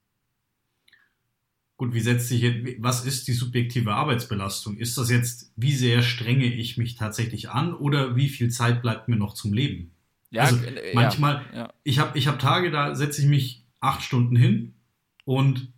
[1.77, 4.75] Gut, wie setzt sich jetzt, was ist die subjektive Arbeitsbelastung?
[4.75, 9.07] Ist das jetzt, wie sehr strenge ich mich tatsächlich an oder wie viel Zeit bleibt
[9.07, 9.91] mir noch zum Leben?
[10.29, 11.73] Ja, also äh, manchmal, ja, ja.
[11.83, 14.75] ich habe ich hab Tage, da setze ich mich acht Stunden hin
[15.23, 15.71] und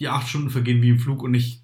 [0.00, 1.62] die acht Stunden vergehen wie im Flug und ich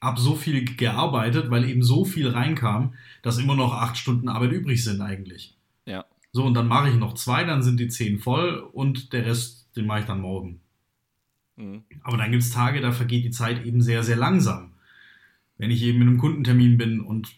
[0.00, 4.52] habe so viel gearbeitet, weil eben so viel reinkam, dass immer noch acht Stunden Arbeit
[4.52, 5.56] übrig sind eigentlich.
[5.84, 6.06] Ja.
[6.32, 9.68] So, und dann mache ich noch zwei, dann sind die zehn voll und der Rest,
[9.76, 10.60] den mache ich dann morgen.
[11.56, 11.82] Mhm.
[12.02, 14.72] Aber dann gibt es Tage, da vergeht die Zeit eben sehr, sehr langsam.
[15.58, 17.28] Wenn ich eben in einem Kundentermin bin und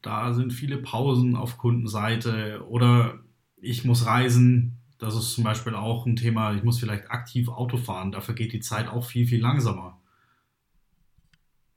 [0.00, 3.18] da sind viele Pausen auf Kundenseite oder
[3.56, 7.76] ich muss reisen, das ist zum Beispiel auch ein Thema, ich muss vielleicht aktiv Auto
[7.76, 9.95] fahren, da vergeht die Zeit auch viel, viel langsamer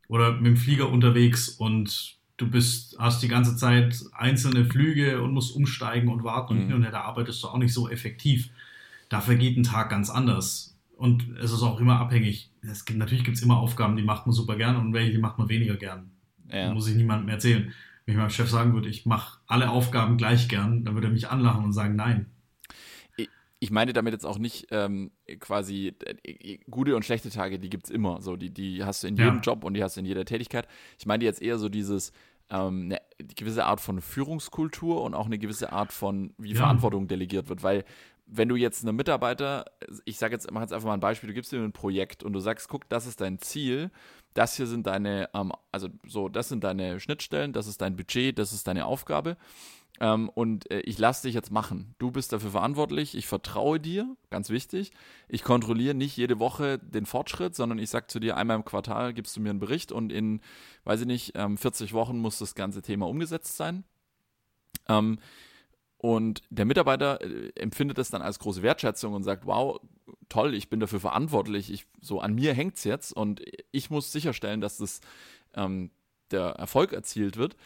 [0.10, 5.34] oder mit dem Flieger unterwegs und du bist, hast die ganze Zeit einzelne Flüge und
[5.34, 6.68] musst umsteigen und warten und mhm.
[6.68, 8.50] hin und her, da arbeitest du auch nicht so effektiv.
[9.08, 10.76] Da vergeht ein Tag ganz anders.
[10.98, 12.52] Und es ist auch immer abhängig.
[12.62, 15.18] Es gibt, natürlich gibt es immer Aufgaben, die macht man super gern und welche, die
[15.18, 16.12] macht man weniger gern.
[16.52, 16.74] Ja.
[16.74, 17.72] Muss ich niemandem erzählen.
[18.06, 21.14] Wenn ich meinem Chef sagen würde, ich mache alle Aufgaben gleich gern, dann würde er
[21.14, 22.26] mich anlachen und sagen, nein
[23.60, 25.94] ich meine damit jetzt auch nicht ähm, quasi
[26.24, 28.22] äh, gute und schlechte Tage, die gibt es immer.
[28.22, 29.42] So, die, die hast du in jedem ja.
[29.42, 30.68] Job und die hast du in jeder Tätigkeit.
[30.98, 32.14] Ich meine jetzt eher so dieses,
[32.50, 33.00] ähm, eine
[33.36, 36.58] gewisse Art von Führungskultur und auch eine gewisse Art von, wie ja.
[36.58, 37.62] Verantwortung delegiert wird.
[37.62, 37.84] Weil
[38.26, 39.66] wenn du jetzt einem Mitarbeiter,
[40.06, 42.32] ich sage jetzt, mach jetzt einfach mal ein Beispiel, du gibst ihm ein Projekt und
[42.32, 43.92] du sagst, guck, das ist dein Ziel,
[44.36, 48.40] das hier sind deine, ähm, also so, das sind deine Schnittstellen, das ist dein Budget,
[48.40, 49.36] das ist deine Aufgabe
[50.00, 51.94] ähm, und äh, ich lasse dich jetzt machen.
[51.98, 53.16] Du bist dafür verantwortlich.
[53.16, 54.92] Ich vertraue dir, ganz wichtig.
[55.28, 59.14] Ich kontrolliere nicht jede Woche den Fortschritt, sondern ich sage zu dir, einmal im Quartal
[59.14, 60.40] gibst du mir einen Bericht und in,
[60.86, 63.84] weiß ich nicht, ähm, 40 Wochen muss das ganze Thema umgesetzt sein.
[64.88, 65.20] Ähm,
[65.98, 69.82] und der Mitarbeiter äh, empfindet das dann als große Wertschätzung und sagt, wow,
[70.30, 73.42] toll, ich bin dafür verantwortlich, ich, so an mir hängt es jetzt und
[73.72, 75.02] ich muss sicherstellen, dass das,
[75.56, 75.92] ähm,
[76.32, 77.58] der Erfolg erzielt wird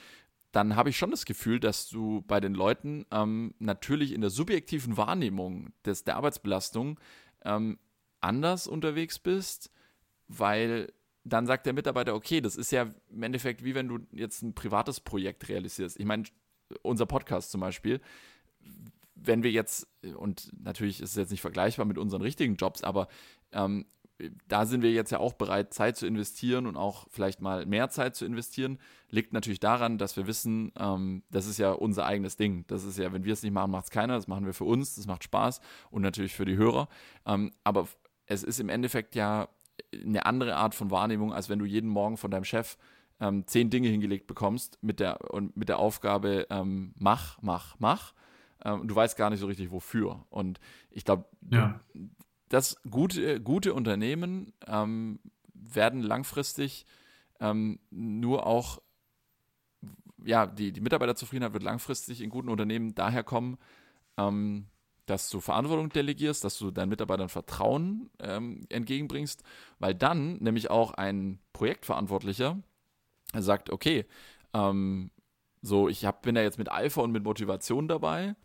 [0.53, 4.29] dann habe ich schon das Gefühl, dass du bei den Leuten ähm, natürlich in der
[4.29, 6.99] subjektiven Wahrnehmung des, der Arbeitsbelastung
[7.43, 7.79] ähm,
[8.21, 9.71] anders unterwegs bist,
[10.27, 10.93] weil
[11.23, 14.53] dann sagt der Mitarbeiter, okay, das ist ja im Endeffekt wie wenn du jetzt ein
[14.53, 15.99] privates Projekt realisierst.
[15.99, 16.25] Ich meine,
[16.83, 17.99] unser Podcast zum Beispiel,
[19.15, 19.87] wenn wir jetzt,
[20.17, 23.07] und natürlich ist es jetzt nicht vergleichbar mit unseren richtigen Jobs, aber
[23.53, 23.87] ähm,
[24.47, 27.89] da sind wir jetzt ja auch bereit, Zeit zu investieren und auch vielleicht mal mehr
[27.89, 28.79] Zeit zu investieren.
[29.09, 32.65] Liegt natürlich daran, dass wir wissen, ähm, das ist ja unser eigenes Ding.
[32.67, 34.15] Das ist ja, wenn wir es nicht machen, macht es keiner.
[34.15, 36.87] Das machen wir für uns, das macht Spaß und natürlich für die Hörer.
[37.25, 37.87] Ähm, aber
[38.25, 39.49] es ist im Endeffekt ja
[39.93, 42.77] eine andere Art von Wahrnehmung, als wenn du jeden Morgen von deinem Chef
[43.19, 48.13] ähm, zehn Dinge hingelegt bekommst mit der, und mit der Aufgabe, ähm, mach, mach, mach.
[48.63, 50.25] Ähm, du weißt gar nicht so richtig, wofür.
[50.29, 50.59] Und
[50.89, 51.79] ich glaube, ja
[52.53, 55.19] dass gute, gute Unternehmen ähm,
[55.55, 56.85] werden langfristig
[57.39, 58.79] ähm, nur auch,
[60.23, 63.57] ja, die, die Mitarbeiterzufriedenheit wird langfristig in guten Unternehmen daher kommen,
[64.17, 64.67] ähm,
[65.07, 69.41] dass du Verantwortung delegierst, dass du deinen Mitarbeitern Vertrauen ähm, entgegenbringst,
[69.79, 72.61] weil dann nämlich auch ein Projektverantwortlicher
[73.35, 74.05] sagt, okay,
[74.53, 75.09] ähm,
[75.63, 78.35] so ich hab, bin da jetzt mit Eifer und mit Motivation dabei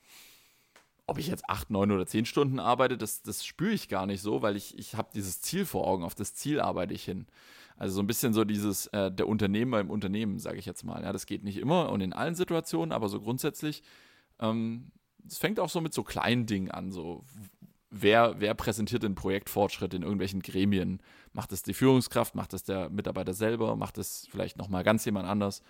[1.09, 4.21] ob ich jetzt acht, neun oder zehn Stunden arbeite, das, das spüre ich gar nicht
[4.21, 7.27] so, weil ich, ich habe dieses Ziel vor Augen, auf das Ziel arbeite ich hin.
[7.79, 11.03] Also so ein bisschen so dieses, äh, der Unternehmer im Unternehmen, sage ich jetzt mal.
[11.03, 13.83] Ja, das geht nicht immer und in allen Situationen, aber so grundsätzlich,
[14.39, 14.91] ähm,
[15.27, 17.25] es ähm, fängt auch so mit so kleinen Dingen an, so
[17.91, 21.01] wer, wer präsentiert den Projektfortschritt in irgendwelchen Gremien?
[21.33, 25.27] Macht es die Führungskraft, macht es der Mitarbeiter selber, macht es vielleicht nochmal ganz jemand
[25.27, 25.63] anders?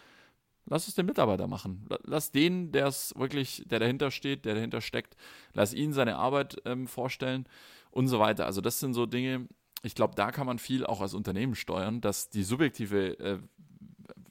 [0.69, 1.87] Lass es den Mitarbeiter machen.
[2.05, 5.16] Lass den, der es wirklich, der dahinter steht, der dahinter steckt,
[5.53, 7.47] lass ihn seine Arbeit ähm, vorstellen
[7.91, 8.47] und so weiter.
[8.47, 9.49] Also das sind so Dinge,
[9.83, 13.39] ich glaube, da kann man viel auch als Unternehmen steuern, dass die subjektive äh,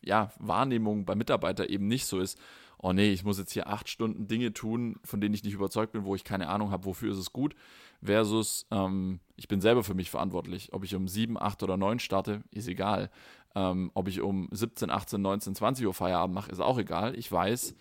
[0.03, 2.39] ja, Wahrnehmung beim Mitarbeiter eben nicht so ist,
[2.79, 5.93] oh nee, ich muss jetzt hier acht Stunden Dinge tun, von denen ich nicht überzeugt
[5.93, 7.55] bin, wo ich keine Ahnung habe, wofür ist es gut,
[8.03, 10.73] versus ähm, ich bin selber für mich verantwortlich.
[10.73, 13.09] Ob ich um sieben, acht oder neun starte, ist egal.
[13.57, 17.17] Ähm, ob ich um 17, 18, 19, 20 Uhr Feierabend mache, ist auch egal.
[17.17, 17.75] Ich weiß,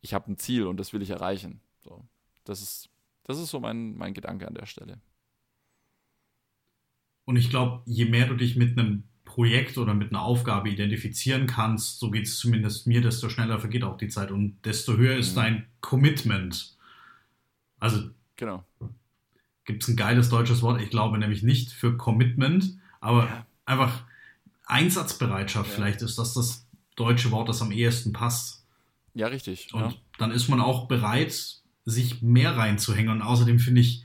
[0.00, 1.60] ich habe ein Ziel und das will ich erreichen.
[1.84, 2.04] So,
[2.42, 2.90] das ist,
[3.22, 5.00] das ist so mein, mein Gedanke an der Stelle.
[7.24, 11.46] Und ich glaube, je mehr du dich mit einem Projekt oder mit einer Aufgabe identifizieren
[11.46, 15.16] kannst, so geht es zumindest mir, desto schneller vergeht auch die Zeit und desto höher
[15.16, 15.40] ist mhm.
[15.40, 16.76] dein Commitment.
[17.78, 18.64] Also, genau.
[19.66, 20.82] Gibt es ein geiles deutsches Wort?
[20.82, 23.46] Ich glaube nämlich nicht für Commitment, aber ja.
[23.66, 24.04] einfach
[24.72, 25.76] Einsatzbereitschaft ja.
[25.76, 26.66] vielleicht ist das das
[26.96, 28.66] deutsche Wort, das am ehesten passt.
[29.14, 29.72] Ja, richtig.
[29.72, 29.94] Und ja.
[30.18, 33.12] dann ist man auch bereit, sich mehr reinzuhängen.
[33.12, 34.04] Und außerdem finde ich,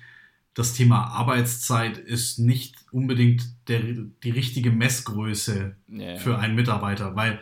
[0.53, 7.39] das Thema Arbeitszeit ist nicht unbedingt der, die richtige Messgröße ja, für einen Mitarbeiter, weil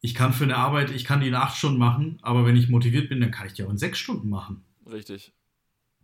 [0.00, 2.68] ich kann für eine Arbeit, ich kann die in acht Stunden machen, aber wenn ich
[2.68, 4.62] motiviert bin, dann kann ich die auch in sechs Stunden machen.
[4.90, 5.32] Richtig.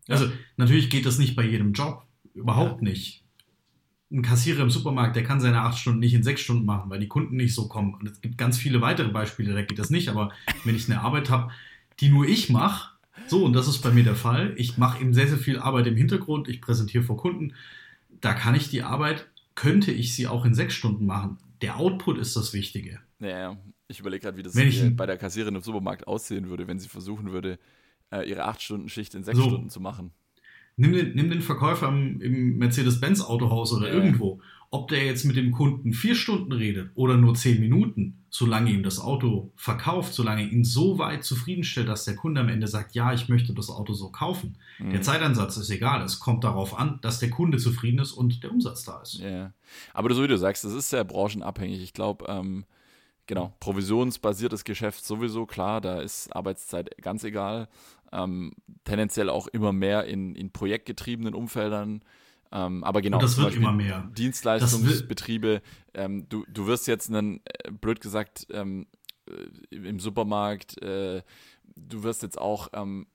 [0.08, 3.23] Also natürlich geht das nicht bei jedem Job, überhaupt nicht
[4.14, 7.00] ein Kassierer im Supermarkt, der kann seine acht Stunden nicht in sechs Stunden machen, weil
[7.00, 7.94] die Kunden nicht so kommen.
[7.94, 10.08] Und es gibt ganz viele weitere Beispiele, da geht das nicht.
[10.08, 10.30] Aber
[10.64, 11.50] wenn ich eine Arbeit habe,
[12.00, 12.92] die nur ich mache,
[13.26, 15.86] so, und das ist bei mir der Fall, ich mache eben sehr, sehr viel Arbeit
[15.86, 17.54] im Hintergrund, ich präsentiere vor Kunden,
[18.20, 21.38] da kann ich die Arbeit, könnte ich sie auch in sechs Stunden machen.
[21.60, 23.00] Der Output ist das Wichtige.
[23.20, 23.56] Ja,
[23.88, 26.88] ich überlege gerade, wie das ich, bei der Kassiererin im Supermarkt aussehen würde, wenn sie
[26.88, 27.58] versuchen würde,
[28.10, 29.44] äh, ihre acht Stunden Schicht in sechs so.
[29.44, 30.12] Stunden zu machen
[30.76, 33.94] nimm den, nimm den Verkäufer im, im Mercedes-Benz-Autohaus oder ja.
[33.94, 38.72] irgendwo, ob der jetzt mit dem Kunden vier Stunden redet oder nur zehn Minuten, solange
[38.72, 42.96] ihm das Auto verkauft, solange ihn so weit zufriedenstellt, dass der Kunde am Ende sagt,
[42.96, 44.56] ja, ich möchte das Auto so kaufen.
[44.80, 44.90] Mhm.
[44.90, 46.02] Der Zeitansatz ist egal.
[46.02, 49.20] Es kommt darauf an, dass der Kunde zufrieden ist und der Umsatz da ist.
[49.20, 49.52] Ja,
[49.92, 51.80] aber so wie du sagst, das ist sehr branchenabhängig.
[51.80, 52.64] Ich glaube, ähm,
[53.26, 57.68] genau, provisionsbasiertes Geschäft sowieso, klar, da ist Arbeitszeit ganz egal
[58.14, 58.52] ähm,
[58.84, 62.02] tendenziell auch immer mehr in, in projektgetriebenen Umfeldern.
[62.52, 64.08] Ähm, aber genau, das wird immer mehr.
[64.16, 65.60] Dienstleistungsbetriebe.
[65.92, 68.86] Ähm, du, du wirst jetzt einen, äh, blöd gesagt, ähm,
[69.28, 71.22] äh, im Supermarkt, äh,
[71.74, 73.08] du wirst jetzt auch, ähm,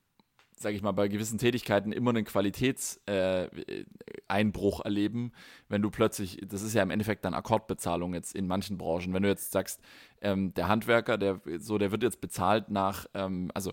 [0.58, 5.32] sage ich mal, bei gewissen Tätigkeiten immer einen Qualitätseinbruch äh, erleben,
[5.70, 9.24] wenn du plötzlich, das ist ja im Endeffekt dann Akkordbezahlung jetzt in manchen Branchen, wenn
[9.24, 9.80] du jetzt sagst,
[10.20, 13.72] ähm, der Handwerker, der so, der wird jetzt bezahlt nach, ähm, also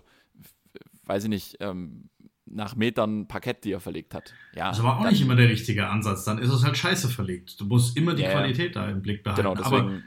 [1.07, 2.09] weiß ich nicht, ähm,
[2.45, 4.33] nach Metern Parkett, die er verlegt hat.
[4.55, 6.23] Ja, das war auch nicht immer der richtige Ansatz.
[6.23, 7.59] Dann ist es halt scheiße verlegt.
[7.59, 9.41] Du musst immer die ja, Qualität da im Blick behalten.
[9.41, 10.01] Genau, deswegen, Aber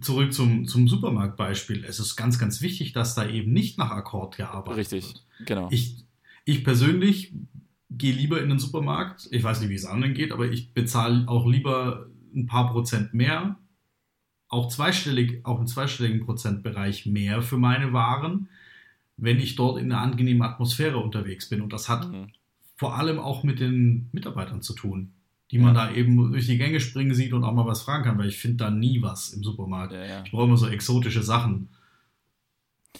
[0.00, 1.84] zurück zum, zum Supermarktbeispiel.
[1.84, 5.14] Es ist ganz, ganz wichtig, dass da eben nicht nach Akkord gearbeitet richtig, wird.
[5.14, 5.68] Richtig, genau.
[5.70, 6.04] Ich,
[6.44, 7.34] ich persönlich
[7.90, 9.28] gehe lieber in den Supermarkt.
[9.30, 13.14] Ich weiß nicht, wie es anderen geht, aber ich bezahle auch lieber ein paar Prozent
[13.14, 13.58] mehr,
[14.48, 18.48] auch zweistellig, auch im zweistelligen Prozentbereich mehr für meine Waren,
[19.16, 21.60] wenn ich dort in einer angenehmen Atmosphäre unterwegs bin.
[21.60, 22.28] Und das hat mhm.
[22.76, 25.12] vor allem auch mit den Mitarbeitern zu tun,
[25.50, 25.86] die man ja.
[25.86, 28.38] da eben durch die Gänge springen sieht und auch mal was fragen kann, weil ich
[28.38, 29.92] finde da nie was im Supermarkt.
[29.92, 30.22] Ja, ja.
[30.24, 31.68] Ich brauche immer so exotische Sachen.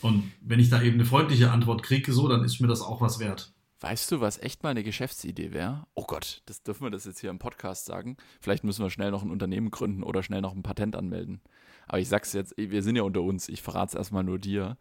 [0.02, 3.00] Und wenn ich da eben eine freundliche Antwort kriege, so, dann ist mir das auch
[3.00, 3.52] was wert.
[3.80, 5.86] Weißt du, was echt mal eine Geschäftsidee wäre?
[5.94, 8.16] Oh Gott, das dürfen wir das jetzt hier im Podcast sagen.
[8.40, 11.42] Vielleicht müssen wir schnell noch ein Unternehmen gründen oder schnell noch ein Patent anmelden.
[11.86, 14.78] Aber ich sag's jetzt, wir sind ja unter uns, ich verrate es erstmal nur dir.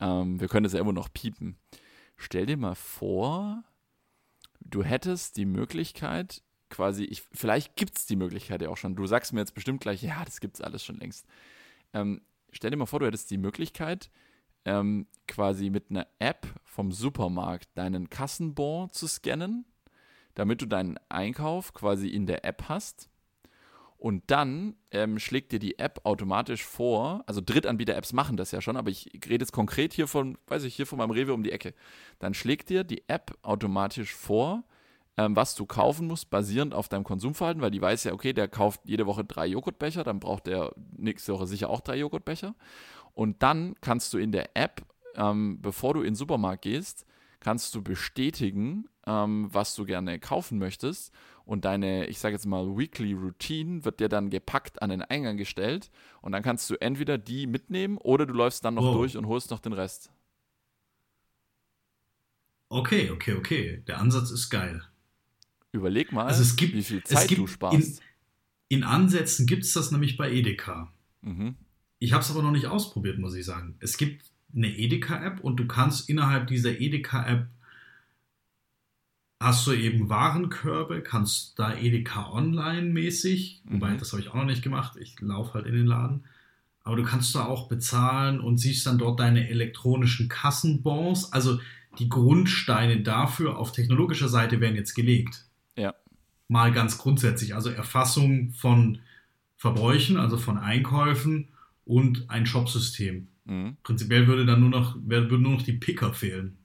[0.00, 1.58] Ähm, wir können es ja immer noch piepen.
[2.16, 3.62] Stell dir mal vor,
[4.60, 8.96] du hättest die Möglichkeit, quasi, ich, vielleicht gibt es die Möglichkeit ja auch schon.
[8.96, 11.26] Du sagst mir jetzt bestimmt gleich, ja, das gibt es alles schon längst.
[11.92, 14.10] Ähm, stell dir mal vor, du hättest die Möglichkeit,
[14.64, 19.64] ähm, quasi mit einer App vom Supermarkt deinen Kassenbon zu scannen,
[20.34, 23.08] damit du deinen Einkauf quasi in der App hast
[23.98, 28.76] und dann ähm, schlägt dir die App automatisch vor, also Drittanbieter-Apps machen das ja schon,
[28.76, 31.52] aber ich rede jetzt konkret hier von, weiß ich, hier von meinem Rewe um die
[31.52, 31.72] Ecke.
[32.18, 34.64] Dann schlägt dir die App automatisch vor,
[35.16, 38.48] ähm, was du kaufen musst, basierend auf deinem Konsumverhalten, weil die weiß ja, okay, der
[38.48, 42.54] kauft jede Woche drei Joghurtbecher, dann braucht der nächste Woche sicher auch drei Joghurtbecher.
[43.14, 44.82] Und dann kannst du in der App,
[45.14, 47.06] ähm, bevor du in den Supermarkt gehst,
[47.40, 51.14] kannst du bestätigen, ähm, was du gerne kaufen möchtest
[51.46, 55.36] und deine, ich sage jetzt mal, Weekly Routine wird dir dann gepackt an den Eingang
[55.36, 55.90] gestellt
[56.20, 58.94] und dann kannst du entweder die mitnehmen oder du läufst dann noch oh.
[58.94, 60.10] durch und holst noch den Rest.
[62.68, 63.82] Okay, okay, okay.
[63.86, 64.82] Der Ansatz ist geil.
[65.70, 68.00] Überleg mal, also gibt, wie viel Zeit gibt, du sparst.
[68.68, 70.92] In, in Ansätzen gibt es das nämlich bei Edeka.
[71.22, 71.54] Mhm.
[72.00, 73.76] Ich habe es aber noch nicht ausprobiert, muss ich sagen.
[73.78, 77.46] Es gibt eine Edeka-App und du kannst innerhalb dieser Edeka-App
[79.40, 83.74] hast du eben Warenkörbe, kannst da Edeka Online mäßig, mhm.
[83.74, 86.24] wobei das habe ich auch noch nicht gemacht, ich laufe halt in den Laden,
[86.82, 91.58] aber du kannst da auch bezahlen und siehst dann dort deine elektronischen Kassenbons, also
[91.98, 95.46] die Grundsteine dafür auf technologischer Seite werden jetzt gelegt.
[95.76, 95.94] Ja.
[96.48, 99.00] Mal ganz grundsätzlich, also Erfassung von
[99.56, 101.48] Verbräuchen, also von Einkäufen
[101.84, 103.28] und ein Shopsystem.
[103.46, 103.76] Mhm.
[103.82, 106.58] Prinzipiell würde dann nur noch, würden nur noch die Picker fehlen.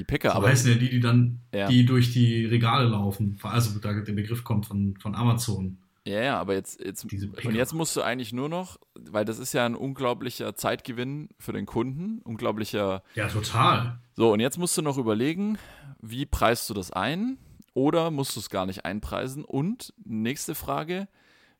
[0.00, 0.48] Die Picker, so aber.
[0.48, 1.68] heißen ja die, die dann, ja.
[1.68, 3.38] die durch die Regale laufen.
[3.42, 5.76] Also da der Begriff kommt von, von Amazon.
[6.06, 9.52] Ja, ja, aber jetzt, jetzt und jetzt musst du eigentlich nur noch, weil das ist
[9.52, 13.02] ja ein unglaublicher Zeitgewinn für den Kunden, unglaublicher.
[13.14, 13.98] Ja, total.
[14.16, 15.58] So, und jetzt musst du noch überlegen,
[16.00, 17.36] wie preist du das ein?
[17.74, 19.44] Oder musst du es gar nicht einpreisen?
[19.44, 21.08] Und nächste Frage,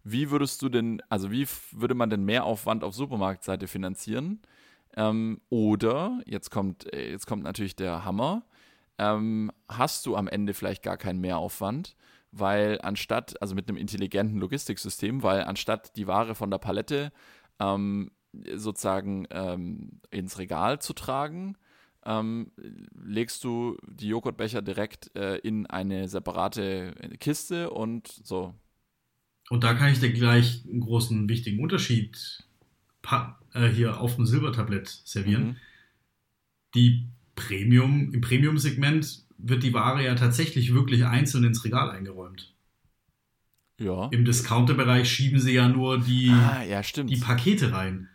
[0.03, 4.41] wie würdest du denn, also wie würde man den Mehraufwand auf Supermarktseite finanzieren?
[4.97, 8.45] Ähm, oder, jetzt kommt, äh, jetzt kommt natürlich der Hammer,
[8.99, 11.97] ähm, hast du am Ende vielleicht gar keinen Mehraufwand,
[12.33, 17.13] weil anstatt, also mit einem intelligenten Logistiksystem, weil anstatt die Ware von der Palette
[17.59, 18.11] ähm,
[18.55, 21.57] sozusagen ähm, ins Regal zu tragen,
[22.05, 22.53] ähm,
[23.05, 28.55] legst du die Joghurtbecher direkt äh, in eine separate Kiste und so.
[29.51, 32.45] Und da kann ich dir gleich einen großen, wichtigen Unterschied
[33.55, 35.47] äh, hier auf dem Silbertablett servieren.
[35.47, 35.57] Mhm.
[36.75, 42.53] Die Premium, im Premium-Segment wird die Ware ja tatsächlich wirklich einzeln ins Regal eingeräumt.
[43.79, 44.09] Ja.
[44.11, 48.09] Im Discounter-Bereich schieben sie ja nur die, ah, ja, die Pakete rein.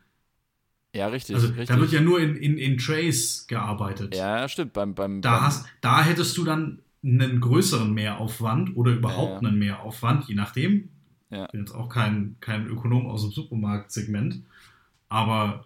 [0.93, 1.35] Ja, richtig.
[1.35, 1.67] Also richtig.
[1.67, 4.15] da wird ja nur in, in, in Trays gearbeitet.
[4.15, 4.73] Ja, stimmt.
[4.73, 9.49] Beim, beim, da, hast, da hättest du dann einen größeren Mehraufwand oder überhaupt ja.
[9.49, 10.89] einen Mehraufwand, je nachdem.
[11.29, 11.45] Ja.
[11.45, 14.41] Ich bin jetzt auch kein, kein Ökonom aus dem Supermarktsegment.
[15.09, 15.65] Aber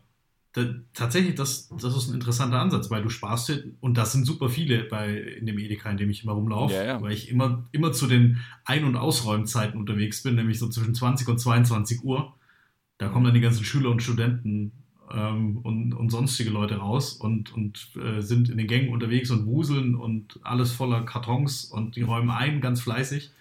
[0.93, 4.83] tatsächlich, das, das ist ein interessanter Ansatz, weil du sparst und das sind super viele
[4.83, 7.01] bei, in dem Edeka, in dem ich immer rumlaufe, ja, ja.
[7.01, 11.27] weil ich immer, immer zu den Ein- und Ausräumzeiten unterwegs bin, nämlich so zwischen 20
[11.27, 12.33] und 22 Uhr.
[12.97, 14.71] Da kommen dann die ganzen Schüler und Studenten
[15.11, 19.45] ähm, und, und sonstige Leute raus und, und äh, sind in den Gängen unterwegs und
[19.45, 23.31] wuseln und alles voller Kartons und die räumen ein ganz fleißig.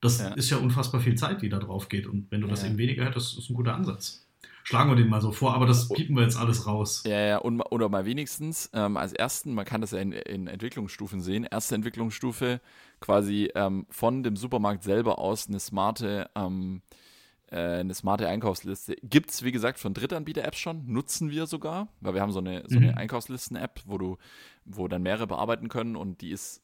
[0.00, 0.28] Das ja.
[0.34, 2.06] ist ja unfassbar viel Zeit, die da drauf geht.
[2.06, 4.23] Und wenn du das eben weniger hättest, ist ein guter Ansatz
[4.64, 7.04] schlagen wir den mal so vor, aber das piepen wir jetzt alles raus.
[7.06, 10.46] Ja, ja, und, oder mal wenigstens ähm, als ersten, man kann das ja in, in,
[10.46, 12.60] Entwicklungsstufen sehen, erste Entwicklungsstufe
[12.98, 16.80] quasi ähm, von dem Supermarkt selber aus eine smarte, ähm,
[17.50, 18.96] äh, eine smarte Einkaufsliste.
[19.02, 22.64] Gibt es, wie gesagt, von Drittanbieter-Apps schon, nutzen wir sogar, weil wir haben so eine,
[22.66, 22.98] so eine mhm.
[22.98, 24.16] Einkaufslisten-App, wo du,
[24.64, 26.62] wo dann mehrere bearbeiten können und die ist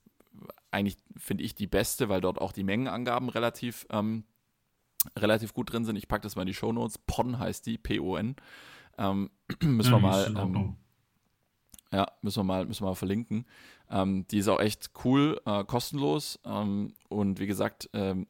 [0.71, 4.25] eigentlich, finde ich, die beste, weil dort auch die Mengenangaben relativ ähm,
[5.17, 5.97] relativ gut drin sind.
[5.97, 6.99] Ich packe das mal in die Show Notes.
[6.99, 8.37] PON heißt die, P-O-N.
[8.99, 9.31] Ähm,
[9.63, 10.37] müssen ja, wir mal.
[10.37, 10.77] Ähm,
[11.93, 13.47] ja, müssen wir mal, müssen wir mal verlinken.
[13.91, 18.29] Ähm, die ist auch echt cool, äh, kostenlos ähm, und wie gesagt, ähm,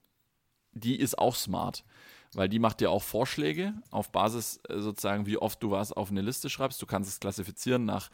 [0.73, 1.85] die ist auch smart,
[2.33, 6.11] weil die macht dir auch Vorschläge auf Basis äh, sozusagen, wie oft du was auf
[6.11, 6.81] eine Liste schreibst.
[6.81, 8.11] Du kannst es klassifizieren nach,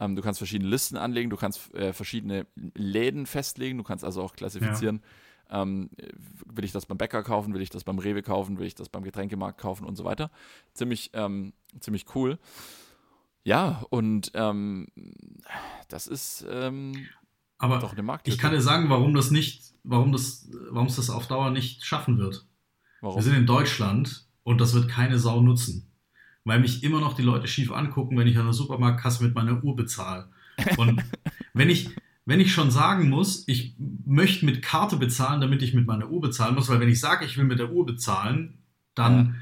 [0.00, 4.22] ähm, du kannst verschiedene Listen anlegen, du kannst äh, verschiedene Läden festlegen, du kannst also
[4.22, 5.00] auch klassifizieren.
[5.02, 5.08] Ja
[5.50, 5.90] ähm,
[6.46, 7.54] will ich das beim Bäcker kaufen?
[7.54, 8.58] Will ich das beim Rewe kaufen?
[8.58, 10.30] Will ich das beim Getränkemarkt kaufen und so weiter?
[10.74, 12.38] Ziemlich, ähm, ziemlich cool.
[13.44, 14.88] Ja, und ähm,
[15.88, 17.06] das ist ähm,
[17.58, 18.34] aber doch eine Marktlücke.
[18.34, 21.84] Ich kann dir sagen, warum das nicht, warum das, warum es das auf Dauer nicht
[21.84, 22.46] schaffen wird.
[23.00, 23.16] Warum?
[23.16, 25.90] Wir sind in Deutschland und das wird keine Sau nutzen.
[26.44, 29.62] Weil mich immer noch die Leute schief angucken, wenn ich an der Supermarktkasse mit meiner
[29.64, 30.28] Uhr bezahle.
[30.76, 31.02] Und
[31.54, 31.90] wenn ich,
[32.26, 36.20] wenn ich schon sagen muss, ich möchte mit Karte bezahlen, damit ich mit meiner Uhr
[36.20, 38.58] bezahlen muss, weil wenn ich sage, ich will mit der Uhr bezahlen,
[38.94, 39.34] dann ja.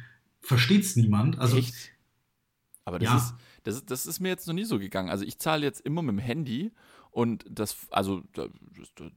[0.43, 1.39] versteht es niemand.
[1.39, 1.93] Also, Echt?
[2.85, 3.17] Aber das, ja.
[3.17, 5.09] ist, das, ist, das ist mir jetzt noch nie so gegangen.
[5.09, 6.73] Also ich zahle jetzt immer mit dem Handy
[7.11, 8.51] und das, also das,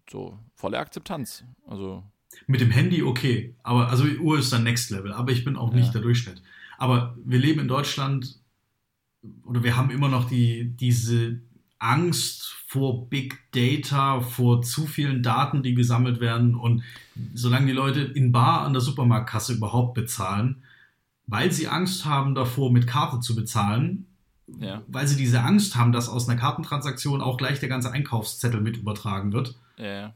[0.10, 1.44] so volle Akzeptanz.
[1.66, 2.04] Also
[2.46, 5.58] mit dem Handy okay, aber also die Uhr ist dann Next Level, aber ich bin
[5.58, 5.80] auch ja.
[5.80, 6.42] nicht der Durchschnitt.
[6.78, 8.40] Aber wir leben in Deutschland
[9.44, 11.42] oder wir haben immer noch die, diese
[11.80, 16.56] Angst vor Big Data, vor zu vielen Daten, die gesammelt werden.
[16.56, 16.84] Und
[17.34, 20.64] solange die Leute in Bar an der Supermarktkasse überhaupt bezahlen,
[21.28, 24.08] weil sie Angst haben davor, mit Karte zu bezahlen,
[24.60, 24.82] ja.
[24.88, 28.78] weil sie diese Angst haben, dass aus einer Kartentransaktion auch gleich der ganze Einkaufszettel mit
[28.78, 29.56] übertragen wird.
[29.78, 30.16] Ja.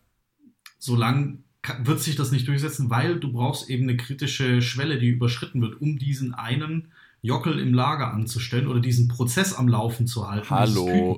[0.79, 1.39] Solange
[1.83, 5.79] wird sich das nicht durchsetzen, weil du brauchst eben eine kritische Schwelle, die überschritten wird,
[5.79, 6.91] um diesen einen
[7.21, 10.49] Jockel im Lager anzustellen oder diesen Prozess am Laufen zu halten.
[10.49, 11.17] Hallo.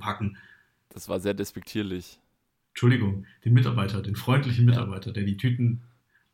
[0.90, 2.20] Das war sehr despektierlich.
[2.74, 5.84] Entschuldigung, den Mitarbeiter, den freundlichen Mitarbeiter, der die Tüten.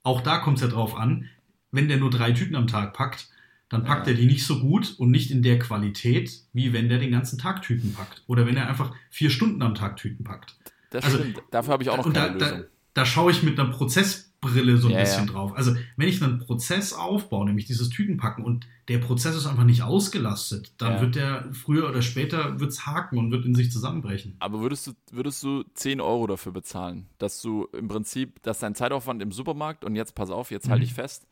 [0.03, 1.29] Auch da kommt es ja drauf an,
[1.71, 3.29] wenn der nur drei Tüten am Tag packt,
[3.67, 4.13] dann packt ja.
[4.13, 7.37] er die nicht so gut und nicht in der Qualität, wie wenn der den ganzen
[7.37, 8.23] Tag Tüten packt.
[8.25, 10.55] Oder wenn er einfach vier Stunden am Tag Tüten packt.
[10.89, 11.43] Das also, stimmt.
[11.51, 12.59] Dafür habe ich auch noch keine da, Lösung.
[12.61, 15.31] Da, da schaue ich mit einer Prozess Brille so ein ja, bisschen ja.
[15.33, 15.53] drauf.
[15.55, 19.83] Also, wenn ich einen Prozess aufbaue, nämlich dieses Tütenpacken und der Prozess ist einfach nicht
[19.83, 21.01] ausgelastet, dann ja.
[21.01, 24.35] wird der früher oder später wird's haken und wird in sich zusammenbrechen.
[24.39, 28.75] Aber würdest du, würdest du 10 Euro dafür bezahlen, dass du im Prinzip, dass dein
[28.75, 30.71] Zeitaufwand im Supermarkt und jetzt pass auf, jetzt mhm.
[30.71, 31.27] halte ich fest,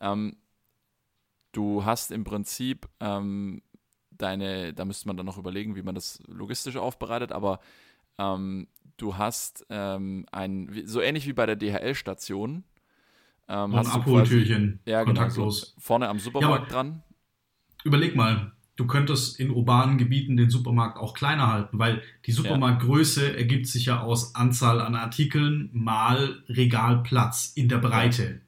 [0.00, 0.36] ähm,
[1.52, 3.62] du hast im Prinzip ähm,
[4.10, 7.60] deine, da müsste man dann noch überlegen, wie man das logistisch aufbereitet, aber
[8.18, 8.66] ähm,
[8.96, 12.64] du hast ähm, ein, so ähnlich wie bei der DHL-Station.
[13.48, 15.60] Ähm, ein Abholtürchen, ja, kontaktlos.
[15.60, 17.02] Genau, so vorne am Supermarkt ja, dran.
[17.84, 23.30] Überleg mal, du könntest in urbanen Gebieten den Supermarkt auch kleiner halten, weil die Supermarktgröße
[23.30, 23.34] ja.
[23.34, 28.40] ergibt sich ja aus Anzahl an Artikeln mal Regalplatz in der Breite.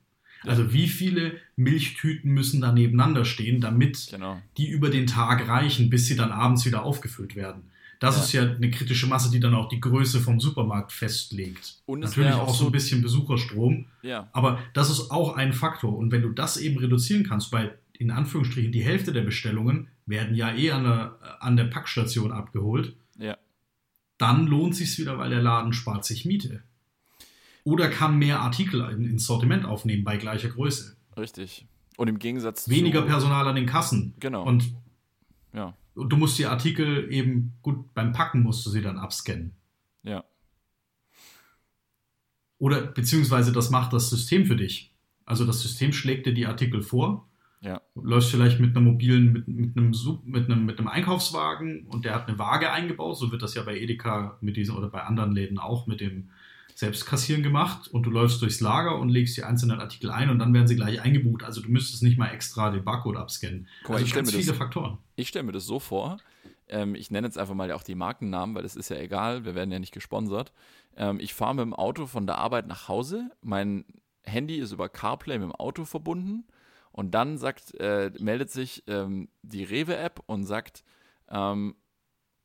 [0.42, 0.50] Ja.
[0.50, 4.40] Also wie viele Milchtüten müssen da nebeneinander stehen, damit genau.
[4.56, 7.70] die über den Tag reichen, bis sie dann abends wieder aufgefüllt werden.
[7.98, 8.22] Das ja.
[8.22, 11.78] ist ja eine kritische Masse, die dann auch die Größe vom Supermarkt festlegt.
[11.86, 13.86] Und Natürlich auch so ein bisschen Besucherstrom.
[14.02, 14.28] Ja.
[14.32, 15.96] Aber das ist auch ein Faktor.
[15.96, 20.34] Und wenn du das eben reduzieren kannst, weil in Anführungsstrichen die Hälfte der Bestellungen werden
[20.34, 22.94] ja eh an der, an der Packstation abgeholt.
[23.18, 23.36] Ja.
[24.16, 26.62] Dann lohnt sich wieder, weil der Laden spart sich Miete.
[27.64, 30.96] Oder kann mehr Artikel ins Sortiment aufnehmen bei gleicher Größe.
[31.16, 31.66] Richtig.
[31.96, 34.14] Und im Gegensatz Weniger Personal an den Kassen.
[34.20, 34.44] Genau.
[34.44, 34.72] Und,
[35.52, 35.74] ja.
[35.98, 39.54] Und du musst die Artikel eben, gut, beim Packen musst du sie dann abscannen.
[40.02, 40.24] Ja.
[42.58, 44.94] Oder beziehungsweise das macht das System für dich.
[45.24, 47.28] Also das System schlägt dir die Artikel vor.
[47.60, 47.82] Ja.
[47.94, 49.94] Läufst vielleicht mit einer mobilen, mit, mit, einem,
[50.24, 53.18] mit, einem, mit einem Einkaufswagen und der hat eine Waage eingebaut.
[53.18, 56.30] So wird das ja bei Edeka mit diesem oder bei anderen Läden auch mit dem
[56.78, 57.88] Selbstkassieren gemacht.
[57.88, 60.76] Und du läufst durchs Lager und legst die einzelnen Artikel ein und dann werden sie
[60.76, 61.42] gleich eingebucht.
[61.42, 63.66] Also du müsstest nicht mal extra den Barcode abscannen.
[63.82, 64.98] Mal, also ich ganz mir das- viele Faktoren.
[65.16, 66.18] Ich stelle mir das so vor,
[66.68, 69.56] ähm, ich nenne jetzt einfach mal auch die Markennamen, weil das ist ja egal, wir
[69.56, 70.52] werden ja nicht gesponsert.
[70.96, 73.84] Ähm, ich fahre mit dem Auto von der Arbeit nach Hause, mein
[74.22, 76.46] Handy ist über CarPlay mit dem Auto verbunden
[76.92, 80.84] und dann sagt, äh, meldet sich ähm, die Rewe-App und sagt,
[81.28, 81.74] ähm,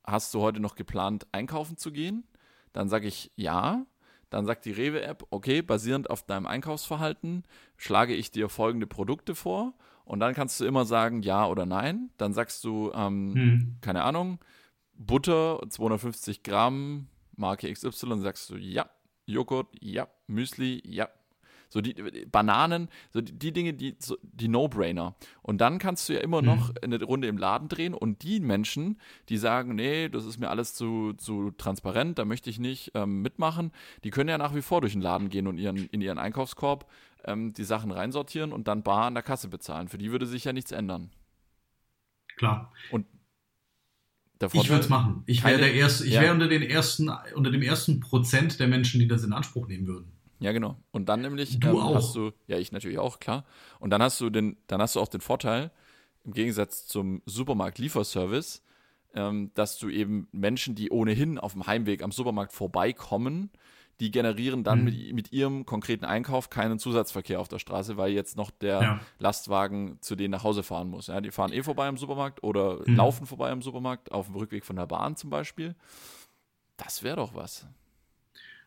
[0.02, 2.24] hast du heute noch geplant, einkaufen zu gehen?
[2.72, 3.86] Dann sage ich ja.
[4.34, 7.44] Dann sagt die Rewe-App, okay, basierend auf deinem Einkaufsverhalten
[7.76, 9.74] schlage ich dir folgende Produkte vor.
[10.04, 12.10] Und dann kannst du immer sagen ja oder nein.
[12.16, 13.76] Dann sagst du, ähm, Hm.
[13.80, 14.40] keine Ahnung,
[14.94, 17.06] Butter 250 Gramm,
[17.36, 18.90] Marke XY, sagst du ja,
[19.24, 21.08] Joghurt, ja, Müsli, ja.
[21.68, 21.94] So die
[22.30, 25.16] Bananen, so die, die Dinge, die, so die No-Brainer.
[25.42, 29.00] Und dann kannst du ja immer noch eine Runde im Laden drehen und die Menschen,
[29.28, 33.22] die sagen, nee, das ist mir alles zu, zu transparent, da möchte ich nicht ähm,
[33.22, 33.72] mitmachen,
[34.04, 36.88] die können ja nach wie vor durch den Laden gehen und ihren, in ihren Einkaufskorb
[37.24, 39.88] ähm, die Sachen reinsortieren und dann bar an der Kasse bezahlen.
[39.88, 41.10] Für die würde sich ja nichts ändern.
[42.36, 42.72] Klar.
[44.40, 45.22] Der Ich würde es machen.
[45.26, 46.20] Ich wäre Keine- der erste, ich Ja.
[46.22, 49.86] wäre unter den ersten, unter dem ersten Prozent der Menschen, die das in Anspruch nehmen
[49.86, 50.12] würden.
[50.40, 50.76] Ja, genau.
[50.90, 51.94] Und dann nämlich Du auch.
[51.94, 53.44] hast du, ja, ich natürlich auch, klar.
[53.80, 55.70] Und dann hast du den, dann hast du auch den Vorteil,
[56.24, 58.62] im Gegensatz zum Supermarkt-Lieferservice,
[59.14, 63.50] ähm, dass du eben Menschen, die ohnehin auf dem Heimweg am Supermarkt vorbeikommen,
[64.00, 64.84] die generieren dann Mhm.
[64.84, 69.00] mit, mit ihrem konkreten Einkauf keinen Zusatzverkehr auf der Straße, weil jetzt noch der Ja.
[69.18, 71.06] Lastwagen zu denen nach Hause fahren muss.
[71.06, 72.96] Ja, die fahren eh vorbei am Supermarkt oder Mhm.
[72.96, 75.76] laufen vorbei am Supermarkt, auf dem Rückweg von der Bahn zum Beispiel.
[76.76, 77.66] Das wäre doch was.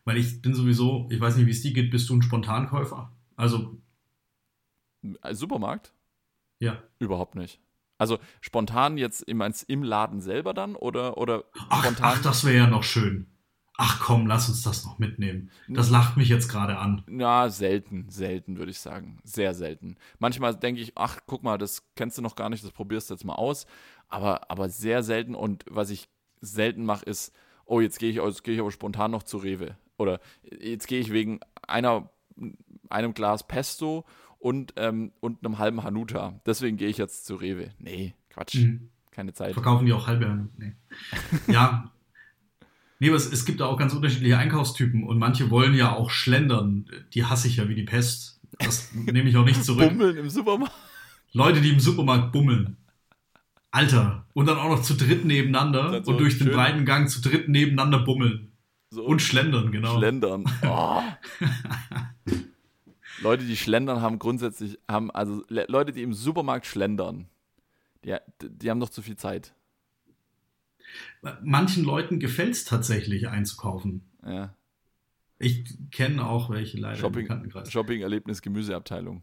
[0.08, 3.12] Weil ich bin sowieso, ich weiß nicht, wie es dir geht, bist du ein Spontankäufer?
[3.36, 3.78] Also,
[5.20, 5.92] Ein Supermarkt?
[6.60, 6.82] ja.
[6.98, 7.60] Überhaupt nicht.
[7.98, 12.06] Also spontan jetzt im, im Laden selber dann oder, oder Ach, spontan?
[12.16, 13.26] ach das wäre ja noch schön.
[13.76, 15.50] Ach komm, lass uns das noch mitnehmen.
[15.68, 17.04] Das lacht mich jetzt gerade an.
[17.06, 19.18] Na, selten, selten würde ich sagen.
[19.24, 19.96] Sehr selten.
[20.18, 23.14] Manchmal denke ich, ach, guck mal, das kennst du noch gar nicht, das probierst du
[23.14, 23.66] jetzt mal aus.
[24.08, 26.08] Aber, aber sehr selten und was ich
[26.40, 27.34] selten mache, ist,
[27.66, 29.76] oh, jetzt gehe ich, jetzt gehe ich aber spontan noch zu Rewe.
[29.98, 30.20] Oder
[30.60, 32.10] jetzt gehe ich wegen einer,
[32.88, 34.06] einem Glas Pesto
[34.38, 36.40] und, ähm, und einem halben Hanuta.
[36.46, 37.70] Deswegen gehe ich jetzt zu Rewe.
[37.78, 38.54] Nee, Quatsch.
[38.54, 38.88] Mhm.
[39.10, 39.52] Keine Zeit.
[39.54, 40.48] Verkaufen die auch halbe?
[40.56, 40.72] Nee.
[41.52, 41.90] ja.
[43.00, 46.10] Nee, aber es, es gibt da auch ganz unterschiedliche Einkaufstypen und manche wollen ja auch
[46.10, 46.86] schlendern.
[47.14, 48.40] Die hasse ich ja wie die Pest.
[48.58, 49.88] Das nehme ich auch nicht zurück.
[49.88, 50.74] Bummeln im Supermarkt.
[51.32, 52.76] Leute, die im Supermarkt bummeln.
[53.70, 54.26] Alter.
[54.32, 57.20] Und dann auch noch zu dritt nebeneinander so und durch den schön- breiten Gang zu
[57.20, 58.47] dritt nebeneinander bummeln.
[58.90, 59.98] So Und schlendern, genau.
[59.98, 60.44] Schlendern.
[60.64, 61.02] Oh.
[63.20, 67.28] Leute, die schlendern, haben grundsätzlich, haben, also Le Leute, die im Supermarkt schlendern,
[68.04, 69.54] die, die haben doch zu viel Zeit.
[71.42, 74.02] Manchen Leuten gefällt es tatsächlich einzukaufen.
[74.24, 74.54] Ja.
[75.38, 77.70] Ich kenne auch welche leider im Shopping, Bekanntenkreis.
[77.70, 79.22] Shopping-Erlebnis, Gemüseabteilung.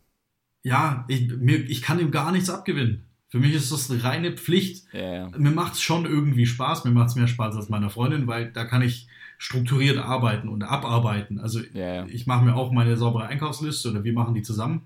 [0.63, 3.05] Ja, ich, mir, ich kann ihm gar nichts abgewinnen.
[3.28, 4.86] Für mich ist das eine reine Pflicht.
[4.93, 5.32] Ja, ja.
[5.38, 6.86] Mir macht es schon irgendwie Spaß.
[6.86, 9.07] Mir macht es mehr Spaß als meiner Freundin, weil da kann ich
[9.38, 11.39] strukturiert arbeiten und abarbeiten.
[11.39, 12.05] Also ja.
[12.07, 14.83] ich mache mir auch meine saubere Einkaufsliste oder wir machen die zusammen.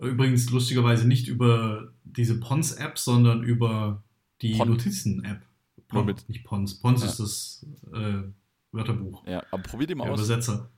[0.00, 4.02] Übrigens lustigerweise nicht über diese Pons-App, sondern über
[4.42, 5.42] die Pon- Notizen-App.
[5.88, 6.80] Pon, nicht Pons.
[6.80, 7.08] Pons Ja.
[7.08, 8.22] ist das äh,
[8.72, 9.26] Wörterbuch.
[9.26, 9.42] ja.
[9.50, 10.20] Aber probier die mal Der aus.
[10.20, 10.68] Übersetzer.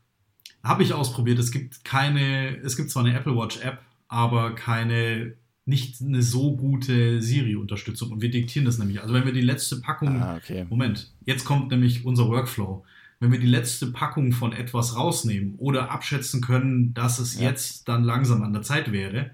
[0.63, 1.39] Habe ich ausprobiert.
[1.39, 3.79] Es gibt keine, es gibt zwar eine Apple Watch App,
[4.09, 5.35] aber keine,
[5.71, 8.11] nicht eine so gute Siri-Unterstützung.
[8.13, 9.01] Und wir diktieren das nämlich.
[9.01, 10.67] Also wenn wir die letzte Packung, Ah, okay.
[10.69, 12.85] Moment, jetzt kommt nämlich unser Workflow.
[13.21, 17.49] Wenn wir die letzte Packung von etwas rausnehmen oder abschätzen können, dass es Ja.
[17.49, 19.31] jetzt dann langsam an der Zeit wäre,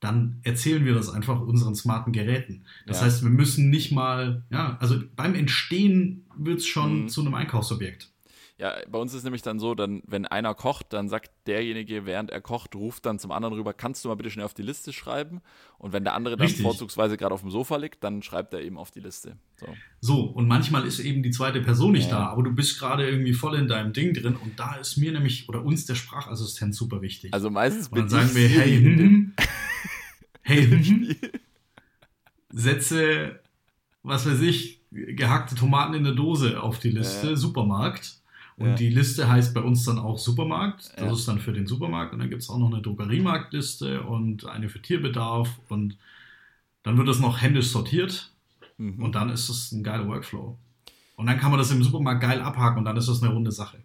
[0.00, 2.64] dann erzählen wir das einfach unseren smarten Geräten.
[2.86, 3.06] Das Ja.
[3.06, 7.08] heißt, wir müssen nicht mal, ja, also beim Entstehen wird es schon Mhm.
[7.08, 8.10] zu einem Einkaufsobjekt.
[8.64, 12.30] Ja, bei uns ist nämlich dann so, dann, wenn einer kocht, dann sagt derjenige, während
[12.30, 14.94] er kocht, ruft dann zum anderen rüber, kannst du mal bitte schnell auf die Liste
[14.94, 15.42] schreiben?
[15.76, 16.62] Und wenn der andere dann Richtig.
[16.62, 19.36] vorzugsweise gerade auf dem Sofa liegt, dann schreibt er eben auf die Liste.
[19.56, 19.76] So.
[20.00, 22.20] So, und manchmal ist eben die zweite Person nicht Ja.
[22.20, 25.12] da, aber du bist gerade irgendwie voll in deinem Ding drin und da ist mir
[25.12, 27.34] nämlich oder uns der Sprachassistent super wichtig.
[27.34, 29.34] Also meistens und dann sagen wir, Siri hey, in dem hm,
[30.40, 31.16] hey, hm,
[32.50, 33.40] setze,
[34.02, 37.36] was weiß ich, gehackte Tomaten in der Dose auf die Liste, Ja.
[37.36, 38.23] Supermarkt.
[38.56, 38.74] Und Ja.
[38.74, 40.92] die Liste heißt bei uns dann auch Supermarkt.
[40.96, 41.12] Das Ja.
[41.12, 42.12] ist dann für den Supermarkt.
[42.12, 45.60] Und dann gibt es auch noch eine Drogeriemarktliste und eine für Tierbedarf.
[45.68, 45.98] Und
[46.84, 48.32] dann wird das noch händisch sortiert.
[48.78, 49.02] Mhm.
[49.02, 50.56] Und dann ist es ein geiler Workflow.
[51.16, 53.52] Und dann kann man das im Supermarkt geil abhaken und dann ist das eine runde
[53.52, 53.78] Sache.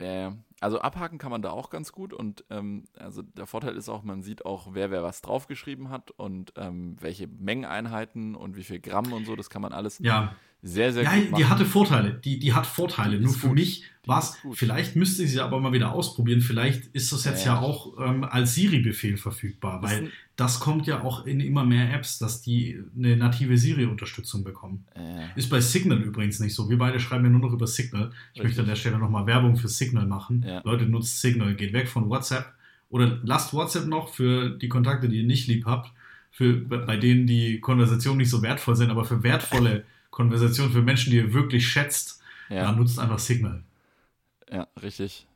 [0.00, 0.36] Ja, ja.
[0.60, 4.02] also abhaken kann man da auch ganz gut und ähm, also der Vorteil ist auch,
[4.02, 8.80] man sieht auch, wer wer was draufgeschrieben hat und ähm, welche Mengeneinheiten und wie viel
[8.80, 10.34] Gramm und so, das kann man alles Ja,
[10.66, 11.34] sehr, sehr ja gut machen.
[11.40, 12.20] die hatte Vorteile.
[12.24, 13.18] Die, die hat Vorteile.
[13.18, 13.56] Die Nur für gut.
[13.56, 16.40] mich war es, vielleicht müsste ich sie aber mal wieder ausprobieren.
[16.40, 17.54] Vielleicht ist das jetzt Ja.
[17.54, 21.92] ja, auch ähm, als Siri-Befehl verfügbar, Das weil das kommt ja auch in immer mehr
[21.94, 24.84] Apps, dass die eine native Siri-Unterstützung bekommen.
[24.94, 26.68] äh, Ist bei Signal übrigens nicht so.
[26.68, 28.10] Wir beide schreiben ja nur noch über Signal.
[28.32, 28.44] Ich Richtig.
[28.44, 30.44] möchte an der Stelle nochmal Werbung für Signal machen.
[30.46, 30.60] Ja.
[30.64, 32.52] Leute, nutzt Signal, geht weg von WhatsApp
[32.90, 35.92] oder lasst WhatsApp noch für die Kontakte, die ihr nicht lieb habt,
[36.30, 39.84] für, bei denen die Konversationen nicht so wertvoll sind, aber für wertvolle
[40.14, 43.64] Konversationen, für Menschen, die ihr wirklich schätzt, ja, dann nutzt einfach Signal.
[44.50, 45.26] ja, richtig.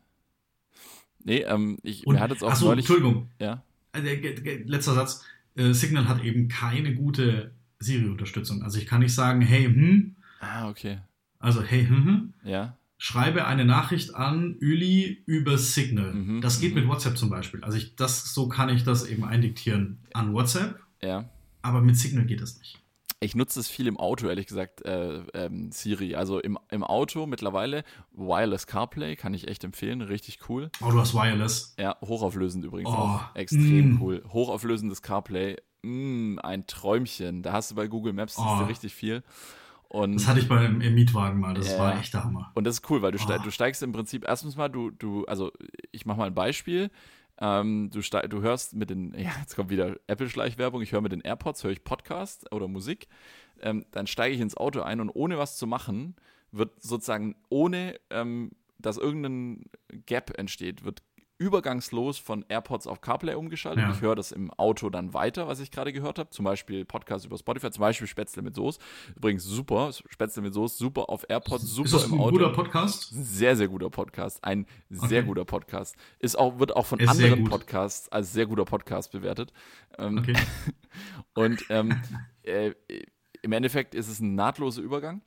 [1.25, 3.63] Nee, ähm, ich, Und, mir hat jetzt auch achso, neulich, Entschuldigung, ja,
[3.93, 5.25] Äh, der- der- letzter Satz.
[5.57, 7.51] Äh, Signal hat eben keine gute
[7.81, 8.63] Siri-Unterstützung.
[8.63, 10.99] Also ich kann nicht sagen, hey, hm, ah, okay,
[11.41, 16.15] also hey, hm, hm, ja, schreibe eine Nachricht an Üli über Signal.
[16.15, 16.83] Mhm, das geht mhm.
[16.83, 17.65] mit WhatsApp zum Beispiel.
[17.65, 21.29] Also ich, das, so kann ich das eben eindiktieren an WhatsApp, ja.
[21.63, 22.79] aber mit Signal geht das nicht.
[23.21, 26.15] Ich nutze es viel im Auto, ehrlich gesagt, äh, ähm, Siri.
[26.15, 30.71] Also im, im Auto mittlerweile, Wireless CarPlay kann ich echt empfehlen, richtig cool.
[30.81, 31.75] Oh, du hast Wireless.
[31.81, 33.35] Ja, hochauflösend übrigens Oh, auch.
[33.35, 34.03] Extrem mm.
[34.03, 34.23] cool.
[34.33, 37.43] Hochauflösendes CarPlay, mm, ein Träumchen.
[37.43, 38.65] Da hast du bei Google Maps Oh.
[38.67, 39.25] richtig viel.
[39.89, 41.55] Und, Das hatte ich beim im Mietwagen mal.
[41.55, 41.79] Das Ja.
[41.79, 42.53] war echt der Hammer.
[42.55, 43.39] und das ist cool, weil du, Oh.
[43.43, 45.51] du steigst im Prinzip erstens mal, du, du, also
[45.91, 46.91] ich mache mal ein Beispiel.
[47.41, 51.21] Ähm, du, du hörst mit den, ja, jetzt kommt wieder Apple-Schleichwerbung, ich höre mit den
[51.21, 53.09] AirPods, höre ich Podcast oder Musik.
[53.61, 56.17] Ähm, dann steige ich ins Auto ein und ohne was zu machen,
[56.53, 59.65] wird sozusagen, ohne ähm, dass irgendein
[60.07, 61.03] Gap entsteht, wird
[61.39, 63.85] übergangslos von AirPods auf CarPlay umgeschaltet.
[63.85, 63.91] Ja.
[63.93, 66.31] Ich höre das im Auto dann weiter, was ich gerade gehört habe.
[66.31, 68.81] Zum Beispiel Podcast über Spotify, zum Beispiel Spätzle mit Soße.
[69.17, 72.33] Übrigens super, Spätzle mit Soße, super auf AirPods, super ist das im ein Auto.
[72.33, 73.13] guter Podcast?
[73.13, 74.43] Ein sehr, sehr guter Podcast.
[74.45, 75.29] Ein sehr Okay.
[75.29, 75.97] guter Podcast.
[76.19, 77.45] Ist auch, wird auch von Ist anderen.
[77.45, 79.53] Podcasts als sehr guter Podcast bewertet.
[79.97, 80.35] Ähm, Okay.
[81.35, 82.01] Und ähm,
[82.43, 82.73] äh,
[83.43, 85.23] im Endeffekt ist es ein nahtloser Übergang.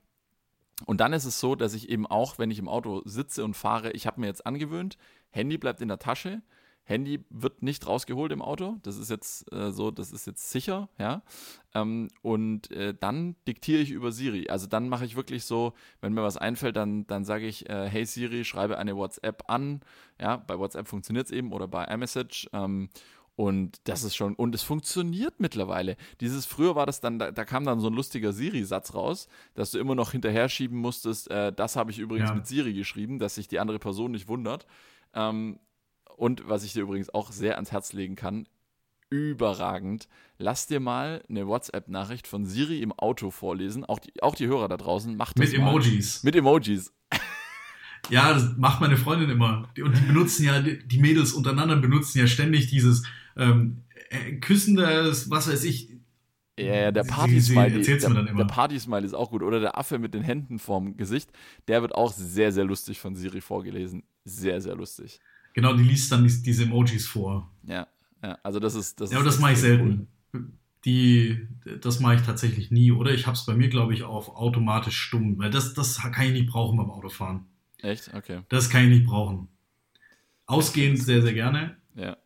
[0.86, 3.56] Und dann ist es so, dass ich eben auch, wenn ich im Auto sitze und
[3.56, 4.98] fahre, ich habe mir jetzt angewöhnt,
[5.32, 6.42] Handy bleibt in der Tasche.
[6.84, 8.78] Handy wird nicht rausgeholt im Auto.
[8.84, 11.22] Das ist jetzt äh, so, das ist jetzt sicher, ja.
[11.76, 14.50] Ähm, und äh, dann diktiere ich über Siri.
[14.50, 17.88] Also dann mache ich wirklich so, wenn mir was einfällt, dann, dann sage ich, äh,
[17.88, 19.82] hey Siri, schreibe eine WhatsApp an.
[20.20, 22.50] Ja, bei WhatsApp funktioniert es eben oder bei iMessage.
[22.52, 22.90] Ähm,
[23.36, 25.96] und das ist schon, und es funktioniert mittlerweile.
[26.20, 29.72] Dieses, früher war das dann, da, da kam dann so ein lustiger Siri-Satz raus, dass
[29.72, 32.36] du immer noch hinterher schieben musstest, äh, das habe ich übrigens Ja.
[32.36, 34.66] mit Siri geschrieben, dass sich die andere Person nicht wundert.
[35.14, 35.60] Ähm,
[36.18, 38.48] und was ich dir übrigens auch sehr ans Herz legen kann,
[39.12, 40.08] überragend.
[40.38, 43.86] Lass dir mal eine WhatsApp-Nachricht von Siri im Auto vorlesen.
[43.86, 45.70] Auch die, auch die Hörer da draußen, macht das Mit mal.
[45.70, 46.24] Emojis.
[46.24, 46.92] Mit Emojis.
[48.10, 49.70] Ja, das macht meine Freundin immer.
[49.82, 53.04] Und die benutzen ja, die die Mädels untereinander benutzen ja ständig dieses
[53.38, 55.90] ähm, äh, küssendes, was weiß ich.
[56.66, 57.78] Ja, ja, der Party-Smiley.
[57.80, 59.44] mir Der, der Party-Smiley ist auch gut.
[59.44, 61.32] Oder der Affe mit den Händen vorm Gesicht.
[61.68, 64.04] Der wird auch sehr, sehr lustig von Siri vorgelesen.
[64.26, 65.20] Sehr, sehr lustig.
[65.54, 67.52] Genau, die liest dann dies- diese Emojis vor.
[67.64, 67.88] Ja,
[68.24, 68.38] ja.
[68.44, 69.02] Also das ist.
[69.02, 70.08] Das Ja, aber das mache ich selten.
[70.86, 71.48] Die,
[71.82, 72.92] das mache ich tatsächlich nie.
[72.92, 75.38] Oder ich habe es bei mir, glaube ich, auf automatisch stumm.
[75.38, 77.46] Weil das, das kann ich nicht brauchen beim Autofahren.
[77.84, 77.90] Cool.
[77.92, 78.12] Echt?
[78.14, 78.42] Okay.
[78.50, 79.48] Das kann ich nicht brauchen.
[80.48, 81.78] Ausgehend sehr, sehr gerne.
[81.96, 82.18] Ja.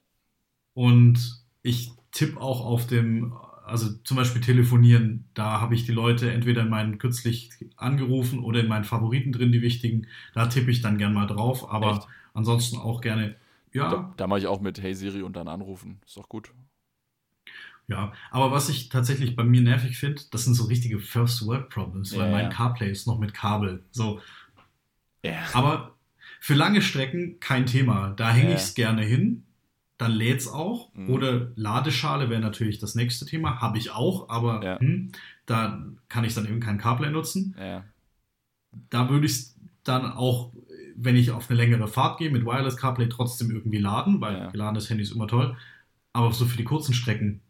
[0.73, 3.33] Und ich tippe auch auf dem,
[3.65, 8.59] also zum Beispiel telefonieren, da habe ich die Leute entweder in meinen kürzlich angerufen oder
[8.61, 10.07] in meinen Favoriten drin, die wichtigen.
[10.33, 12.07] Da tippe ich dann gern mal drauf, aber Echt?
[12.33, 13.35] ansonsten auch gerne,
[13.73, 15.99] ja, Da, da mache ich auch mit Hey Siri und dann anrufen.
[16.05, 16.51] Ist doch gut.
[17.87, 18.13] ja.
[18.31, 22.15] Aber was ich tatsächlich bei mir nervig finde, das sind so richtige First World Problems,
[22.17, 22.49] weil Ja, mein ja.
[22.49, 23.83] CarPlay ist noch mit Kabel.
[23.91, 24.21] So,
[25.23, 25.43] Ja.
[25.53, 25.95] Aber
[26.39, 28.11] für lange Strecken kein Thema.
[28.11, 29.44] Da hänge ich es gerne hin.
[29.97, 30.93] Dann lädt es auch.
[30.93, 31.09] Mhm.
[31.09, 33.61] Oder Ladeschale wäre natürlich das nächste Thema.
[33.61, 34.79] Habe ich auch, aber Ja.
[34.79, 35.11] hm,
[35.45, 37.55] da kann ich dann eben kein CarPlay nutzen.
[37.59, 37.83] Ja.
[38.89, 39.47] Da würde ich
[39.85, 40.51] dann auch,
[40.97, 44.49] wenn ich auf eine längere Fahrt gehe, mit Wireless CarPlay trotzdem irgendwie laden, weil Ja.
[44.51, 45.55] geladenes Handy ist immer toll.
[46.11, 47.41] Aber so für die kurzen Strecken.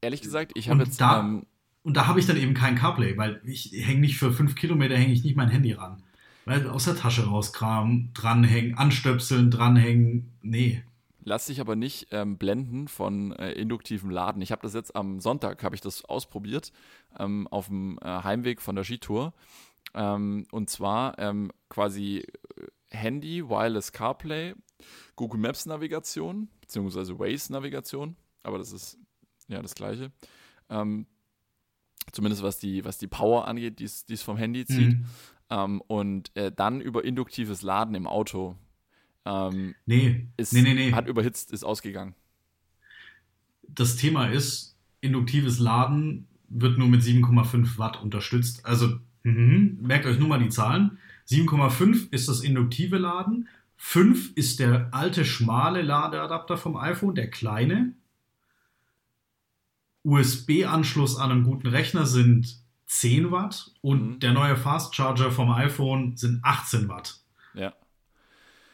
[0.00, 1.00] Ehrlich gesagt, ich habe jetzt.
[1.00, 1.46] da- ähm,
[1.82, 4.96] Und da habe ich dann eben kein CarPlay, weil ich hänge nicht für fünf Kilometer,
[4.96, 6.02] hänge ich nicht mein Handy ran.
[6.44, 10.32] Weil aus der Tasche rauskramen, dranhängen, anstöpseln, dranhängen.
[10.42, 10.82] Nee.
[11.26, 14.42] Lass dich aber nicht ähm, blenden von äh, induktivem Laden.
[14.42, 16.70] Ich habe das jetzt am Sonntag, habe ich das ausprobiert,
[17.18, 19.32] ähm, auf dem äh, Heimweg von der Skitour.
[19.94, 24.54] Ähm, und zwar ähm, quasi äh, Handy, Wireless CarPlay,
[25.16, 28.98] Google Maps Navigation, beziehungsweise Waze Navigation, aber das ist
[29.48, 30.12] ja das gleiche.
[30.68, 31.06] Ähm,
[32.12, 34.98] zumindest was die, was die Power angeht, die es vom Handy zieht.
[34.98, 35.06] Mhm.
[35.50, 38.56] Ähm, und äh, dann über induktives Laden im Auto.
[39.24, 40.26] Ähm, nee.
[40.36, 40.92] Ist, nee, nee, nee.
[40.92, 42.14] Hat überhitzt, ist ausgegangen.
[43.62, 48.64] Das Thema ist, induktives Laden wird nur mit 7,5 Watt unterstützt.
[48.64, 50.98] Also mh, merkt euch nur mal die Zahlen.
[51.28, 53.48] 7,5 ist das induktive Laden.
[53.76, 57.92] 5 ist der alte schmale Ladeadapter vom iPhone, der kleine.
[60.04, 62.63] USB-Anschluss an einem guten Rechner sind
[62.94, 64.20] 10 Watt und mhm.
[64.20, 67.18] der neue Fast Charger vom iPhone sind 18 Watt.
[67.52, 67.72] Ja.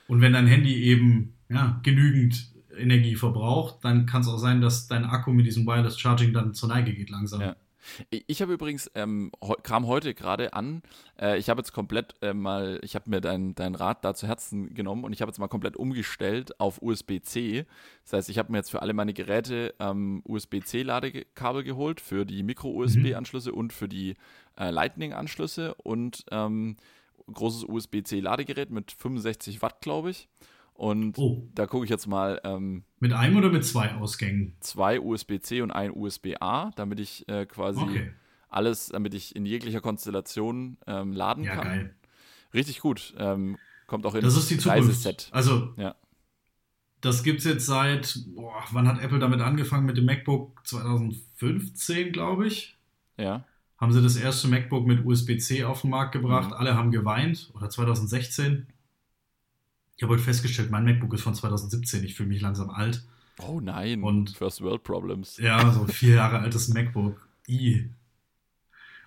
[0.09, 4.89] Und wenn dein Handy eben ja, genügend Energie verbraucht, dann kann es auch sein, dass
[4.89, 7.41] dein Akku mit diesem Wireless Charging dann zur Neige geht langsam.
[7.41, 7.57] Ja.
[8.27, 10.83] Ich habe übrigens, ähm, kam heute gerade an,
[11.21, 14.27] äh, ich habe jetzt komplett äh, mal, ich habe mir deinen dein Rat da zu
[14.27, 17.67] Herzen genommen und ich habe jetzt mal komplett umgestellt auf USB-C.
[18.05, 22.43] Das heißt, ich habe mir jetzt für alle meine Geräte ähm, USB-C-Ladekabel geholt, für die
[22.43, 23.59] Micro-USB-Anschlüsse mhm.
[23.59, 24.17] und für die
[24.59, 26.77] äh, Lightning-Anschlüsse und ähm,
[27.33, 30.29] großes USB-C-Ladegerät mit 65 Watt, glaube ich.
[30.81, 31.47] Und oh.
[31.55, 32.41] da gucke ich jetzt mal.
[32.43, 34.57] Ähm, mit einem oder mit zwei Ausgängen?
[34.61, 38.13] Zwei USB-C und ein USB-A, damit ich äh, quasi okay.
[38.49, 41.67] alles, damit ich in jeglicher Konstellation ähm, laden ja, kann.
[41.67, 41.95] Geil.
[42.55, 43.13] Richtig gut.
[43.19, 43.59] Ähm,
[43.89, 45.29] kommt auch in das ist die Reiseset.
[45.33, 45.97] Also, ja.
[47.03, 50.67] das gibt es jetzt seit, boah, wann hat Apple damit angefangen mit dem MacBook?
[50.67, 52.79] 2015, glaube ich.
[53.19, 53.45] Ja.
[53.77, 56.53] Haben sie das erste MacBook mit USB-C auf den Markt gebracht.
[56.53, 56.55] Mhm.
[56.55, 57.51] Alle haben geweint.
[57.53, 58.67] Oder 2016.
[60.01, 62.03] Ich habe heute festgestellt, mein MacBook ist von 2017.
[62.05, 63.03] Ich fühle mich langsam alt.
[63.37, 64.03] Oh nein.
[64.03, 65.37] Und First World Problems.
[65.37, 67.29] Ja, so ein vier Jahre altes MacBook.
[67.47, 67.91] I.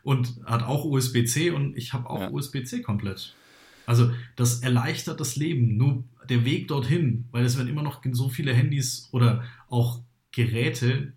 [0.03, 2.29] Und hat auch USB-C und ich habe auch ja.
[2.29, 3.33] USB-C komplett.
[3.87, 5.77] Also das erleichtert das Leben.
[5.77, 11.13] Nur der Weg dorthin, weil es werden immer noch so viele Handys oder auch Geräte,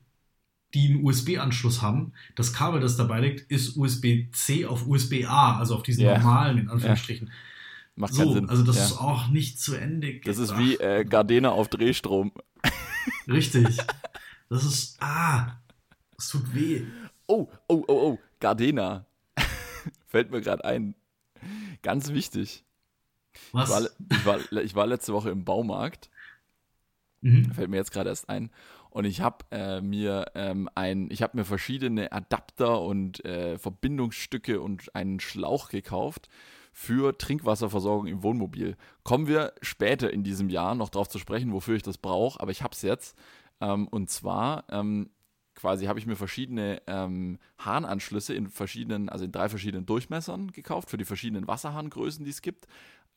[0.73, 2.15] die einen USB-Anschluss haben.
[2.35, 6.17] Das Kabel, das dabei liegt, ist USB-C auf USB-A, also auf diesen yeah.
[6.17, 7.27] normalen, in Anführungsstrichen.
[7.27, 7.33] Ja.
[7.97, 8.49] Macht so, Sinn.
[8.49, 8.85] Also das ja.
[8.85, 10.29] ist auch nicht zu Ende gebracht.
[10.29, 12.33] Das ist wie äh, Gardena auf Drehstrom.
[13.27, 13.79] Richtig.
[14.51, 15.57] Das ist, ah,
[16.19, 16.83] es tut weh.
[17.27, 19.07] Oh, oh, oh, oh, Gardena.
[20.07, 20.95] Fällt mir gerade ein.
[21.83, 22.65] Ganz wichtig.
[23.53, 23.69] Was?
[23.71, 23.75] Ich
[24.27, 26.11] war, ich war, ich war letzte Woche im Baumarkt.
[27.23, 27.53] Mhm.
[27.53, 28.51] Fällt mir jetzt gerade erst ein.
[28.91, 34.61] Und ich habe äh, mir ähm, ein, ich habe mir verschiedene Adapter und äh, Verbindungsstücke
[34.61, 36.29] und einen Schlauch gekauft
[36.79, 38.77] für Trinkwasserversorgung im Wohnmobil.
[39.03, 42.51] Kommen wir später in diesem Jahr noch darauf zu sprechen, wofür ich das brauche, aber
[42.51, 43.17] ich habe es jetzt.
[43.63, 45.09] Ähm, und zwar ähm,
[45.55, 50.91] quasi habe ich mir verschiedene ähm, Hahnanschlüsse in verschiedenen, also in drei verschiedenen Durchmessern gekauft
[50.91, 52.67] für die verschiedenen Wasserhahngrößen, die es gibt.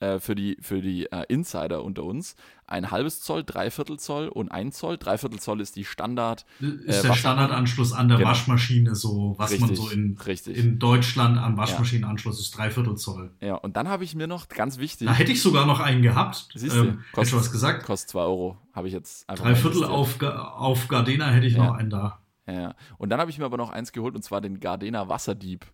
[0.02, 4.50] Äh, für die, für die äh, Insider unter uns ein halbes Zoll, dreiviertel Zoll und
[4.50, 4.98] ein Zoll.
[4.98, 6.46] Dreiviertel Zoll ist die Standard.
[6.62, 8.30] Ist äh, der Standardanschluss an der genau.
[8.30, 10.58] Waschmaschine, so was richtig, man so in, richtig.
[10.58, 12.42] in Deutschland am Waschmaschinenanschluss ja.
[12.44, 13.32] ist, dreiviertel Zoll.
[13.42, 15.06] Ja, und dann habe ich mir noch, ganz wichtig.
[15.06, 16.48] Da hätte ich sogar noch einen gehabt.
[16.56, 17.84] Siehst du, ähm, kostet, was gesagt?
[17.84, 19.44] Kostet zwei Euro, habe ich jetzt einfach.
[19.44, 21.66] Dreiviertel auf, auf Gardena hätte ich ja.
[21.66, 22.20] noch einen da.
[22.48, 25.66] Ja, und dann habe ich mir aber noch eins geholt und zwar den Gardena Wasserdieb.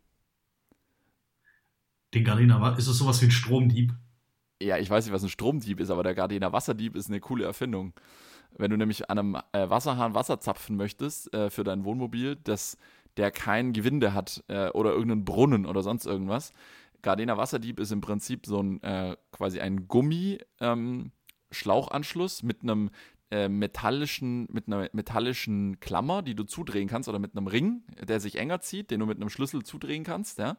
[2.15, 3.93] Den Gardena, ist das sowas wie ein Stromdieb?
[4.61, 7.45] Ja, ich weiß nicht, was ein Stromdieb ist, aber der Gardena Wasserdieb ist eine coole
[7.45, 7.93] Erfindung.
[8.57, 12.77] Wenn du nämlich an einem äh, Wasserhahn Wasser zapfen möchtest äh, für dein Wohnmobil, das,
[13.17, 16.53] der kein Gewinde hat äh, oder irgendeinen Brunnen oder sonst irgendwas.
[17.01, 22.91] Gardena Wasserdieb ist im Prinzip so ein äh, quasi ein Gummi-Schlauchanschluss ähm, mit einem
[23.31, 28.19] äh, metallischen, mit einer metallischen Klammer, die du zudrehen kannst, oder mit einem Ring, der
[28.19, 30.57] sich enger zieht, den du mit einem Schlüssel zudrehen kannst, ja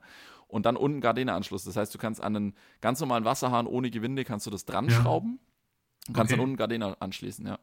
[0.49, 1.65] und dann unten Gardena-Anschluss.
[1.65, 4.91] Das heißt, du kannst an einen ganz normalen Wasserhahn ohne Gewinde kannst du das dran
[4.91, 5.39] schrauben
[6.09, 6.39] und kannst okay.
[6.39, 7.59] dann unten Gardena anschließen, ja.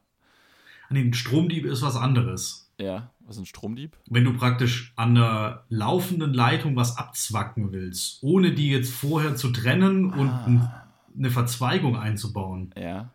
[0.90, 2.70] Nee, ein Stromdieb ist was anderes.
[2.78, 3.96] Ja, was ist ein Stromdieb?
[4.10, 9.50] Wenn du praktisch an der laufenden Leitung was abzwacken willst, ohne die jetzt vorher zu
[9.50, 10.44] trennen ah.
[10.44, 10.68] und
[11.16, 12.74] eine Verzweigung einzubauen.
[12.76, 13.10] Ja.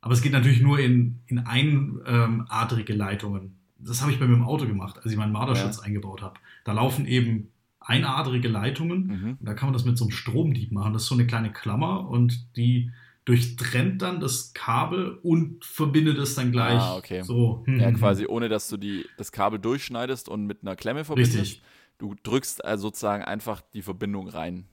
[0.00, 3.56] Aber es geht natürlich nur in, in einadrige Leitungen.
[3.78, 5.82] Das habe ich bei mir im Auto gemacht, als ich meinen Marderschutz ja.
[5.84, 6.38] eingebaut habe.
[6.64, 9.06] Da laufen eben einadrige Leitungen.
[9.06, 9.38] Mhm.
[9.40, 10.92] Da kann man das mit so einem Stromdieb machen.
[10.92, 12.90] Das ist so eine kleine Klammer und die
[13.24, 17.22] durchtrennt dann das Kabel und verbindet es dann gleich ah, okay.
[17.22, 17.62] so.
[17.66, 21.38] Ja, quasi ohne, dass du die, das Kabel durchschneidest und mit einer Klemme verbindest.
[21.38, 21.62] Richtig.
[21.98, 24.66] Du drückst also sozusagen einfach die Verbindung rein.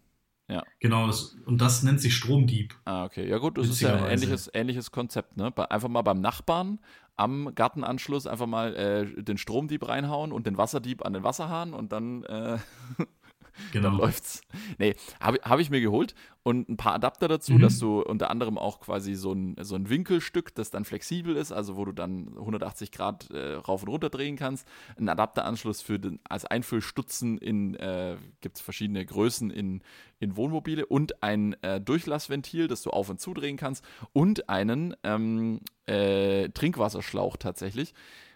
[0.47, 0.63] Ja.
[0.79, 2.75] Genau, das, und das nennt sich Stromdieb.
[2.85, 3.27] Ah, okay.
[3.27, 5.37] Ja, gut, das ist ja ein ähnliches, ähnliches Konzept.
[5.37, 5.51] Ne?
[5.69, 6.79] Einfach mal beim Nachbarn
[7.15, 11.91] am Gartenanschluss einfach mal äh, den Stromdieb reinhauen und den Wasserdieb an den Wasserhahn und
[11.91, 12.57] dann äh,
[13.71, 13.89] Genau.
[13.89, 14.41] Dann läuft's.
[14.77, 17.59] Nee, habe hab ich mir geholt und ein paar Adapter dazu, Mhm.
[17.59, 21.51] dass du unter anderem auch quasi so ein, so ein Winkelstück, das dann flexibel ist,
[21.51, 24.67] also wo du dann 180 Grad äh, rauf und runter drehen kannst.
[24.97, 29.81] Ein Adapteranschluss für den, als Einfüllstutzen in, äh, gibt es verschiedene Größen in,
[30.19, 33.83] in Wohnmobile und ein äh, Durchlassventil, das du auf und zudrehen kannst
[34.13, 37.93] und einen ähm, äh, Trinkwasserschlauch tatsächlich.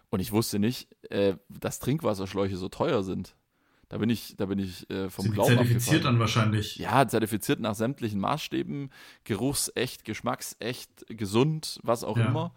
[0.09, 3.35] Und ich wusste nicht, äh, dass Trinkwasserschläuche so teuer sind.
[3.89, 6.03] Da bin ich, da bin ich äh, vom die Glauben zertifiziert abgefallen.
[6.03, 6.75] dann wahrscheinlich.
[6.77, 8.91] Ja, zertifiziert nach sämtlichen Maßstäben,
[9.23, 12.27] geruchsecht, geschmacksecht, gesund, was auch Ja.
[12.27, 12.53] immer.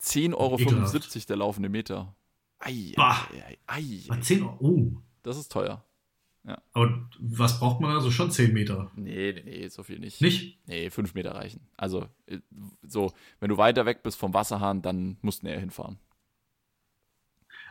[0.00, 2.14] 10,75 Euro der laufende Meter.
[2.60, 3.28] Ei, Bah.
[3.32, 4.56] ei, ei, ei, Ah, 10 Euro.
[4.60, 4.92] Oh.
[5.24, 5.84] Das ist teuer.
[6.72, 8.90] Aber was braucht man also schon 10 Meter?
[8.94, 10.20] Nee, nee, nee, so viel nicht.
[10.22, 10.58] Nicht?
[10.66, 11.68] Nee, 5 Meter reichen.
[11.76, 12.38] Also, äh,
[12.82, 15.98] so, wenn du weiter weg bist vom Wasserhahn, dann musst du näher hinfahren.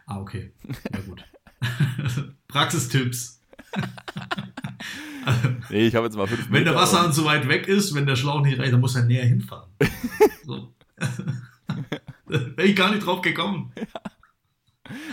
[0.06, 0.52] Ah, okay.
[0.94, 1.26] Ja, gut.
[2.48, 3.42] Praxistipps.
[5.70, 6.54] Nee, ich habe jetzt mal 5 Meter.
[6.54, 9.04] Wenn der Wasserhahn zu weit weg ist, wenn der Schlauch nicht reicht, dann muss er
[9.04, 9.70] näher hinfahren.
[10.46, 10.74] So.
[12.26, 13.74] Wäre ich gar nicht drauf gekommen.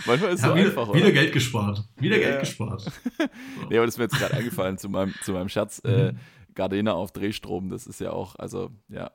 [0.05, 1.11] Manchmal ist es Ja, so wieder, einfach, wieder oder?
[1.11, 1.83] Geld gespart.
[1.99, 2.39] Wieder Ja, Geld ja.
[2.39, 2.89] gespart.
[3.69, 5.81] Nee, aber das ist mir jetzt gerade eingefallen zu meinem, zu meinem Scherz.
[5.83, 6.17] Äh, Mhm.
[6.55, 9.11] Gardena auf Drehstrom, das ist ja auch, also, ja.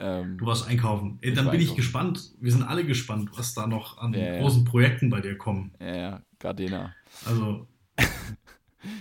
[0.00, 1.18] Ähm, Du warst einkaufen.
[1.22, 2.32] Ey, dann bin ich gespannt.
[2.40, 4.40] Wir sind alle gespannt, was da noch an Ja, ja.
[4.40, 5.72] großen Projekten bei dir kommen.
[5.80, 6.94] ja, ja, Gardena.
[7.24, 7.66] Also,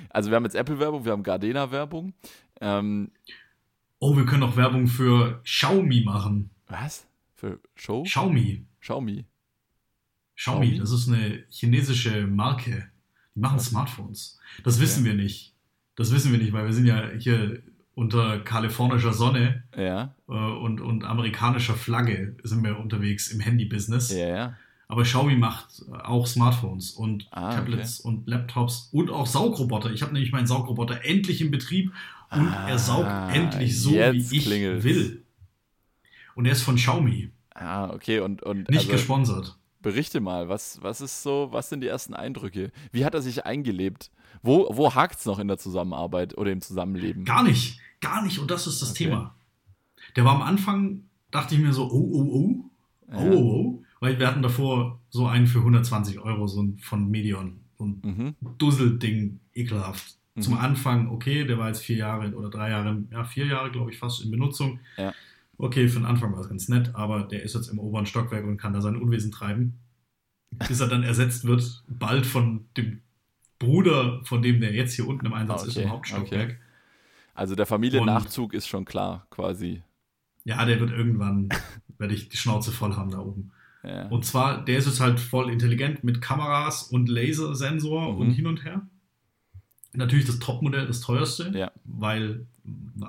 [0.09, 2.13] Also, wir haben jetzt Apple-Werbung, wir haben Gardena-Werbung.
[2.61, 3.11] Ähm,
[3.99, 6.49] oh, wir können noch Werbung für Xiaomi machen.
[6.67, 7.05] was?
[7.35, 8.01] Für Show?
[8.03, 8.65] Xiaomi.
[8.81, 9.25] Xiaomi.
[10.35, 10.79] Xiaomi, Xiaomi?
[10.79, 12.89] das ist eine chinesische Marke.
[13.35, 13.59] Die machen?
[13.59, 14.39] Smartphones.
[14.63, 15.53] Das wissen wir nicht.
[15.95, 17.61] Das wissen wir nicht, weil wir sind ja hier
[17.97, 24.11] unter kalifornischer Sonne Ja, äh, und, und amerikanischer Flagge sind wir unterwegs im Handy-Business.
[24.11, 24.55] ja, ja.
[24.89, 29.91] Aber Xiaomi macht äh, auch Smartphones und Ah, Tablets und Laptops und auch Saugroboter.
[29.91, 31.91] Ich habe nämlich meinen Saugroboter endlich in Betrieb
[32.31, 34.85] und Ah, er saugt endlich so, wie ich klingelt's.
[34.85, 35.23] will.
[36.35, 39.57] Und er ist von Xiaomi, Ah, okay, und, und nicht also, gesponsert.
[39.87, 42.71] Berichte mal, was, was ist so, was sind die ersten Eindrücke?
[42.91, 44.11] Wie hat er sich eingelebt?
[44.43, 47.23] Wo, wo hakt es noch in der Zusammenarbeit oder im Zusammenleben?
[47.23, 48.37] Gar nicht, gar nicht.
[48.39, 49.05] Und das ist das Okay.
[49.05, 49.35] Thema.
[50.17, 52.65] Der war am Anfang, dachte ich mir so, oh, oh, oh,
[53.13, 53.31] oh, Ja.
[53.31, 53.83] oh, oh.
[54.01, 57.61] Weil wir hatten davor so einen für 120 Euro, so ein von Medion.
[57.77, 58.35] So ein Mhm.
[58.57, 60.17] Dusselding, ekelhaft.
[60.35, 60.41] Mhm.
[60.41, 63.91] Zum Anfang, okay, der war jetzt vier Jahre oder drei Jahre, ja, vier Jahre, glaube
[63.91, 64.79] ich, fast in Benutzung.
[64.97, 65.13] Ja.
[65.57, 68.45] Okay, für den Anfang war es ganz nett, aber der ist jetzt im oberen Stockwerk
[68.45, 69.79] und kann da sein Unwesen treiben.
[70.69, 73.01] Bis er dann ersetzt wird, bald von dem
[73.59, 76.49] Bruder, von dem der jetzt hier unten im Einsatz Ah, ist, okay, im Hauptstockwerk.
[76.51, 76.57] okay.
[77.33, 79.83] Also der Familiennachzug ist schon klar, quasi.
[80.45, 81.49] Ja, der wird irgendwann,
[81.97, 83.51] werde ich die Schnauze voll haben da oben.
[83.83, 84.07] Ja.
[84.07, 88.19] Und zwar, der ist jetzt halt voll intelligent mit Kameras und Lasersensor Mhm.
[88.19, 88.87] und hin und her.
[89.97, 91.71] Natürlich das Topmodell, das teuerste, Ja.
[91.85, 92.45] weil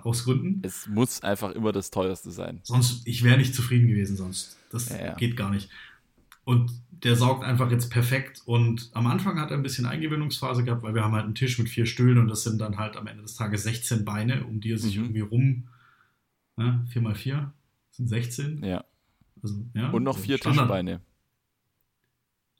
[0.02, 0.60] aus Gründen.
[0.64, 2.60] Es muss einfach immer das teuerste sein.
[2.62, 4.56] Sonst, ich wäre nicht zufrieden gewesen sonst.
[4.70, 5.14] Das Ja, ja.
[5.14, 5.68] geht gar nicht.
[6.44, 8.42] Und der saugt einfach jetzt perfekt.
[8.46, 11.58] Und am Anfang hat er ein bisschen Eingewöhnungsphase gehabt, weil wir haben halt einen Tisch
[11.58, 14.60] mit vier Stühlen und das sind dann halt am Ende des Tages 16 Beine, um
[14.60, 15.04] die er sich Mhm.
[15.04, 15.68] irgendwie rum.
[16.56, 17.52] Ne, 4 mal 4
[17.90, 18.64] sind 16.
[18.64, 18.84] Ja.
[19.42, 20.64] Also, ja, Und noch so vier Standard.
[20.66, 21.00] Tischbeine.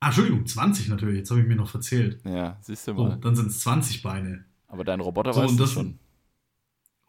[0.01, 1.19] Ah, Entschuldigung, 20 natürlich.
[1.19, 2.21] Jetzt habe ich mir noch verzählt.
[2.25, 3.17] Ja, siehst du So, mal.
[3.21, 4.45] dann sind es 20 Beine.
[4.69, 5.99] Aber dein Roboter So, weiß und das das- schon.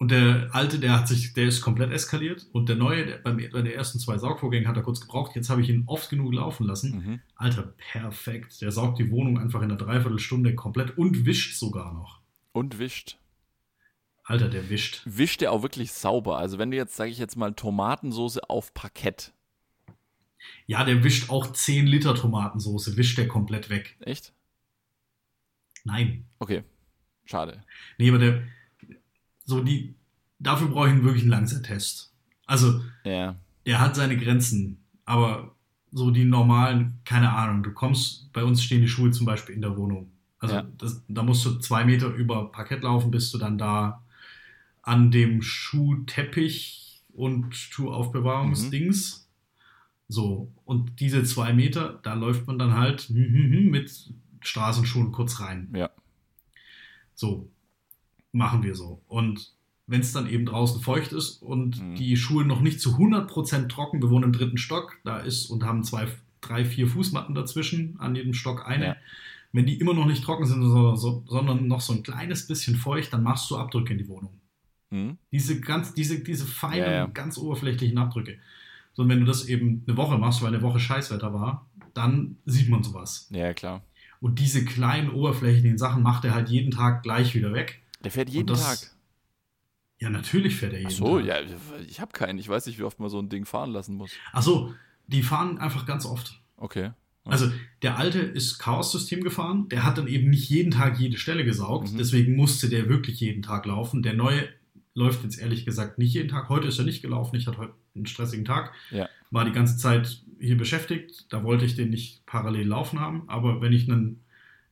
[0.02, 2.48] Und der alte, der hat sich, der ist komplett eskaliert.
[2.54, 5.36] Und der neue, der, beim, bei den ersten zwei Saugvorgängen hat er kurz gebraucht.
[5.36, 6.92] Jetzt habe ich ihn oft genug laufen lassen.
[7.06, 7.20] Mhm.
[7.36, 8.62] Alter, perfekt.
[8.62, 12.22] Der saugt die Wohnung einfach in einer Dreiviertelstunde komplett und wischt sogar noch.
[12.54, 13.18] Und wischt.
[14.24, 15.02] Alter, der wischt.
[15.04, 16.38] Wischt er auch wirklich sauber.
[16.38, 19.34] Also wenn du jetzt, sage ich jetzt mal, Tomatensoße auf Parkett.
[20.68, 23.98] Ja, der wischt auch 10 Liter Tomatensoße, wischt der komplett weg.
[24.02, 24.34] Echt?
[25.84, 26.26] Nein.
[26.40, 26.64] Okay.
[27.26, 27.64] Schade.
[27.98, 28.44] Nee, aber der,
[29.46, 29.96] so die,
[30.40, 32.14] dafür brauche ich einen wirklich einen Langzeittest.
[32.46, 33.36] Also, Ja.
[33.66, 35.56] der hat seine Grenzen, aber
[35.92, 39.62] so die normalen, keine Ahnung, du kommst, bei uns stehen die Schuhe zum Beispiel in
[39.62, 40.12] der Wohnung.
[40.40, 40.62] Also Ja.
[40.78, 44.04] das, da musst du zwei Meter über Parkett laufen, bis du dann da
[44.82, 49.29] an dem Schuhteppich und Schuhaufbewahrungsdings.
[50.12, 54.10] So, und diese zwei Meter, da läuft man dann halt hm, hm, hm, mit
[54.42, 55.70] Straßenschuhen kurz rein.
[55.76, 55.92] Ja.
[57.14, 57.50] So,
[58.32, 59.02] machen wir so.
[59.08, 59.54] Und
[59.86, 61.96] wenn es dann eben draußen feucht ist und Mhm.
[61.96, 65.64] die Schuhe noch nicht zu 100% trocken, wir wohnen im dritten Stock, da ist und
[65.64, 66.08] haben zwei,
[66.42, 68.86] drei, vier Fußmatten dazwischen, an jedem Stock eine.
[68.86, 68.96] Ja.
[69.52, 72.76] Wenn die immer noch nicht trocken sind, so, so, sondern noch so ein kleines bisschen
[72.76, 74.40] feucht, dann machst du Abdrücke in die Wohnung.
[74.92, 75.18] Hm?
[75.32, 77.06] Diese ganz, diese, diese feinen, Ja, ja.
[77.08, 78.38] ganz oberflächlichen Abdrücke.
[78.94, 82.38] So, und wenn du das eben eine Woche machst, weil eine Woche Scheißwetter war, dann
[82.46, 83.28] sieht man sowas.
[83.32, 83.84] Ja, klar.
[84.22, 87.82] Und diese kleinen oberflächlichen Sachen macht er halt jeden Tag gleich wieder weg.
[88.04, 88.92] Der fährt jeden das, Tag.
[90.00, 91.28] Ja, natürlich fährt er jeden Ach so, Tag.
[91.28, 91.38] ja,
[91.88, 92.40] ich habe keinen.
[92.40, 94.12] Ich weiß nicht, wie oft man so ein Ding fahren lassen muss.
[94.32, 94.74] Ach so,
[95.08, 96.42] die fahren einfach ganz oft.
[96.58, 96.92] Okay.
[97.26, 97.52] Also
[97.84, 101.92] der alte ist Chaos-System gefahren, der hat dann eben nicht jeden Tag jede Stelle gesaugt,
[101.92, 101.98] mhm.
[101.98, 104.02] deswegen musste der wirklich jeden Tag laufen.
[104.02, 104.50] Der neue
[105.00, 106.50] läuft jetzt ehrlich gesagt nicht jeden Tag.
[106.50, 109.08] Heute ist er nicht gelaufen, ich hatte heute einen stressigen Tag, ja.
[109.32, 113.62] war die ganze Zeit hier beschäftigt, da wollte ich den nicht parallel laufen haben, aber
[113.62, 114.24] wenn ich einen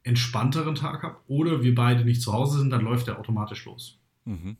[0.03, 3.99] entspannteren Tag habe oder wir beide nicht zu Hause sind, dann läuft er automatisch los.
[4.25, 4.57] Mhm.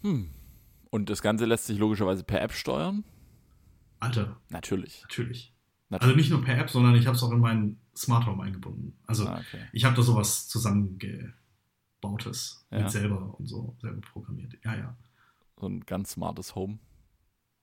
[0.00, 0.30] Hm.
[0.90, 3.04] Und das Ganze lässt sich logischerweise per App steuern?
[4.00, 4.36] Alter.
[4.48, 5.02] Natürlich.
[5.02, 5.54] Natürlich.
[5.88, 6.08] Natürlich.
[6.08, 8.94] Also nicht nur per App, sondern ich habe es auch in meinen Smart Home eingebunden.
[9.06, 9.64] Also ah, okay.
[9.72, 10.48] ich habe da sowas
[12.02, 12.78] zusammengebautes ja.
[12.78, 14.54] mit selber und so selber programmiert.
[14.64, 14.96] Ja, ja.
[15.60, 16.78] So ein ganz smartes Home.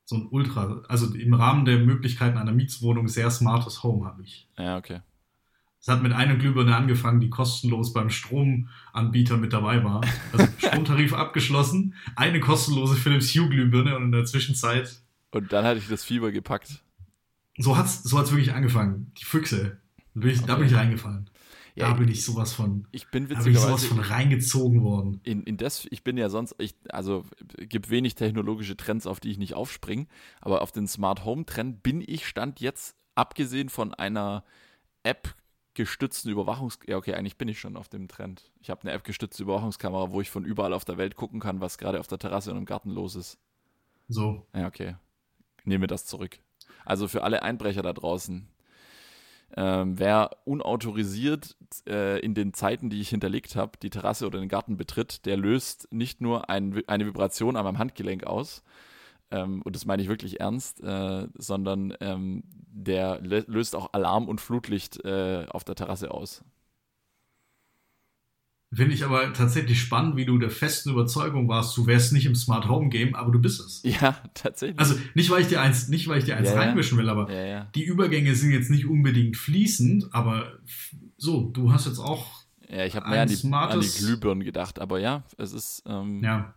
[0.04, 4.48] So ein Ultra, also im Rahmen der Möglichkeiten einer Mietswohnung sehr smartes Home habe ich.
[4.58, 5.00] Ja, okay.
[5.80, 10.02] Es hat mit einer Glühbirne angefangen, die kostenlos beim Stromanbieter mit dabei war.
[10.32, 15.00] Also Stromtarif abgeschlossen, eine kostenlose Philips Hue Glühbirne und in der Zwischenzeit.
[15.30, 16.82] Und dann hatte ich das Fieber gepackt.
[17.56, 19.12] So hat's, so hat's wirklich angefangen.
[19.18, 19.78] Die Füchse.
[20.14, 20.46] Da bin ich, okay.
[20.46, 21.30] da bin ich reingefallen.
[21.74, 22.86] Ja, da bin ich sowas von.
[22.90, 25.20] Ich bin da bin ich sowas von reingezogen worden.
[25.24, 27.24] In, in das, ich bin ja sonst, ich, also
[27.56, 30.06] gibt wenig technologische Trends, auf die ich nicht aufspringe.
[30.40, 34.44] Aber auf den Smart Home Trend bin ich stand jetzt, abgesehen von einer
[35.02, 35.34] App
[35.74, 36.78] gestützten Überwachungs...
[36.86, 38.50] Ja, okay, eigentlich bin ich schon auf dem Trend.
[38.60, 41.78] Ich habe eine App-gestützte Überwachungskamera, wo ich von überall auf der Welt gucken kann, was
[41.78, 43.38] gerade auf der Terrasse und im Garten los ist.
[44.08, 44.46] So.
[44.54, 44.96] Ja, okay.
[45.64, 46.40] Nehme das zurück.
[46.84, 48.48] Also für alle Einbrecher da draußen.
[49.56, 51.56] Ähm, wer unautorisiert
[51.88, 55.36] äh, in den Zeiten, die ich hinterlegt habe, die Terrasse oder den Garten betritt, der
[55.36, 58.62] löst nicht nur ein, eine Vibration an meinem Handgelenk aus,
[59.30, 64.40] ähm, und das meine ich wirklich ernst, äh, sondern ähm, der löst auch Alarm und
[64.40, 66.44] Flutlicht äh, auf der Terrasse aus.
[68.72, 72.36] Finde ich aber tatsächlich spannend, wie du der festen Überzeugung warst, du wärst nicht im
[72.36, 73.82] Smart Home Game, aber du bist es.
[74.00, 74.78] Ja, tatsächlich.
[74.78, 77.28] Also nicht, weil ich dir eins, nicht, weil ich dir eins ja, reinmischen will, aber
[77.32, 77.64] ja, ja.
[77.74, 80.52] die Übergänge sind jetzt nicht unbedingt fließend, aber
[81.16, 82.44] so, du hast jetzt auch.
[82.68, 85.82] Ja, ich habe mehr an die, an die Glühbirnen gedacht, aber ja, es ist.
[85.86, 86.54] Ähm, ja.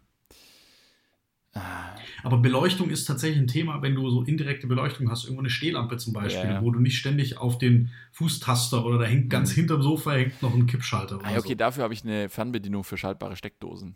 [2.24, 5.98] Aber Beleuchtung ist tatsächlich ein Thema, wenn du so indirekte Beleuchtung hast, irgendwo eine Stehlampe
[5.98, 6.62] zum Beispiel, ja, ja.
[6.64, 9.56] wo du nicht ständig auf den Fußtaster oder da hängt ganz mhm.
[9.56, 11.20] hinterm Sofa hängt noch ein Kippschalter.
[11.22, 11.56] Ah, okay, so.
[11.56, 13.96] dafür habe ich eine Fernbedienung für schaltbare Steckdosen.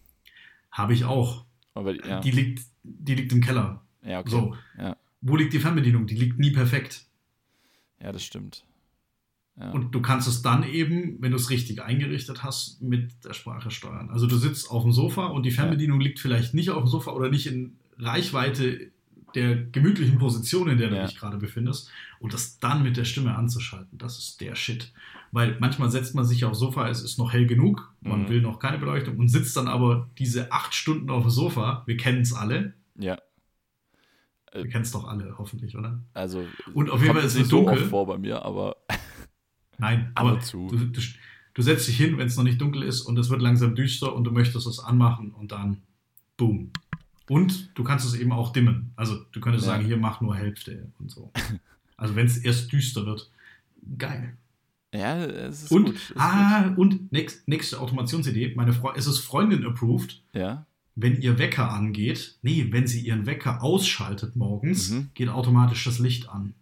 [0.72, 1.46] Habe ich auch.
[1.74, 2.20] Aber, ja.
[2.20, 3.82] die, liegt, die liegt im Keller.
[4.04, 4.30] Ja, okay.
[4.30, 4.56] So.
[5.22, 6.06] Wo liegt die Fernbedienung?
[6.06, 7.06] Die liegt nie perfekt.
[8.02, 8.66] Ja, das stimmt.
[9.60, 9.72] Ja.
[9.72, 13.72] Und du kannst es dann eben, wenn du es richtig eingerichtet hast, mit der Sprache
[13.72, 14.10] steuern.
[14.12, 16.08] Also du sitzt auf dem Sofa und die Fernbedienung ja.
[16.08, 18.92] liegt vielleicht nicht auf dem Sofa oder nicht in Reichweite
[19.34, 21.90] der gemütlichen Position, in der du dich gerade befindest.
[22.20, 24.94] Und das dann mit der Stimme anzuschalten, das ist der Shit.
[25.32, 28.30] Weil manchmal setzt man sich aufs Sofa, es ist noch hell genug, man mhm.
[28.30, 31.84] will noch keine Beleuchtung und sitzt dann aber diese acht Stunden auf dem Sofa.
[31.86, 32.74] Wir kennen es alle.
[32.96, 33.18] Ja.
[34.54, 36.00] Wir kennen es doch alle, hoffentlich, oder?
[36.14, 37.78] Also, und auf jeden Fall ist es dunkel.
[37.78, 38.78] So vor bei mir, aber
[39.78, 41.02] Nein, aber du, du,
[41.54, 44.16] du, setzt dich hin, wenn es noch nicht dunkel ist und es wird langsam düster
[44.16, 45.78] und du möchtest es anmachen und dann
[46.36, 46.72] boom.
[47.30, 48.92] Und du kannst es eben auch dimmen.
[48.96, 49.74] Also du könntest ja.
[49.74, 51.32] sagen, hier mach nur Hälfte und so.
[52.00, 53.28] Also wenn es erst düster wird.
[53.98, 54.38] Geil.
[54.94, 55.96] Ja, es ist und, gut.
[55.96, 56.78] Ist ah, gut.
[56.78, 58.54] und nächst, nächste Automationsidee.
[58.56, 60.22] Meine Frau, es ist Freundin approved.
[60.34, 60.68] Ja.
[60.96, 65.10] Wenn ihr Wecker angeht, nee, wenn sie ihren Wecker ausschaltet morgens, mhm.
[65.14, 66.54] geht automatisch das Licht an.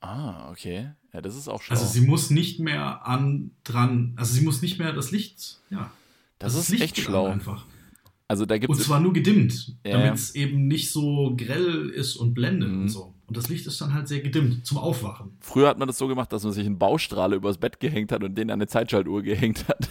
[0.00, 0.90] Ah, okay.
[1.12, 1.76] Ja, das ist auch schlau.
[1.76, 5.90] Also sie muss nicht mehr an dran, also sie muss nicht mehr das Licht, ja.
[6.38, 7.26] Das, das ist Licht echt schlau.
[7.26, 7.64] Einfach.
[8.28, 9.92] Also da gibt's und zwar nur gedimmt, ja.
[9.92, 12.82] damit es eben nicht so grell ist und blendet mhm.
[12.82, 13.14] und so.
[13.26, 15.32] Und das Licht ist dann halt sehr gedimmt zum Aufwachen.
[15.40, 18.22] Früher hat man das so gemacht, dass man sich einen Baustrahle übers Bett gehängt hat
[18.22, 19.88] und den an eine Zeitschaltuhr gehängt hat.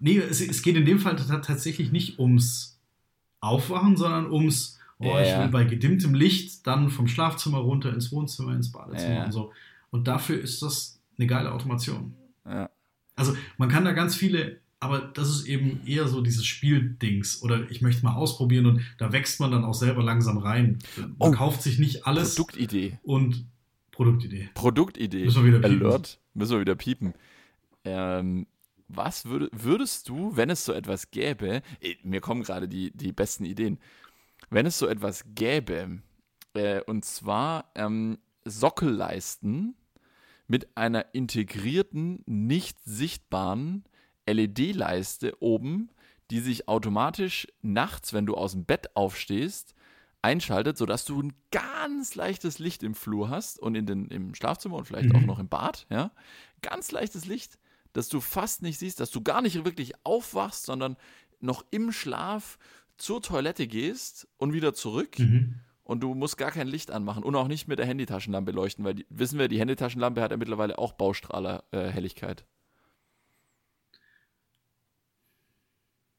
[0.00, 2.80] nee, es, es geht in dem Fall tatsächlich nicht ums
[3.40, 4.78] Aufwachen, sondern ums
[5.10, 9.32] oh, ich will bei gedimmtem Licht dann vom Schlafzimmer runter ins Wohnzimmer, ins Badezimmer und
[9.32, 9.52] so.
[9.90, 12.14] Und dafür ist das eine geile Automation.
[12.46, 12.70] Ja.
[13.14, 17.70] Also man kann da ganz viele, aber das ist eben eher so dieses Spieldings oder
[17.70, 20.78] ich möchte mal ausprobieren und da wächst man dann auch selber langsam rein.
[20.96, 22.34] Man oh, kauft sich nicht alles.
[22.34, 22.98] Produktidee.
[23.02, 23.46] Und
[23.90, 24.48] Produktidee.
[24.54, 25.24] Produktidee.
[25.24, 25.86] Müssen wir wieder piepen.
[25.86, 26.18] Alert.
[26.34, 27.14] Müssen wir wieder piepen.
[27.84, 28.46] Ähm,
[28.88, 31.62] was würd, würdest du, wenn es so etwas gäbe,
[32.02, 33.78] mir kommen gerade die, die besten Ideen,
[34.52, 36.02] wenn es so etwas gäbe,
[36.54, 39.74] äh, und zwar ähm, Sockelleisten
[40.46, 43.84] mit einer integrierten, nicht sichtbaren
[44.26, 45.90] LED-Leiste oben,
[46.30, 49.74] die sich automatisch nachts, wenn du aus dem Bett aufstehst,
[50.20, 54.76] einschaltet, sodass du ein ganz leichtes Licht im Flur hast und in den, im Schlafzimmer
[54.76, 55.16] und vielleicht mhm.
[55.16, 56.12] auch noch im Bad, ja.
[56.60, 57.58] Ganz leichtes Licht,
[57.92, 60.96] dass du fast nicht siehst, dass du gar nicht wirklich aufwachst, sondern
[61.40, 62.58] noch im Schlaf
[63.02, 65.18] zur Toilette gehst und wieder zurück.
[65.18, 65.60] Mhm.
[65.84, 68.94] Und du musst gar kein Licht anmachen und auch nicht mit der Handytaschenlampe leuchten, weil
[68.94, 72.40] die, wissen wir, die Handytaschenlampe hat ja mittlerweile auch Baustrahlerhelligkeit.
[72.40, 72.44] Äh,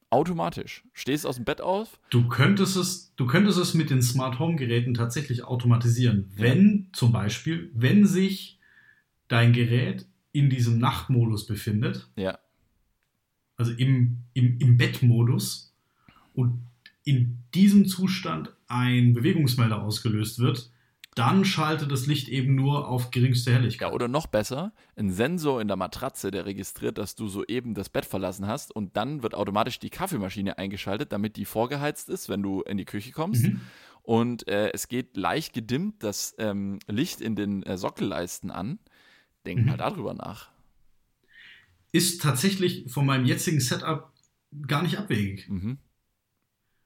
[0.10, 0.84] Automatisch.
[0.94, 2.00] Stehst aus dem Bett auf.
[2.12, 6.32] Du könntest es, du könntest es mit den Smart Home Geräten tatsächlich automatisieren.
[6.36, 6.44] Ja.
[6.44, 8.60] Wenn zum Beispiel, wenn sich
[9.28, 12.10] dein Gerät in diesem Nachtmodus befindet.
[12.16, 12.38] Ja.
[13.56, 15.74] Also im, im, im Bettmodus
[16.34, 16.62] und
[17.04, 20.72] in diesem Zustand ein Bewegungsmelder ausgelöst wird,
[21.16, 23.90] dann schaltet das Licht eben nur auf geringste Helligkeit.
[23.90, 27.90] Ja, oder noch besser, ein Sensor in der Matratze, der registriert, dass du soeben das
[27.90, 32.42] Bett verlassen hast und dann wird automatisch die Kaffeemaschine eingeschaltet, damit die vorgeheizt ist, wenn
[32.42, 33.44] du in die Küche kommst.
[33.44, 33.62] Mhm.
[34.02, 38.80] Und äh, es geht leicht gedimmt das ähm, Licht in den äh, Sockelleisten an.
[39.46, 39.68] Denk mhm.
[39.68, 40.50] mal darüber nach.
[41.92, 44.12] Ist tatsächlich von meinem jetzigen Setup
[44.68, 45.48] gar nicht abwegig.
[45.48, 45.78] Mhm.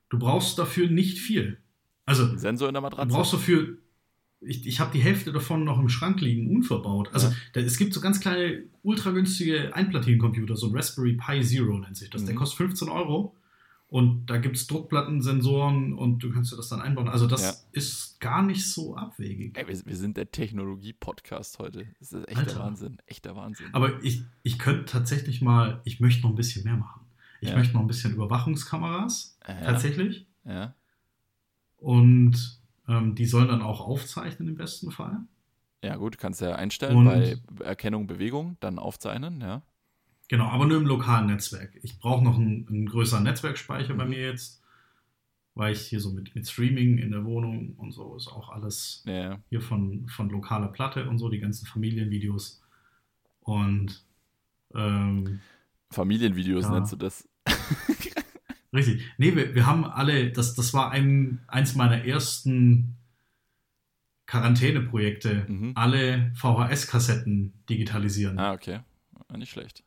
[0.09, 1.57] Du brauchst dafür nicht viel.
[2.05, 3.09] Also, Sensor in der Matratze.
[3.09, 3.77] Du brauchst dafür
[4.39, 7.13] ich, ich habe die Hälfte davon noch im Schrank liegen, unverbaut.
[7.13, 7.35] Also ja.
[7.53, 11.97] da, es gibt so ganz kleine, ultra günstige Einplatinencomputer, so ein Raspberry Pi Zero nennt
[11.97, 12.21] sich das.
[12.21, 12.27] Mhm.
[12.27, 13.35] Der kostet 15 Euro
[13.87, 17.07] und da gibt es Druckplattensensoren und du kannst dir das dann einbauen.
[17.07, 17.53] Also das ja.
[17.71, 19.57] ist gar nicht so abwegig.
[19.57, 21.87] Ey, wir, wir, sind der Technologie-Podcast heute.
[21.99, 22.59] Das ist echter Alter.
[22.59, 23.67] Wahnsinn, echter Wahnsinn.
[23.71, 27.06] Aber ich, ich könnte tatsächlich mal, ich möchte noch ein bisschen mehr machen.
[27.41, 27.55] Ich ja.
[27.55, 30.27] möchte noch ein bisschen Überwachungskameras, tatsächlich.
[30.43, 30.73] Ja.
[31.77, 35.19] Und ähm, die sollen dann auch aufzeichnen im besten Fall.
[35.83, 39.61] Ja, gut, kannst du ja einstellen Und, bei Erkennung Bewegung, dann aufzeichnen, ja.
[40.29, 41.77] Genau, aber nur im lokalen Netzwerk.
[41.83, 43.97] Ich brauche noch einen, einen, größeren Netzwerkspeicher mhm.
[43.97, 44.61] bei mir jetzt,
[45.53, 49.03] weil ich hier so mit, mit Streaming in der Wohnung und so ist auch alles
[49.05, 49.39] ja.
[49.49, 52.61] hier von, von lokaler Platte und so, die ganzen Familienvideos.
[53.39, 54.03] Und
[54.75, 55.39] ähm,
[55.91, 56.71] Familienvideos ja.
[56.71, 57.27] nennst du das?
[58.73, 59.03] Richtig.
[59.17, 62.97] Nee, wir, wir haben alle, das, das war ein, eins meiner ersten
[64.25, 65.71] Quarantäneprojekte, mhm.
[65.75, 68.37] alle VHS-Kassetten digitalisieren.
[68.37, 68.81] Ah, okay.
[69.35, 69.83] Nicht schlecht.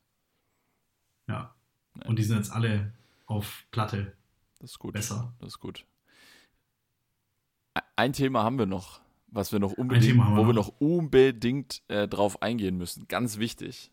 [1.28, 1.54] Ja.
[1.94, 2.06] Nee.
[2.06, 2.92] Und die sind jetzt alle
[3.26, 4.14] auf Platte.
[4.58, 4.94] Das ist gut.
[4.94, 5.34] Besser.
[5.38, 5.86] Das ist gut.
[7.96, 10.46] Ein Thema haben wir noch, was wir noch unbedingt, wir wo noch.
[10.46, 13.06] wir noch unbedingt äh, drauf eingehen müssen.
[13.08, 13.90] Ganz wichtig.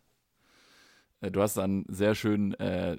[1.21, 2.97] Äh, du hast einen sehr schönen äh,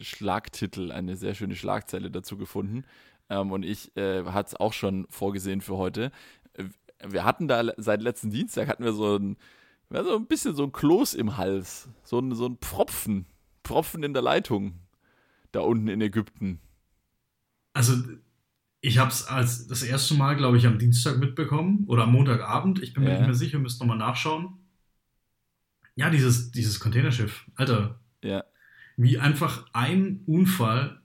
[0.00, 2.84] Schlagtitel, eine sehr schöne Schlagzeile dazu gefunden.
[3.28, 6.12] Ähm, und ich äh, hatte es auch schon vorgesehen für heute.
[6.54, 6.64] Äh,
[7.06, 9.36] wir hatten da seit letzten Dienstag hatten wir so ein,
[9.92, 13.26] ja, so ein bisschen so ein Kloß im Hals, so ein, so ein Pfropfen,
[13.64, 14.74] Pfropfen in der Leitung
[15.52, 16.60] da unten in Ägypten.
[17.72, 17.94] Also
[18.80, 22.82] ich habe es als das erste Mal, glaube ich, am Dienstag mitbekommen oder am Montagabend.
[22.82, 24.59] Ich bin mir nicht mehr sicher, müsste nochmal nachschauen.
[26.00, 28.00] Ja, dieses, dieses Containerschiff, Alter.
[28.24, 28.44] Ja.
[28.96, 31.02] Wie einfach ein Unfall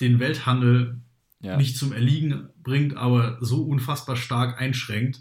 [0.00, 1.00] den Welthandel
[1.40, 1.56] ja.
[1.56, 5.20] nicht zum Erliegen bringt, aber so unfassbar stark einschränkt.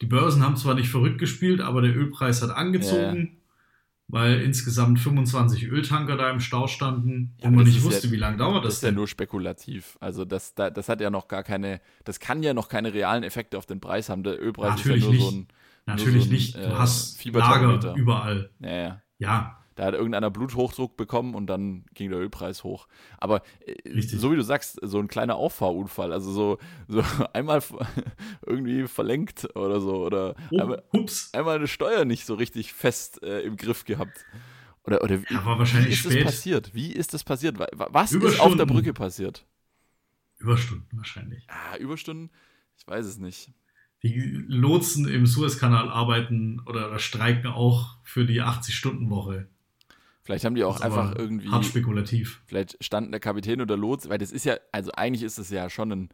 [0.00, 3.40] Die Börsen haben zwar nicht verrückt gespielt, aber der Ölpreis hat angezogen, ja.
[4.08, 8.16] weil insgesamt 25 Öltanker da im Stau standen ja, und man nicht wusste, ja, wie
[8.16, 8.70] lange dauert das.
[8.70, 8.94] Das ist denn?
[8.94, 9.96] ja nur spekulativ.
[10.00, 13.58] Also das, das hat ja noch gar keine, das kann ja noch keine realen Effekte
[13.58, 14.24] auf den Preis haben.
[14.24, 15.30] Der Ölpreis Natürlich ist ja nur nicht.
[15.30, 16.54] so ein Natürlich so ein, nicht.
[16.56, 18.50] Du äh, hast Lager überall.
[18.60, 19.02] Ja, ja.
[19.18, 19.58] ja.
[19.74, 22.88] Da hat irgendeiner Bluthochdruck bekommen und dann ging der Ölpreis hoch.
[23.18, 27.02] Aber äh, so wie du sagst, so ein kleiner Auffahrunfall, also so, so
[27.32, 27.62] einmal
[28.46, 30.04] irgendwie verlenkt oder so.
[30.04, 30.82] Oder oh, einmal,
[31.32, 34.24] einmal, eine Steuer nicht so richtig fest äh, im Griff gehabt.
[34.84, 36.26] Oder, oder ja, war wahrscheinlich wie ist spät.
[36.26, 36.74] das passiert?
[36.74, 37.58] Wie ist das passiert?
[37.58, 39.46] Was ist auf der Brücke passiert?
[40.38, 41.46] Überstunden wahrscheinlich.
[41.48, 42.30] Ah, Überstunden?
[42.76, 43.52] Ich weiß es nicht
[44.02, 49.46] die Lotsen im Suezkanal arbeiten oder, oder streiken auch für die 80-Stunden-Woche.
[50.24, 51.48] Vielleicht haben die auch einfach irgendwie.
[51.48, 52.42] Hart spekulativ.
[52.46, 55.68] Vielleicht standen der Kapitän oder Lots, weil das ist ja, also eigentlich ist es ja
[55.68, 56.08] schon ein,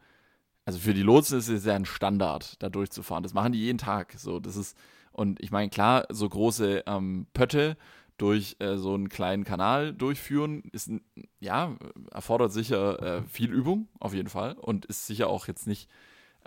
[0.65, 3.23] also für die Lotsen ist es ja ein Standard, da durchzufahren.
[3.23, 4.13] Das machen die jeden Tag.
[4.17, 4.77] So, das ist,
[5.11, 7.77] und ich meine, klar, so große ähm, Pötte
[8.17, 10.91] durch äh, so einen kleinen Kanal durchführen, ist,
[11.39, 11.75] ja,
[12.11, 15.89] erfordert sicher äh, viel Übung, auf jeden Fall, und ist sicher auch jetzt nicht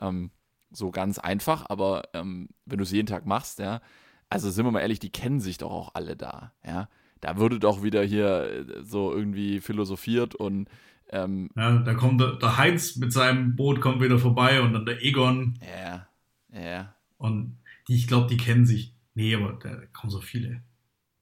[0.01, 0.31] ähm,
[0.73, 3.81] so ganz einfach, aber ähm, wenn du es jeden Tag machst, ja,
[4.29, 6.89] also sind wir mal ehrlich, die kennen sich doch auch alle da, ja.
[7.21, 10.69] Da würde doch wieder hier äh, so irgendwie philosophiert und
[11.11, 14.87] ähm, ja, da kommt der, der, Heinz mit seinem Boot kommt wieder vorbei und dann
[14.87, 15.59] der Egon.
[15.61, 16.09] Ja,
[16.53, 16.95] ja.
[17.19, 18.95] Und die, ich glaube, die kennen sich.
[19.15, 20.63] Nee, aber da kommen so viele.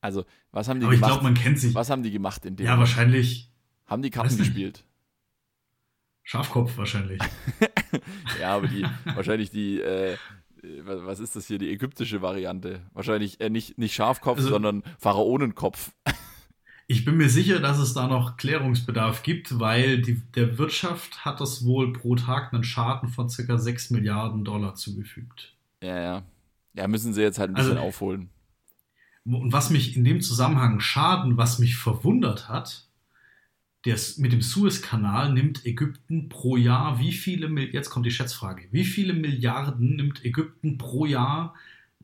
[0.00, 1.10] Also, was haben die aber gemacht?
[1.10, 1.74] Ich glaube, man kennt sich.
[1.74, 2.66] Was haben die gemacht in dem?
[2.66, 3.52] Ja, wahrscheinlich.
[3.86, 4.84] Haben die Karten gespielt?
[6.30, 7.20] Schafkopf wahrscheinlich.
[8.40, 8.86] ja, aber die,
[9.16, 10.16] wahrscheinlich die, äh,
[10.84, 12.82] was ist das hier, die ägyptische Variante?
[12.92, 15.90] Wahrscheinlich äh, nicht, nicht Schafkopf, also, sondern Pharaonenkopf.
[16.86, 21.40] Ich bin mir sicher, dass es da noch Klärungsbedarf gibt, weil die, der Wirtschaft hat
[21.40, 23.58] das wohl pro Tag einen Schaden von ca.
[23.58, 25.56] 6 Milliarden Dollar zugefügt.
[25.82, 26.22] Ja, ja.
[26.74, 28.30] Ja, müssen sie jetzt halt ein bisschen also, aufholen.
[29.24, 32.86] Und was mich in dem Zusammenhang Schaden, was mich verwundert hat,
[33.84, 38.84] des, mit dem Suezkanal nimmt Ägypten pro Jahr wie viele, jetzt kommt die Schätzfrage, wie
[38.84, 41.54] viele Milliarden nimmt Ägypten pro Jahr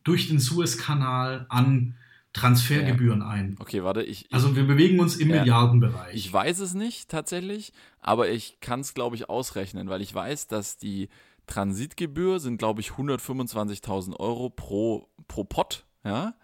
[0.02, 1.96] durch den Suezkanal an
[2.32, 3.28] Transfergebühren ja.
[3.28, 3.56] ein.
[3.58, 6.14] Okay, warte, ich, Also wir bewegen uns im ja, Milliardenbereich.
[6.14, 10.46] Ich weiß es nicht tatsächlich, aber ich kann es, glaube ich, ausrechnen, weil ich weiß,
[10.46, 11.08] dass die
[11.46, 16.34] Transitgebühr sind, glaube ich, 125.000 Euro pro, pro Pot, ja.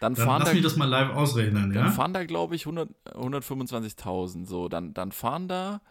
[0.00, 1.90] Dann, dann fahren lass da, mich das mal live ausrechnen, dann ja.
[1.90, 5.82] fahren da, glaube ich, 125.000, so, dann, dann fahren da,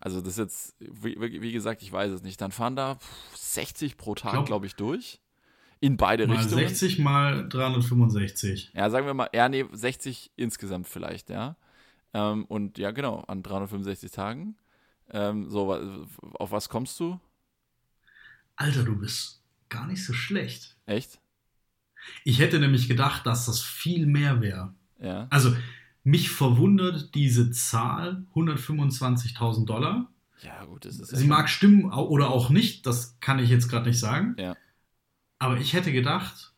[0.00, 2.98] also das ist jetzt, wie, wie, gesagt, ich weiß es nicht, dann fahren da
[3.34, 5.20] 60 pro Tag, glaube ich, durch.
[5.80, 6.66] In beide mal Richtungen.
[6.66, 8.72] 60 mal 365.
[8.74, 11.56] Ja, sagen wir mal, ja, nee, 60 insgesamt vielleicht, ja.
[12.14, 14.56] Ähm, und ja, genau, an 365 Tagen.
[15.10, 15.72] Ähm, so,
[16.34, 17.20] auf was kommst du?
[18.56, 20.76] Alter, du bist gar nicht so schlecht.
[20.86, 21.20] Echt?
[22.24, 24.74] Ich hätte nämlich gedacht, dass das viel mehr wäre.
[25.00, 25.26] Ja.
[25.30, 25.54] Also,
[26.04, 30.10] mich verwundert diese Zahl 125.000 Dollar.
[30.42, 31.16] Ja, gut, das ist.
[31.16, 34.34] Sie mag stimmen oder auch nicht, das kann ich jetzt gerade nicht sagen.
[34.38, 34.56] Ja.
[35.38, 36.52] Aber ich hätte gedacht,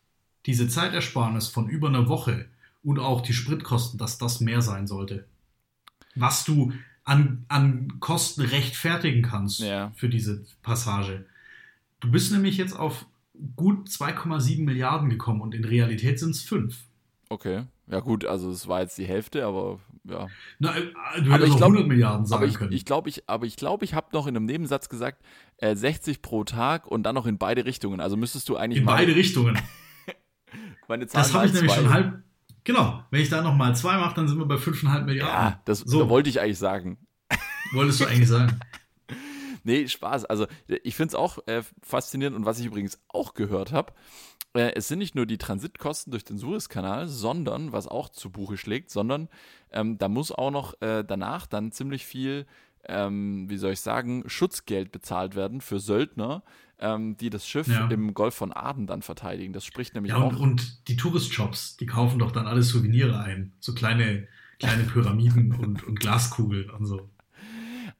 [0.45, 2.47] diese Zeitersparnis von über einer Woche
[2.83, 5.25] und auch die Spritkosten, dass das mehr sein sollte.
[6.15, 6.73] Was du
[7.03, 9.91] an, an Kosten rechtfertigen kannst ja.
[9.95, 11.25] für diese Passage.
[11.99, 13.05] Du bist nämlich jetzt auf
[13.55, 16.77] gut 2,7 Milliarden gekommen und in Realität sind es 5.
[17.29, 17.63] Okay.
[17.87, 20.27] Ja, gut, also es war jetzt die Hälfte, aber ja.
[20.59, 22.71] Na, äh, du hättest glaub, 100 Milliarden sagen aber ich, können.
[22.71, 25.21] Ich glaube, ich, aber ich, glaub, ich habe noch in einem Nebensatz gesagt,
[25.57, 27.99] äh, 60 pro Tag und dann noch in beide Richtungen.
[27.99, 28.79] Also müsstest du eigentlich.
[28.79, 29.57] In mal beide Richtungen.
[30.87, 32.23] meine Zahl das habe ich nämlich schon halb.
[32.63, 35.17] Genau, wenn ich da nochmal zwei mache, dann sind wir bei 5,5 Milliarden.
[35.17, 36.09] Ja, das so.
[36.09, 36.97] wollte ich eigentlich sagen.
[37.71, 38.59] Wolltest du eigentlich sagen?
[39.63, 40.25] nee, Spaß.
[40.25, 43.93] Also ich finde es auch äh, faszinierend und was ich übrigens auch gehört habe,
[44.53, 48.57] äh, es sind nicht nur die Transitkosten durch den Suezkanal, sondern, was auch zu Buche
[48.57, 49.29] schlägt, sondern
[49.71, 52.45] ähm, da muss auch noch äh, danach dann ziemlich viel,
[52.87, 56.43] ähm, wie soll ich sagen, Schutzgeld bezahlt werden für Söldner,
[56.79, 57.87] ähm, die das Schiff ja.
[57.87, 59.53] im Golf von Aden dann verteidigen.
[59.53, 60.39] Das spricht nämlich ja, und, auch.
[60.39, 63.53] Und die Tourist-Shops, die kaufen doch dann alle Souvenire ein.
[63.59, 64.27] So kleine,
[64.59, 67.09] kleine Pyramiden und, und Glaskugeln und so.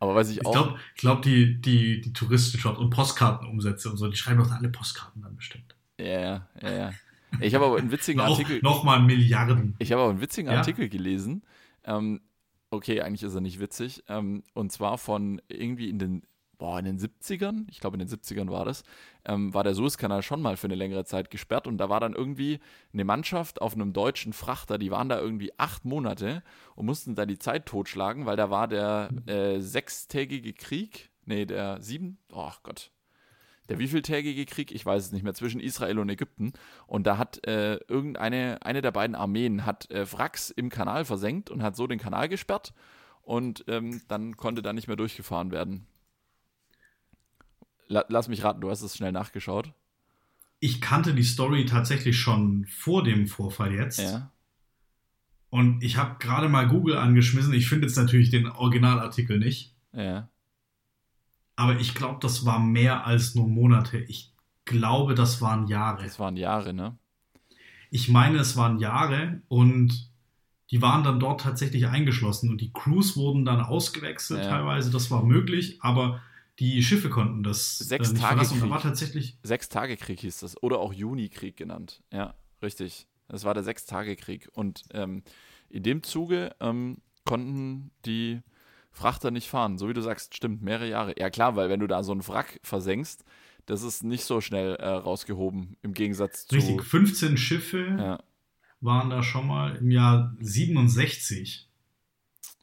[0.02, 0.52] Aber was ich, ich auch.
[0.52, 4.56] Glaub, ich glaube, die, die, die Touristenshops und Postkartenumsätze und so, die schreiben doch da
[4.56, 5.76] alle Postkarten dann bestimmt.
[6.00, 6.94] Ja, ja, ja.
[7.40, 8.60] Ich habe aber einen witzigen noch, Artikel.
[8.64, 9.76] Nochmal Milliarden.
[9.78, 10.58] Ich habe aber einen witzigen ja?
[10.58, 11.44] Artikel gelesen.
[11.84, 12.20] Ähm,
[12.72, 14.04] okay, eigentlich ist er nicht witzig.
[14.08, 16.24] Ähm, und zwar von irgendwie in den,
[16.62, 18.84] boah, in den 70ern, ich glaube in den 70ern war das,
[19.26, 21.66] ähm, war der Suezkanal schon mal für eine längere Zeit gesperrt.
[21.66, 22.60] Und da war dann irgendwie
[22.94, 26.44] eine Mannschaft auf einem deutschen Frachter, die waren da irgendwie acht Monate
[26.76, 31.10] und mussten da die Zeit totschlagen, weil da war der äh, sechstägige Krieg.
[31.26, 32.92] Nee, der sieben, oh Gott,
[33.68, 36.54] der wievieltägige Krieg, ich weiß es nicht mehr, zwischen Israel und Ägypten.
[36.86, 41.50] Und da hat äh, irgendeine eine der beiden Armeen hat äh, Wracks im Kanal versenkt
[41.50, 42.72] und hat so den Kanal gesperrt
[43.24, 45.88] und ähm, dann konnte da nicht mehr durchgefahren werden.
[47.92, 49.74] La lass mich raten, du hast es schnell nachgeschaut.
[50.62, 54.00] Ich kannte die Story tatsächlich schon vor dem Vorfall jetzt.
[54.00, 54.32] Ja.
[55.50, 57.52] Und ich habe gerade mal Google angeschmissen.
[57.54, 59.76] Ich finde jetzt natürlich den Originalartikel nicht.
[59.92, 60.30] Ja.
[61.58, 63.98] Aber ich glaube, das war mehr als nur Monate.
[63.98, 66.04] Ich glaube, das waren Jahre.
[66.04, 66.98] Das waren Jahre, ne?
[67.90, 70.10] Ich meine, es waren Jahre und
[70.70, 74.50] die waren dann dort tatsächlich eingeschlossen und die Crews wurden dann ausgewechselt Ja.
[74.50, 74.92] teilweise.
[74.92, 76.22] Das war möglich, aber
[76.60, 78.54] die Schiffe konnten das äh, Sechs nicht Tage verlassen.
[78.56, 78.72] Und da Krieg.
[78.72, 80.62] war tatsächlich Sechstagekrieg hieß das.
[80.62, 82.04] Oder auch Junikrieg genannt.
[82.12, 83.08] Ja, richtig.
[83.28, 84.50] Das war der Sechstagekrieg.
[84.54, 85.24] Und ähm,
[85.70, 88.42] in dem Zuge ähm, konnten die
[88.92, 89.78] Frachter nicht fahren.
[89.78, 91.14] So wie du sagst, stimmt, mehrere Jahre.
[91.18, 93.24] Ja klar, weil wenn du da so einen Wrack versenkst,
[93.66, 96.56] das ist nicht so schnell äh, rausgehoben im Gegensatz zu.
[96.56, 98.20] richtig 15 Schiffe Ja,
[98.82, 101.70] waren da schon mal im Jahr 67.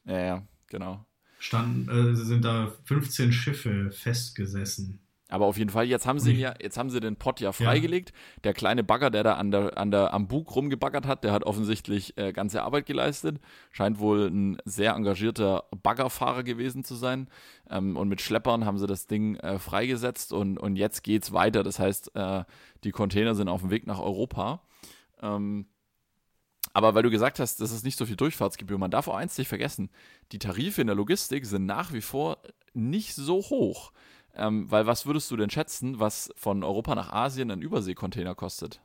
[0.05, 1.05] ja, ja, genau.
[1.39, 4.99] Standen, äh, sind da 15 Schiffe festgesessen.
[5.31, 8.13] Aber auf jeden Fall, jetzt haben sie ja, jetzt haben sie den Pott ja freigelegt.
[8.43, 11.43] Der kleine Bagger, der da an der, an der, am Bug rumgebaggert hat, der hat
[11.43, 13.39] offensichtlich äh, ganze Arbeit geleistet.
[13.71, 17.29] Scheint wohl ein sehr engagierter Baggerfahrer gewesen zu sein.
[17.69, 21.61] Ähm, und mit Schleppern haben sie das Ding äh, freigesetzt und, und jetzt geht's weiter.
[21.61, 22.43] Das heißt, äh,
[22.83, 24.63] die Container sind auf dem Weg nach Europa.
[25.21, 25.67] Ähm,
[26.73, 29.37] aber weil du gesagt hast, das ist nicht so viel Durchfahrtsgebühr, man darf auch eins
[29.37, 29.89] nicht vergessen,
[30.31, 32.37] die Tarife in der Logistik sind nach wie vor
[32.73, 33.91] nicht so hoch.
[34.35, 38.79] Ähm, weil was würdest du denn schätzen, was von Europa nach Asien ein Überseekontainer kostet?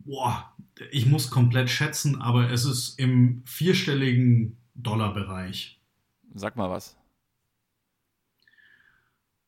[0.00, 0.52] Boah,
[0.90, 5.80] ich muss komplett schätzen, aber es ist im vierstelligen Dollarbereich.
[6.34, 6.96] Sag mal was.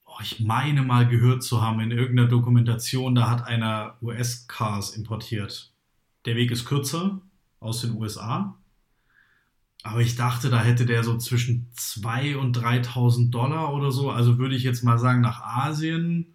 [0.04, 5.73] Boah, ich meine mal gehört zu haben in irgendeiner Dokumentation, da hat einer US-Cars importiert.
[6.24, 7.20] Der Weg ist kürzer
[7.60, 8.58] aus den USA.
[9.82, 14.10] Aber ich dachte, da hätte der so zwischen 2.000 und 3.000 Dollar oder so.
[14.10, 16.34] Also würde ich jetzt mal sagen, nach Asien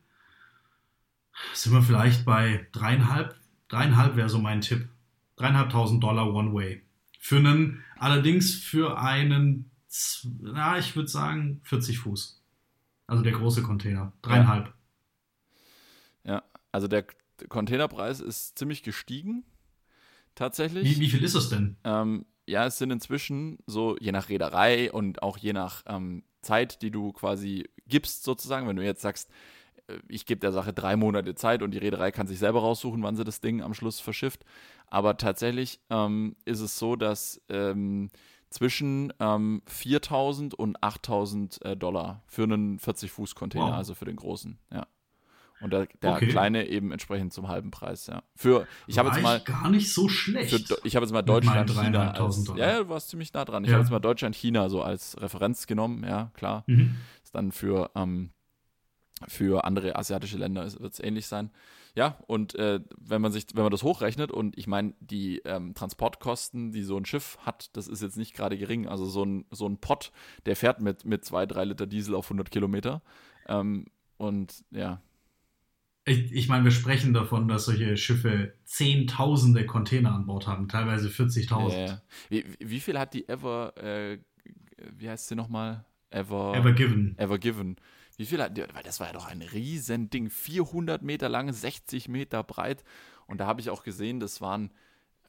[1.53, 3.35] sind wir vielleicht bei dreieinhalb.
[3.67, 4.87] Dreieinhalb wäre so mein Tipp.
[5.35, 6.83] Dreieinhalbtausend Dollar One Way.
[7.17, 9.71] Für einen, allerdings für einen,
[10.41, 12.43] na, ich würde sagen 40 Fuß.
[13.07, 14.13] Also der große Container.
[14.21, 14.73] Dreieinhalb.
[16.23, 17.07] Ja, ja also der
[17.47, 19.43] Containerpreis ist ziemlich gestiegen.
[20.39, 20.85] Tatsächlich.
[20.85, 21.75] Wie, wie viel ist es denn?
[21.83, 26.81] Ähm, ja, es sind inzwischen so, je nach Reederei und auch je nach ähm, Zeit,
[26.81, 29.29] die du quasi gibst, sozusagen, wenn du jetzt sagst,
[29.87, 33.03] äh, ich gebe der Sache drei Monate Zeit und die Reederei kann sich selber raussuchen,
[33.03, 34.45] wann sie das Ding am Schluss verschifft.
[34.87, 38.09] Aber tatsächlich ähm, ist es so, dass ähm,
[38.49, 43.73] zwischen ähm, 4.000 und 8.000 äh, Dollar für einen 40-Fuß-Container, wow.
[43.73, 44.87] also für den großen, ja.
[45.61, 46.27] Und der, der okay.
[46.27, 48.23] kleine eben entsprechend zum halben Preis, ja.
[48.35, 49.41] Für, ich habe jetzt mal.
[49.41, 50.67] gar nicht so schlecht.
[50.67, 52.11] Für, ich habe jetzt mal Deutschland, China.
[52.11, 53.63] Als, ja, ja, du warst ziemlich nah dran.
[53.63, 53.75] Ich ja.
[53.75, 56.63] habe jetzt mal Deutschland, China so als Referenz genommen, ja, klar.
[56.67, 56.95] Mhm.
[57.23, 58.31] Ist dann für, ähm,
[59.27, 61.51] für andere asiatische Länder wird es ähnlich sein.
[61.95, 65.73] Ja, und äh, wenn man sich, wenn man das hochrechnet und ich meine, die ähm,
[65.73, 68.87] Transportkosten, die so ein Schiff hat, das ist jetzt nicht gerade gering.
[68.87, 70.11] Also so ein, so ein Pott,
[70.45, 73.01] der fährt mit, mit zwei, drei Liter Diesel auf 100 Kilometer.
[73.47, 73.87] Ähm,
[74.17, 75.01] und ja,
[76.05, 81.09] ich, ich meine, wir sprechen davon, dass solche Schiffe Zehntausende Container an Bord haben, teilweise
[81.09, 81.87] 40.000.
[81.87, 84.19] Ja, wie, wie, viel hat die Ever, äh,
[84.97, 85.85] wie heißt sie nochmal?
[86.09, 87.17] Ever, Ever Given.
[87.17, 87.75] Ever Given.
[88.17, 92.09] Wie viel hat die, weil das war ja doch ein Riesending, 400 Meter lang, 60
[92.09, 92.83] Meter breit.
[93.27, 94.71] Und da habe ich auch gesehen, das waren,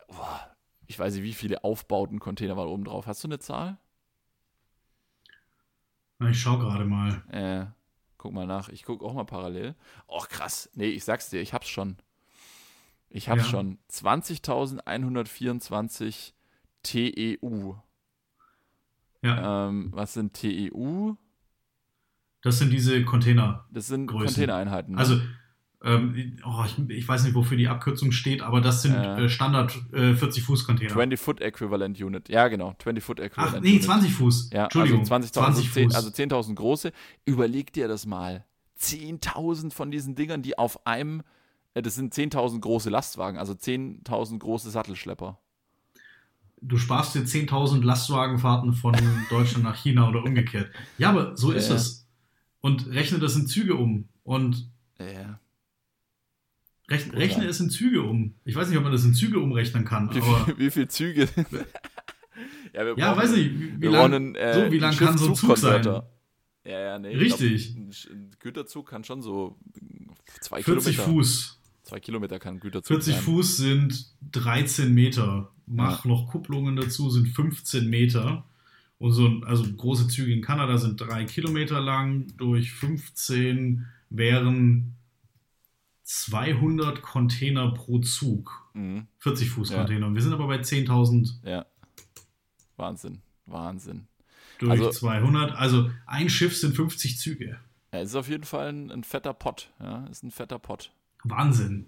[0.08, 0.56] boah,
[0.86, 3.06] ich weiß nicht, wie viele Aufbauten Container waren oben drauf.
[3.06, 3.78] Hast du eine Zahl?
[6.28, 7.22] Ich schaue gerade mal.
[7.28, 7.66] Äh,
[8.20, 8.68] Guck mal nach.
[8.68, 9.74] Ich gucke auch mal parallel.
[10.06, 10.68] Och, krass.
[10.74, 11.96] Nee, ich sag's dir, ich hab's schon.
[13.08, 13.48] Ich hab's ja.
[13.48, 13.78] schon.
[13.90, 16.34] 20.124
[16.82, 17.76] TEU.
[19.22, 19.68] Ja.
[19.68, 21.14] Ähm, was sind TEU?
[22.42, 23.64] Das sind diese Container.
[23.70, 24.96] Das sind Containereinheiten.
[24.96, 25.00] Ne?
[25.00, 25.18] Also
[25.82, 29.28] ähm, oh, ich, ich, weiß nicht, wofür die Abkürzung steht, aber das sind äh, äh
[29.30, 30.94] Standard äh, 40-Fuß-Container.
[30.94, 32.28] 20-Foot Equivalent Unit.
[32.28, 32.74] Ja, genau.
[32.84, 33.84] 20-Foot Equivalent Ach, nee, Unit.
[33.84, 34.50] 20 Fuß.
[34.52, 35.00] Ja, Entschuldigung.
[35.00, 36.92] Also 20.000 20 10, also 10.000 große.
[37.24, 38.44] Überleg dir das mal.
[38.78, 41.22] 10.000 von diesen Dingern, die auf einem,
[41.72, 45.38] äh, das sind 10.000 große Lastwagen, also 10.000 große Sattelschlepper.
[46.60, 48.94] Du sparst dir 10.000 Lastwagenfahrten von
[49.30, 50.70] Deutschland nach China oder umgekehrt.
[50.98, 52.06] Ja, aber so ist es.
[52.60, 54.10] Und rechne das in Züge um.
[54.24, 55.40] Und ja.
[56.90, 58.34] Rechne, rechne es in Züge um.
[58.44, 60.12] Ich weiß nicht, ob man das in Züge umrechnen kann.
[60.12, 61.28] Wie, aber wie viele Züge?
[62.74, 63.52] ja, wir ja weiß nicht.
[63.52, 65.84] Wie, wie lang, äh, so, wie lang kann so ein Zug sein?
[65.84, 66.02] Ja,
[66.64, 67.14] ja, nee.
[67.14, 67.74] Richtig.
[67.74, 69.56] Glaub, ein Güterzug kann schon so
[70.40, 71.12] zwei 40 Kilometer.
[71.12, 71.60] Fuß.
[71.84, 73.22] Zwei Kilometer kann Güterzug 40 sein.
[73.22, 75.52] Fuß sind 13 Meter.
[75.66, 76.10] Mach ja.
[76.10, 78.44] noch Kupplungen dazu, sind 15 Meter.
[78.98, 84.96] Und so, also große Züge in Kanada sind drei Kilometer lang, durch 15 wären
[86.10, 88.68] 200 Container pro Zug.
[88.74, 89.06] Mhm.
[89.18, 90.08] 40 Fuß Container.
[90.08, 90.14] Ja.
[90.14, 91.34] Wir sind aber bei 10.000.
[91.44, 91.66] Ja.
[92.76, 93.22] Wahnsinn.
[93.46, 94.08] Wahnsinn.
[94.58, 95.52] Durch also, 200.
[95.52, 97.60] Also ein Schiff sind 50 Züge.
[97.92, 99.70] Ja, ist auf jeden Fall ein, ein fetter Pott.
[99.78, 100.92] Ja, ist ein fetter Pott.
[101.22, 101.86] Wahnsinn.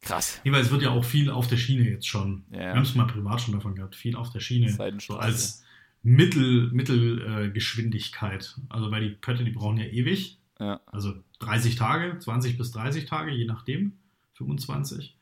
[0.00, 0.40] Krass.
[0.44, 2.44] Nee, weil es wird ja auch viel auf der Schiene jetzt schon.
[2.50, 2.60] Ja.
[2.60, 3.94] Wir haben es mal privat schon davon gehabt.
[3.94, 4.70] Viel auf der Schiene.
[5.00, 5.62] So als
[6.02, 8.56] Mittel, Mittelgeschwindigkeit.
[8.58, 10.38] Äh, also weil die Pötte, die brauchen ja ewig.
[10.62, 10.80] Ja.
[10.86, 13.98] Also 30 Tage, 20 bis 30 Tage, je nachdem,
[14.34, 15.16] 25.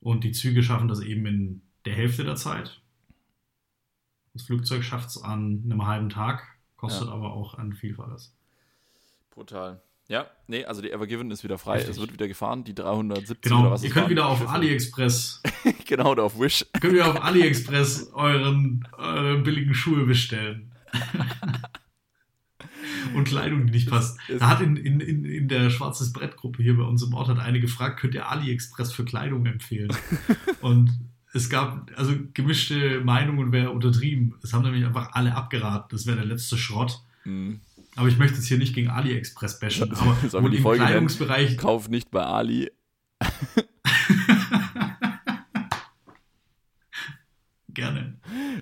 [0.00, 2.82] Und die Züge schaffen das eben in der Hälfte der Zeit.
[4.34, 6.42] Das Flugzeug schafft es an einem halben Tag,
[6.76, 7.14] kostet ja.
[7.14, 8.34] aber auch ein Vielfaches.
[9.30, 9.80] Brutal.
[10.06, 11.92] Ja, nee, also die Evergiven ist wieder frei, Richtig.
[11.92, 13.62] es wird wieder gefahren, die 370 genau.
[13.62, 14.50] oder was Ihr könnt wieder auf Schiffe.
[14.50, 15.42] AliExpress.
[15.86, 16.66] genau, oder auf Wish.
[16.78, 20.72] Könnt ihr auf AliExpress euren, eure billigen Schuhe bestellen.
[23.14, 24.18] und Kleidung, die nicht passt.
[24.38, 27.38] Da hat in, in, in, in der Schwarzes Brett-Gruppe hier bei uns im Ort hat
[27.38, 29.92] eine gefragt, könnt ihr AliExpress für Kleidung empfehlen?
[30.60, 30.90] und
[31.32, 34.34] es gab also gemischte Meinungen, wäre untertrieben.
[34.42, 35.88] Es haben nämlich einfach alle abgeraten.
[35.90, 37.00] Das wäre der letzte Schrott.
[37.24, 37.60] Mhm.
[37.96, 39.92] Aber ich möchte jetzt hier nicht gegen AliExpress bashen.
[39.96, 41.46] Aber Sollen die im Folge Kleidungsbereich.
[41.46, 42.70] Nennen, kauf nicht bei Ali.
[47.68, 48.13] Gerne.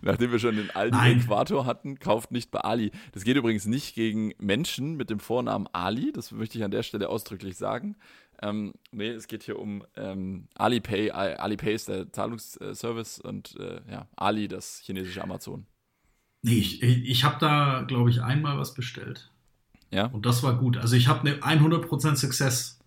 [0.05, 1.21] Nachdem wir schon den alten Nein.
[1.21, 2.91] Äquator hatten, kauft nicht bei Ali.
[3.13, 6.83] Das geht übrigens nicht gegen Menschen mit dem Vornamen Ali, das möchte ich an der
[6.83, 7.97] Stelle ausdrücklich sagen.
[8.43, 11.13] Ähm, nee, es geht hier um ähm, Alipay.
[11.13, 15.67] Alipay ist der Zahlungsservice und äh, ja, Ali, das chinesische Amazon.
[16.43, 19.31] Nee, ich, ich habe da, glaube ich, einmal was bestellt.
[19.93, 20.07] Ja.
[20.07, 20.77] Und das war gut.
[20.77, 22.81] Also ich habe eine 100% Success.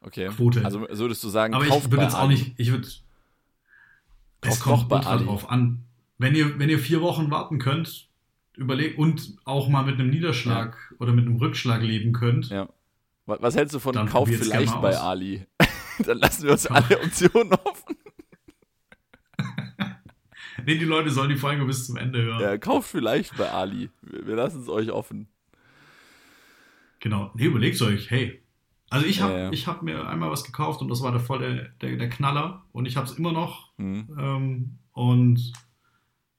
[0.00, 0.28] Okay.
[0.28, 0.64] Quote.
[0.64, 2.88] Also würdest du sagen, aber ich würde jetzt auch nicht, ich würde.
[4.40, 5.26] Es kommt bei Ali.
[5.26, 5.84] drauf an.
[6.20, 8.10] Wenn ihr, wenn ihr vier Wochen warten könnt,
[8.54, 10.96] überlegt und auch mal mit einem Niederschlag ja.
[10.98, 12.50] oder mit einem Rückschlag leben könnt.
[12.50, 12.68] Ja.
[13.24, 15.46] Was hältst du von Dann Kauf vielleicht bei Ali?
[16.04, 17.96] Dann lassen wir uns alle Optionen offen.
[20.66, 22.42] nee, die Leute sollen die Folge bis zum Ende hören.
[22.42, 23.88] Ja, kauft vielleicht bei Ali.
[24.02, 25.26] Wir, wir lassen es euch offen.
[26.98, 27.30] Genau.
[27.32, 28.42] Nee, überlegt euch, hey.
[28.90, 29.66] Also ich habe ja, ja.
[29.66, 32.84] hab mir einmal was gekauft und das war der voll der, der, der Knaller und
[32.84, 33.72] ich habe es immer noch.
[33.78, 34.08] Mhm.
[34.18, 35.52] Ähm, und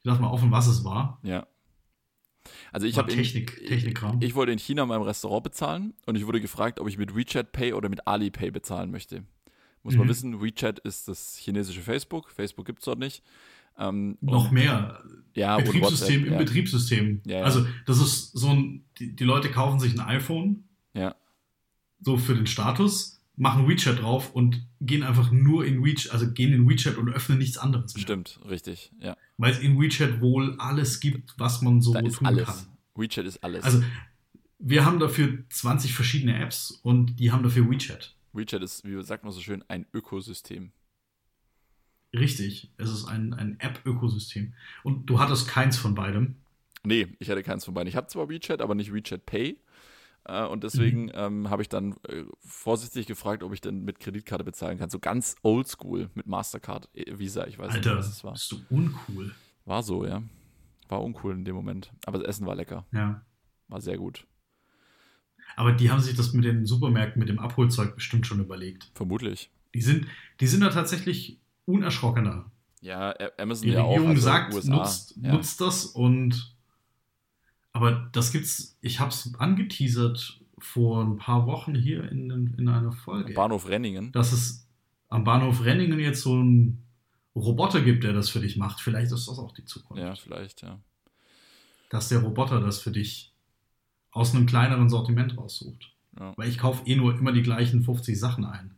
[0.04, 1.20] ich dachte mal offen, was es war.
[1.22, 1.46] Ja.
[2.72, 4.18] Also ich habe Technik, Technikkram.
[4.20, 7.16] Ich, ich, wollte in China meinem Restaurant bezahlen und ich wurde gefragt, ob ich mit
[7.16, 9.24] WeChat Pay oder mit Alipay bezahlen möchte.
[9.84, 10.00] Muss mhm.
[10.00, 12.32] man wissen, WeChat ist das chinesische Facebook.
[12.32, 13.24] Facebook gibt es dort nicht.
[13.78, 15.04] Ähm, Noch mehr.
[15.36, 16.38] Ja, Betriebssystem im ja.
[16.40, 17.22] Betriebssystem.
[17.26, 17.44] Ja, ja.
[17.44, 20.64] Also das ist so ein, die, die, Leute kaufen sich ein iPhone.
[20.94, 21.16] Ja.
[22.00, 26.54] So für den Status, machen WeChat drauf und gehen einfach nur in WeChat, also gehen
[26.54, 28.04] in WeChat und öffnen nichts anderes mehr.
[28.04, 29.18] Stimmt, richtig, ja.
[29.38, 32.46] Weil es in WeChat wohl alles gibt, was man so da tun alles.
[32.46, 32.68] kann.
[32.94, 33.64] WeChat ist alles.
[33.64, 33.84] Also
[34.60, 38.16] wir haben dafür 20 verschiedene Apps und die haben dafür WeChat.
[38.32, 40.72] WeChat ist, wie sagt man so schön, ein Ökosystem.
[42.14, 44.54] Richtig, es ist ein, ein App-Ökosystem.
[44.84, 46.36] Und du hattest keins von beidem.
[46.84, 47.88] Nee, ich hatte keins von beiden.
[47.88, 49.58] Ich habe zwar WeChat, aber nicht WeChat Pay.
[50.26, 51.12] Äh, und deswegen mhm.
[51.14, 54.90] ähm, habe ich dann äh, vorsichtig gefragt, ob ich denn mit Kreditkarte bezahlen kann.
[54.90, 58.34] So ganz oldschool mit Mastercard, äh, Visa, ich weiß Alter, nicht, was es war.
[58.34, 59.34] Bist du uncool.
[59.66, 60.22] War so, ja.
[60.90, 61.92] War uncool in dem Moment.
[62.06, 62.86] Aber das Essen war lecker.
[62.92, 63.22] Ja.
[63.68, 64.28] War sehr gut.
[65.56, 68.92] Aber die haben sich das mit den Supermärkten, mit dem Abholzeug bestimmt schon überlegt.
[68.94, 69.52] Vermutlich.
[69.74, 70.08] Die sind,
[70.40, 72.52] die sind da tatsächlich unerschrockener.
[72.82, 75.34] Ja, Amazon Die ja Regierung auch, also sagt, USA, nutzt, ja.
[75.34, 76.51] nutzt das und
[77.74, 82.92] aber das gibt's, ich habe es angeteasert vor ein paar Wochen hier in, in einer
[82.92, 83.34] Folge.
[83.34, 84.12] Bahnhof Renningen.
[84.12, 84.68] Dass es
[85.10, 86.84] am Bahnhof Renningen jetzt so einen
[87.36, 88.82] Roboter gibt, der das für dich macht.
[88.82, 90.04] Vielleicht ist das auch die Zukunft.
[90.04, 90.80] Ja, vielleicht, ja.
[91.90, 93.34] Dass der Roboter das für dich
[94.12, 95.92] aus einem kleineren Sortiment raussucht.
[96.20, 96.34] Ja.
[96.36, 98.76] Weil ich kaufe eh nur immer die gleichen 50 Sachen ein.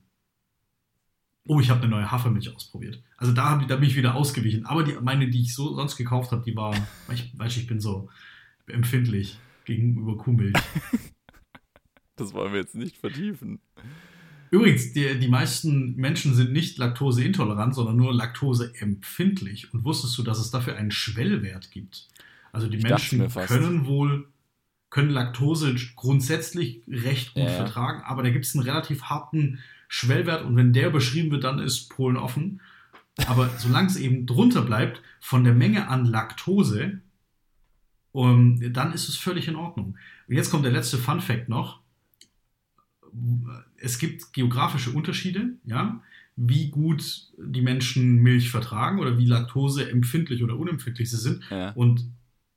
[1.45, 3.01] Oh, ich habe eine neue Hafermilch ausprobiert.
[3.17, 4.65] Also da, hab, da bin ich wieder ausgewichen.
[4.65, 6.73] Aber die, meine, die ich so sonst gekauft habe, die war,
[7.07, 8.09] weil ich, weil ich bin so
[8.67, 10.53] empfindlich gegenüber Kuhmilch.
[12.15, 13.59] Das wollen wir jetzt nicht vertiefen.
[14.51, 19.73] Übrigens, die, die meisten Menschen sind nicht laktoseintolerant, sondern nur laktoseempfindlich.
[19.73, 22.07] Und wusstest du, dass es dafür einen Schwellwert gibt?
[22.51, 24.27] Also die ich Menschen können wohl
[24.91, 27.49] können Laktose grundsätzlich recht gut ja.
[27.49, 29.57] vertragen, aber da gibt es einen relativ harten
[29.87, 32.61] Schwellwert und wenn der beschrieben wird, dann ist Polen offen.
[33.25, 37.01] Aber solange es eben drunter bleibt von der Menge an Laktose,
[38.13, 39.97] um, dann ist es völlig in Ordnung.
[40.27, 41.83] Und jetzt kommt der letzte Fun Fact noch
[43.77, 46.01] es gibt geografische Unterschiede, ja,
[46.35, 51.43] wie gut die Menschen Milch vertragen oder wie Laktose empfindlich oder unempfindlich sie sind.
[51.51, 51.71] Ja.
[51.71, 52.09] Und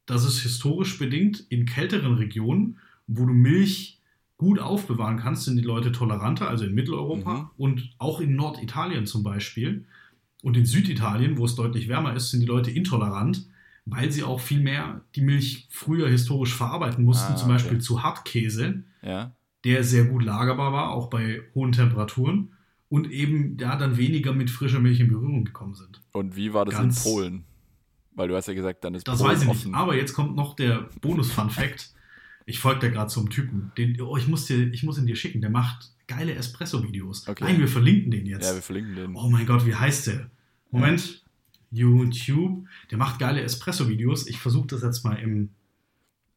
[0.06, 4.00] das ist historisch bedingt in kälteren Regionen, wo du Milch
[4.38, 7.48] gut aufbewahren kannst, sind die Leute toleranter, also in Mitteleuropa mhm.
[7.56, 9.84] und auch in Norditalien zum Beispiel.
[10.42, 13.46] Und in Süditalien, wo es deutlich wärmer ist, sind die Leute intolerant,
[13.86, 18.02] weil sie auch viel mehr die Milch früher historisch verarbeiten mussten, ah, zum Beispiel zu
[18.02, 18.84] Hartkäse.
[19.02, 19.32] Ja
[19.66, 22.52] der sehr gut lagerbar war, auch bei hohen Temperaturen
[22.88, 26.00] und eben da dann weniger mit frischer Milch in Berührung gekommen sind.
[26.12, 27.44] Und wie war das Ganz, in Polen?
[28.14, 29.72] Weil du hast ja gesagt, dann ist Das Polen weiß ich offen.
[29.72, 31.90] nicht, aber jetzt kommt noch der Bonus-Fun-Fact.
[32.46, 33.72] Ich folge da gerade zum Typen.
[33.76, 35.40] Den, oh, ich, muss dir, ich muss ihn dir schicken.
[35.40, 37.26] Der macht geile Espresso-Videos.
[37.26, 37.42] Okay.
[37.42, 38.48] Nein, wir verlinken den jetzt.
[38.48, 39.16] Ja, wir verlinken den.
[39.16, 40.30] Oh mein Gott, wie heißt der?
[40.70, 41.24] Moment.
[41.76, 42.66] YouTube.
[42.90, 44.26] Der macht geile Espresso-Videos.
[44.26, 45.50] Ich versuche das jetzt mal im,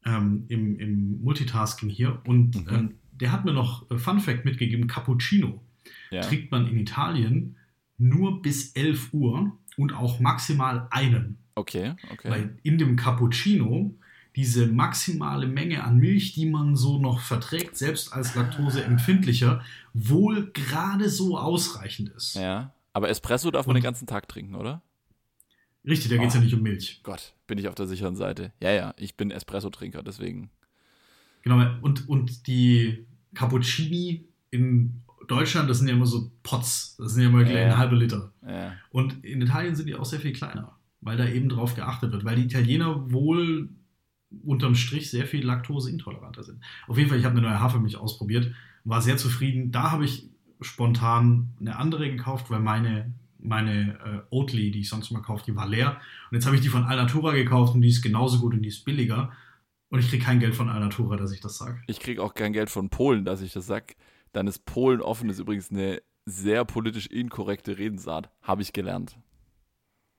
[0.04, 2.20] ähm, im, im Multitasking hier.
[2.26, 2.68] Und mhm.
[2.70, 5.62] ähm, der hat mir noch äh, Fun Fact mitgegeben: Cappuccino
[6.10, 6.20] ja.
[6.22, 7.56] trinkt man in Italien
[7.98, 11.38] nur bis 11 Uhr und auch maximal einen.
[11.54, 12.30] Okay, okay.
[12.30, 13.94] Weil in dem Cappuccino
[14.36, 19.62] diese maximale Menge an Milch, die man so noch verträgt, selbst als Laktoseempfindlicher,
[19.92, 22.36] wohl gerade so ausreichend ist.
[22.36, 24.82] Ja, aber Espresso darf man und den ganzen Tag trinken, oder?
[25.84, 27.00] Richtig, da geht es ja nicht um Milch.
[27.02, 28.52] Gott, bin ich auf der sicheren Seite.
[28.60, 30.50] Ja, ja, ich bin Espresso-Trinker, deswegen.
[31.42, 37.22] Genau, und, und die Cappuccini in Deutschland, das sind ja immer so Pots, das sind
[37.22, 38.32] ja immer ja, ein halber Liter.
[38.46, 38.74] Ja.
[38.90, 40.76] Und in Italien sind die auch sehr viel kleiner.
[41.00, 43.70] weil da eben drauf geachtet wird, weil die Italiener wohl
[44.44, 46.62] unterm Strich sehr viel laktoseintoleranter sind.
[46.86, 48.52] Auf jeden Fall, ich habe eine neue Hafermilch ausprobiert,
[48.84, 49.72] war sehr zufrieden.
[49.72, 50.28] Da habe ich
[50.60, 53.12] spontan eine andere gekauft, weil meine,
[53.42, 53.98] meine
[54.30, 56.00] äh, Oatly, die ich sonst mal kaufe, die war leer.
[56.30, 58.68] Und jetzt habe ich die von Alnatura gekauft und die ist genauso gut und die
[58.68, 59.32] ist billiger.
[59.88, 61.82] Und ich kriege kein Geld von Alnatura, dass ich das sage.
[61.86, 63.94] Ich kriege auch kein Geld von Polen, dass ich das sage.
[64.32, 68.30] Dann ist Polen offen, ist übrigens eine sehr politisch inkorrekte Redensart.
[68.42, 69.18] Habe ich gelernt.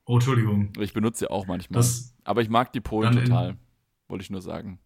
[0.05, 0.73] Oh, Entschuldigung.
[0.79, 1.77] Ich benutze sie auch manchmal.
[1.77, 3.57] Das, Aber ich mag die Polen total.
[4.09, 4.79] Wollte ich nur sagen.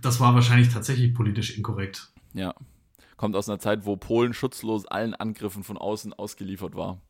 [0.00, 2.12] Das war wahrscheinlich tatsächlich politisch inkorrekt.
[2.32, 2.54] Ja.
[3.18, 7.02] Kommt aus einer Zeit, wo Polen schutzlos allen Angriffen von außen ausgeliefert war.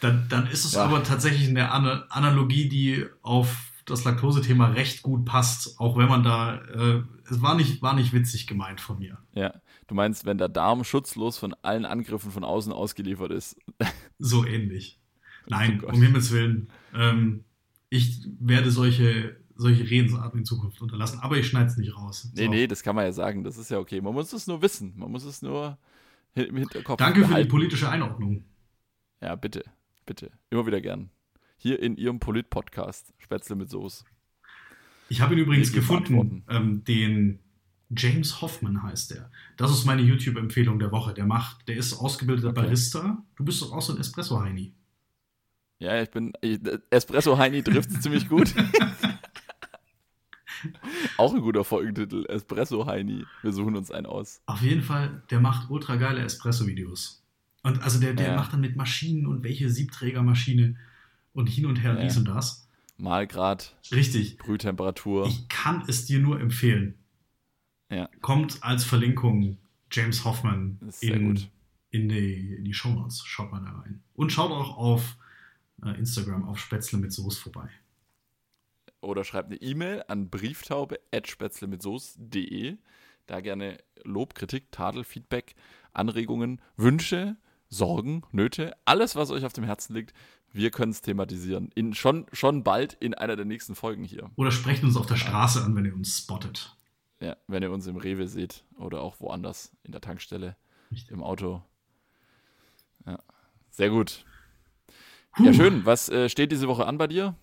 [0.00, 0.84] Dann, dann ist es ja.
[0.84, 6.56] aber tatsächlich eine Analogie, die auf das Laktose-Thema recht gut passt, auch wenn man da,
[6.56, 9.18] äh, es war nicht, war nicht witzig gemeint von mir.
[9.32, 9.54] Ja,
[9.86, 13.56] du meinst, wenn der Darm schutzlos von allen Angriffen von außen ausgeliefert ist.
[14.18, 14.98] So ähnlich.
[15.46, 16.70] Nein, oh um Himmels Willen.
[16.94, 17.44] Ähm,
[17.90, 22.30] ich werde solche, solche Redensarten in Zukunft unterlassen, aber ich schneide es nicht raus.
[22.34, 22.50] Nee, so.
[22.50, 24.00] nee, das kann man ja sagen, das ist ja okay.
[24.00, 25.78] Man muss es nur wissen, man muss es nur
[26.34, 27.36] im Hinterkopf Danke behalten.
[27.36, 28.44] für die politische Einordnung.
[29.22, 29.64] Ja, bitte,
[30.04, 30.30] bitte.
[30.50, 31.10] Immer wieder gern.
[31.56, 34.04] Hier in Ihrem Polit-Podcast, Spätzle mit Soße.
[35.08, 37.38] Ich habe ihn übrigens gefunden, ähm, den
[37.96, 39.30] James Hoffman heißt der.
[39.56, 41.14] Das ist meine YouTube-Empfehlung der Woche.
[41.14, 42.62] Der macht, der ist ausgebildeter okay.
[42.62, 43.24] Barista.
[43.36, 44.74] Du bist doch auch so ein Espresso-Heini.
[45.78, 46.32] Ja, ich bin.
[46.90, 48.52] Espresso Heini trifft es ziemlich gut.
[51.16, 52.24] Auch ein guter Folgentitel.
[52.28, 53.24] Espresso Heini.
[53.42, 54.40] Wir suchen uns einen aus.
[54.46, 57.22] Auf jeden Fall, der macht ultra geile Espresso-Videos.
[57.62, 58.36] Und also der, der ja.
[58.36, 60.76] macht dann mit Maschinen und welche Siebträgermaschine
[61.32, 62.02] und hin und her ja.
[62.02, 62.68] dies und das.
[62.98, 63.76] Malgrad.
[63.90, 64.38] Richtig.
[64.38, 65.26] Brühtemperatur.
[65.26, 66.94] Ich kann es dir nur empfehlen.
[67.90, 68.08] Ja.
[68.20, 69.58] Kommt als Verlinkung
[69.90, 71.48] James Hoffman in,
[71.90, 73.22] in, die, in die Show Notes.
[73.24, 74.02] Schaut mal da rein.
[74.14, 75.16] Und schaut auch auf
[75.84, 77.68] äh, Instagram auf Spätzle mit Soße vorbei.
[79.00, 81.68] Oder schreibt eine E-Mail an brieftaube.spätzle
[83.26, 85.54] Da gerne Lob, Kritik, Tadel, Feedback,
[85.92, 87.36] Anregungen, Wünsche,
[87.68, 90.12] Sorgen, Nöte, alles, was euch auf dem Herzen liegt.
[90.52, 91.70] Wir können es thematisieren.
[91.74, 94.30] In, schon, schon bald in einer der nächsten Folgen hier.
[94.36, 96.76] Oder sprecht uns auf der Straße an, wenn ihr uns spottet.
[97.20, 100.56] Ja, wenn ihr uns im Rewe seht oder auch woanders in der Tankstelle,
[100.90, 101.10] Richtig.
[101.10, 101.62] im Auto.
[103.06, 103.18] Ja,
[103.70, 104.24] sehr gut.
[105.38, 105.44] Huh.
[105.44, 105.84] Ja, schön.
[105.84, 107.34] Was äh, steht diese Woche an bei dir?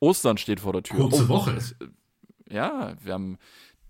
[0.00, 0.96] Ostern steht vor der Tür.
[0.98, 1.52] Kurze oh, Woche.
[1.52, 1.74] Es,
[2.48, 3.38] ja, wir haben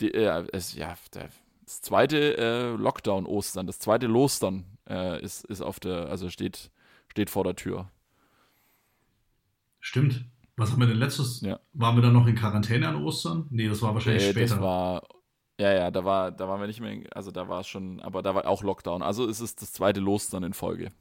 [0.01, 1.29] die, äh, es, ja, der,
[1.65, 6.71] das zweite äh, Lockdown Ostern, das zweite Lostern äh, ist, ist auf der, also steht,
[7.09, 7.91] steht vor der Tür.
[9.81, 10.25] Stimmt.
[10.57, 11.43] Was haben wir denn letztes?
[11.43, 11.61] Ja.
[11.75, 13.47] Waren wir dann noch in Quarantäne an Ostern?
[13.51, 14.55] Nee, das war wahrscheinlich äh, später.
[14.55, 15.03] Das war,
[15.61, 18.23] ja, ja, da war, da waren wir nicht mehr, also da war es schon, aber
[18.23, 19.03] da war auch Lockdown.
[19.03, 20.93] Also es ist das zweite Lostern in Folge.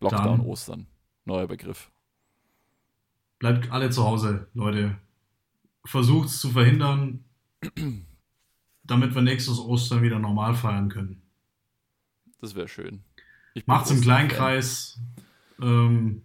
[0.00, 0.86] Lockdown dann, Ostern
[1.24, 1.91] neuer Begriff.
[3.42, 4.96] Bleibt alle zu Hause, Leute.
[5.84, 7.24] Versucht es zu verhindern,
[8.84, 11.22] damit wir nächstes Ostern wieder normal feiern können.
[12.40, 13.02] Das wäre schön.
[13.66, 15.00] Macht es im kleinen Kreis.
[15.60, 16.22] Ähm,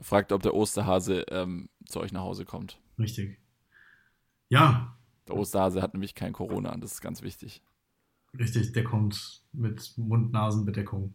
[0.00, 2.78] Fragt, ob der Osterhase ähm, zu euch nach Hause kommt.
[2.96, 3.40] Richtig.
[4.48, 4.96] Ja.
[5.26, 7.60] Der Osterhase hat nämlich kein Corona, das ist ganz wichtig.
[8.38, 11.12] Richtig, der kommt mit Mund-Nasen-Bedeckung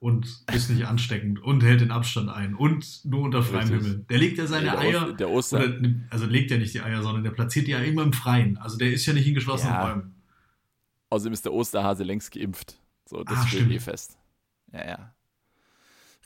[0.00, 3.88] und ist nicht ansteckend und hält den Abstand ein und nur unter freiem Richtig.
[3.88, 4.06] Himmel.
[4.08, 7.02] Der legt ja seine der Eier, der Oster oder, also legt ja nicht die Eier,
[7.02, 8.56] sondern der platziert die ja immer im Freien.
[8.58, 9.88] Also der ist ja nicht in geschlossenen ja.
[9.88, 10.14] Räumen.
[11.10, 12.80] Außerdem ist der Osterhase längst geimpft.
[13.06, 14.18] So, das ah, steht eh fest.
[14.72, 15.14] Ja, ja.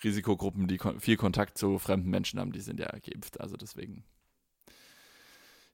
[0.03, 3.41] Risikogruppen, die viel Kontakt zu fremden Menschen haben, die sind ja geimpft.
[3.41, 4.05] Also deswegen.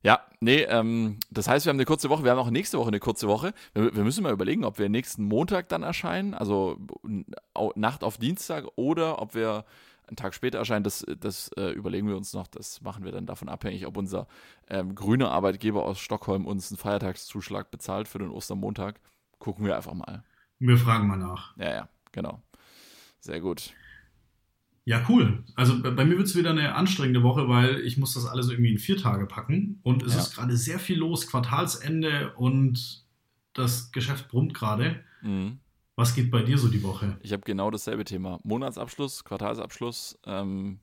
[0.03, 2.89] Ja, nee, ähm, das heißt, wir haben eine kurze Woche, wir haben auch nächste Woche
[2.89, 3.53] eine kurze Woche.
[3.75, 6.79] Wir, wir, müssen mal überlegen, ob wir nächsten Montag dann erscheinen, also
[7.75, 9.65] Nacht auf Dienstag, oder ob wir
[10.07, 10.85] einen Tag später erscheinen.
[10.85, 12.47] Das, das äh, überlegen wir uns noch.
[12.47, 14.27] Das machen wir dann davon abhängig, ob unser
[14.69, 19.01] ähm, grüner Arbeitgeber aus Stockholm uns einen Feiertagszuschlag bezahlt für den Ostermontag.
[19.39, 20.25] Gucken wir einfach mal.
[20.59, 21.57] Wir fragen mal nach.
[21.57, 22.41] Ja, ja, genau.
[23.21, 23.75] Sehr gut.
[24.89, 25.45] Ja, cool.
[25.55, 28.73] Also bei mir wird es wieder eine anstrengende Woche, weil ich muss das alles irgendwie
[28.73, 29.81] in vier Tage packen.
[29.83, 30.21] Und es ja.
[30.21, 33.05] ist gerade sehr viel los, Quartalsende und
[33.53, 35.05] das Geschäft brummt gerade.
[35.21, 35.59] Mhm.
[35.95, 37.19] Was geht bei dir so die Woche?
[37.21, 38.41] Ich habe genau dasselbe Thema.
[38.45, 40.79] Monatsabschluss, Quartalsabschluss ähm,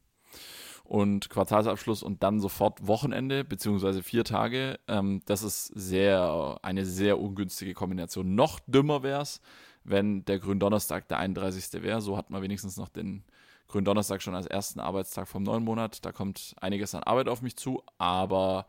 [0.84, 4.80] und Quartalsabschluss und dann sofort Wochenende, beziehungsweise vier Tage.
[4.88, 8.36] Ähm, das ist sehr eine sehr ungünstige Kombination.
[8.36, 9.42] Noch dümmer wäre es,
[9.84, 11.82] wenn der Gründonnerstag der 31.
[11.82, 12.02] wäre.
[12.02, 13.24] So hat man wenigstens noch den
[13.68, 16.06] Gründonnerstag schon als ersten Arbeitstag vom neuen Monat.
[16.06, 18.68] Da kommt einiges an Arbeit auf mich zu, aber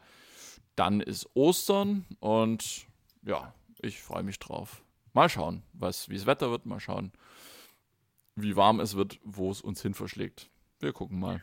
[0.75, 2.87] dann ist Ostern und
[3.23, 4.83] ja, ich freue mich drauf.
[5.13, 7.13] Mal schauen, was, wie das Wetter wird, mal schauen,
[8.35, 10.51] wie warm es wird, wo es uns hin verschlägt.
[10.79, 11.43] Wir gucken mal.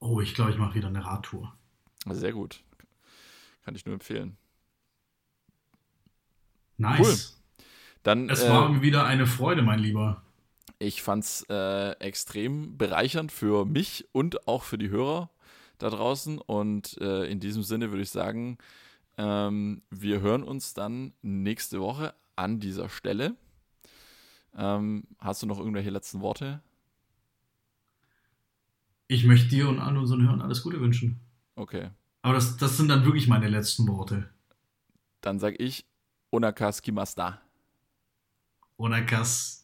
[0.00, 1.56] Oh, ich glaube, ich mache wieder eine Radtour.
[2.06, 2.64] Sehr gut.
[3.64, 4.36] Kann ich nur empfehlen.
[6.76, 6.98] Nice.
[6.98, 7.64] Cool.
[8.02, 10.22] Dann, es äh, war wieder eine Freude, mein Lieber.
[10.82, 15.30] Ich fand es äh, extrem bereichernd für mich und auch für die Hörer
[15.78, 16.38] da draußen.
[16.38, 18.58] Und äh, in diesem Sinne würde ich sagen,
[19.16, 23.36] ähm, wir hören uns dann nächste Woche an dieser Stelle.
[24.56, 26.60] Ähm, hast du noch irgendwelche letzten Worte?
[29.06, 31.20] Ich möchte dir und allen unseren Hörern alles Gute wünschen.
[31.54, 31.90] Okay.
[32.22, 34.28] Aber das, das sind dann wirklich meine letzten Worte.
[35.20, 35.86] Dann sag ich
[36.32, 37.40] Onakas Kimasta.
[38.78, 39.61] Onakas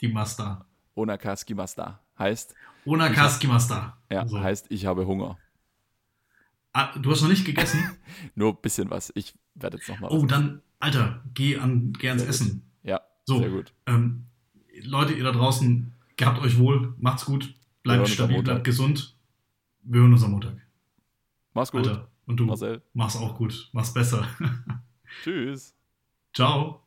[0.00, 0.64] Kimasta.
[0.94, 2.00] Onakas Kimasta.
[2.18, 2.54] Heißt.
[2.86, 3.98] Onakas Kimasta.
[4.10, 4.40] Ja, so.
[4.40, 5.36] heißt, ich habe Hunger.
[6.72, 7.98] Ah, du hast noch nicht gegessen?
[8.34, 9.12] Nur ein bisschen was.
[9.14, 10.10] Ich werde jetzt nochmal.
[10.10, 12.62] Oh, dann, Alter, geh, an, geh ans Essen.
[12.82, 13.74] Ja, so, sehr gut.
[13.84, 14.24] Ähm,
[14.82, 19.18] Leute, ihr da draußen, gehabt euch wohl, macht's gut, bleibt stabil, bleibt gesund.
[19.82, 20.56] Wir hören uns am Montag.
[21.52, 21.86] Mach's gut.
[21.86, 22.80] Alter, und du Marcel.
[22.94, 24.26] mach's auch gut, mach's besser.
[25.22, 25.74] Tschüss.
[26.32, 26.86] Ciao.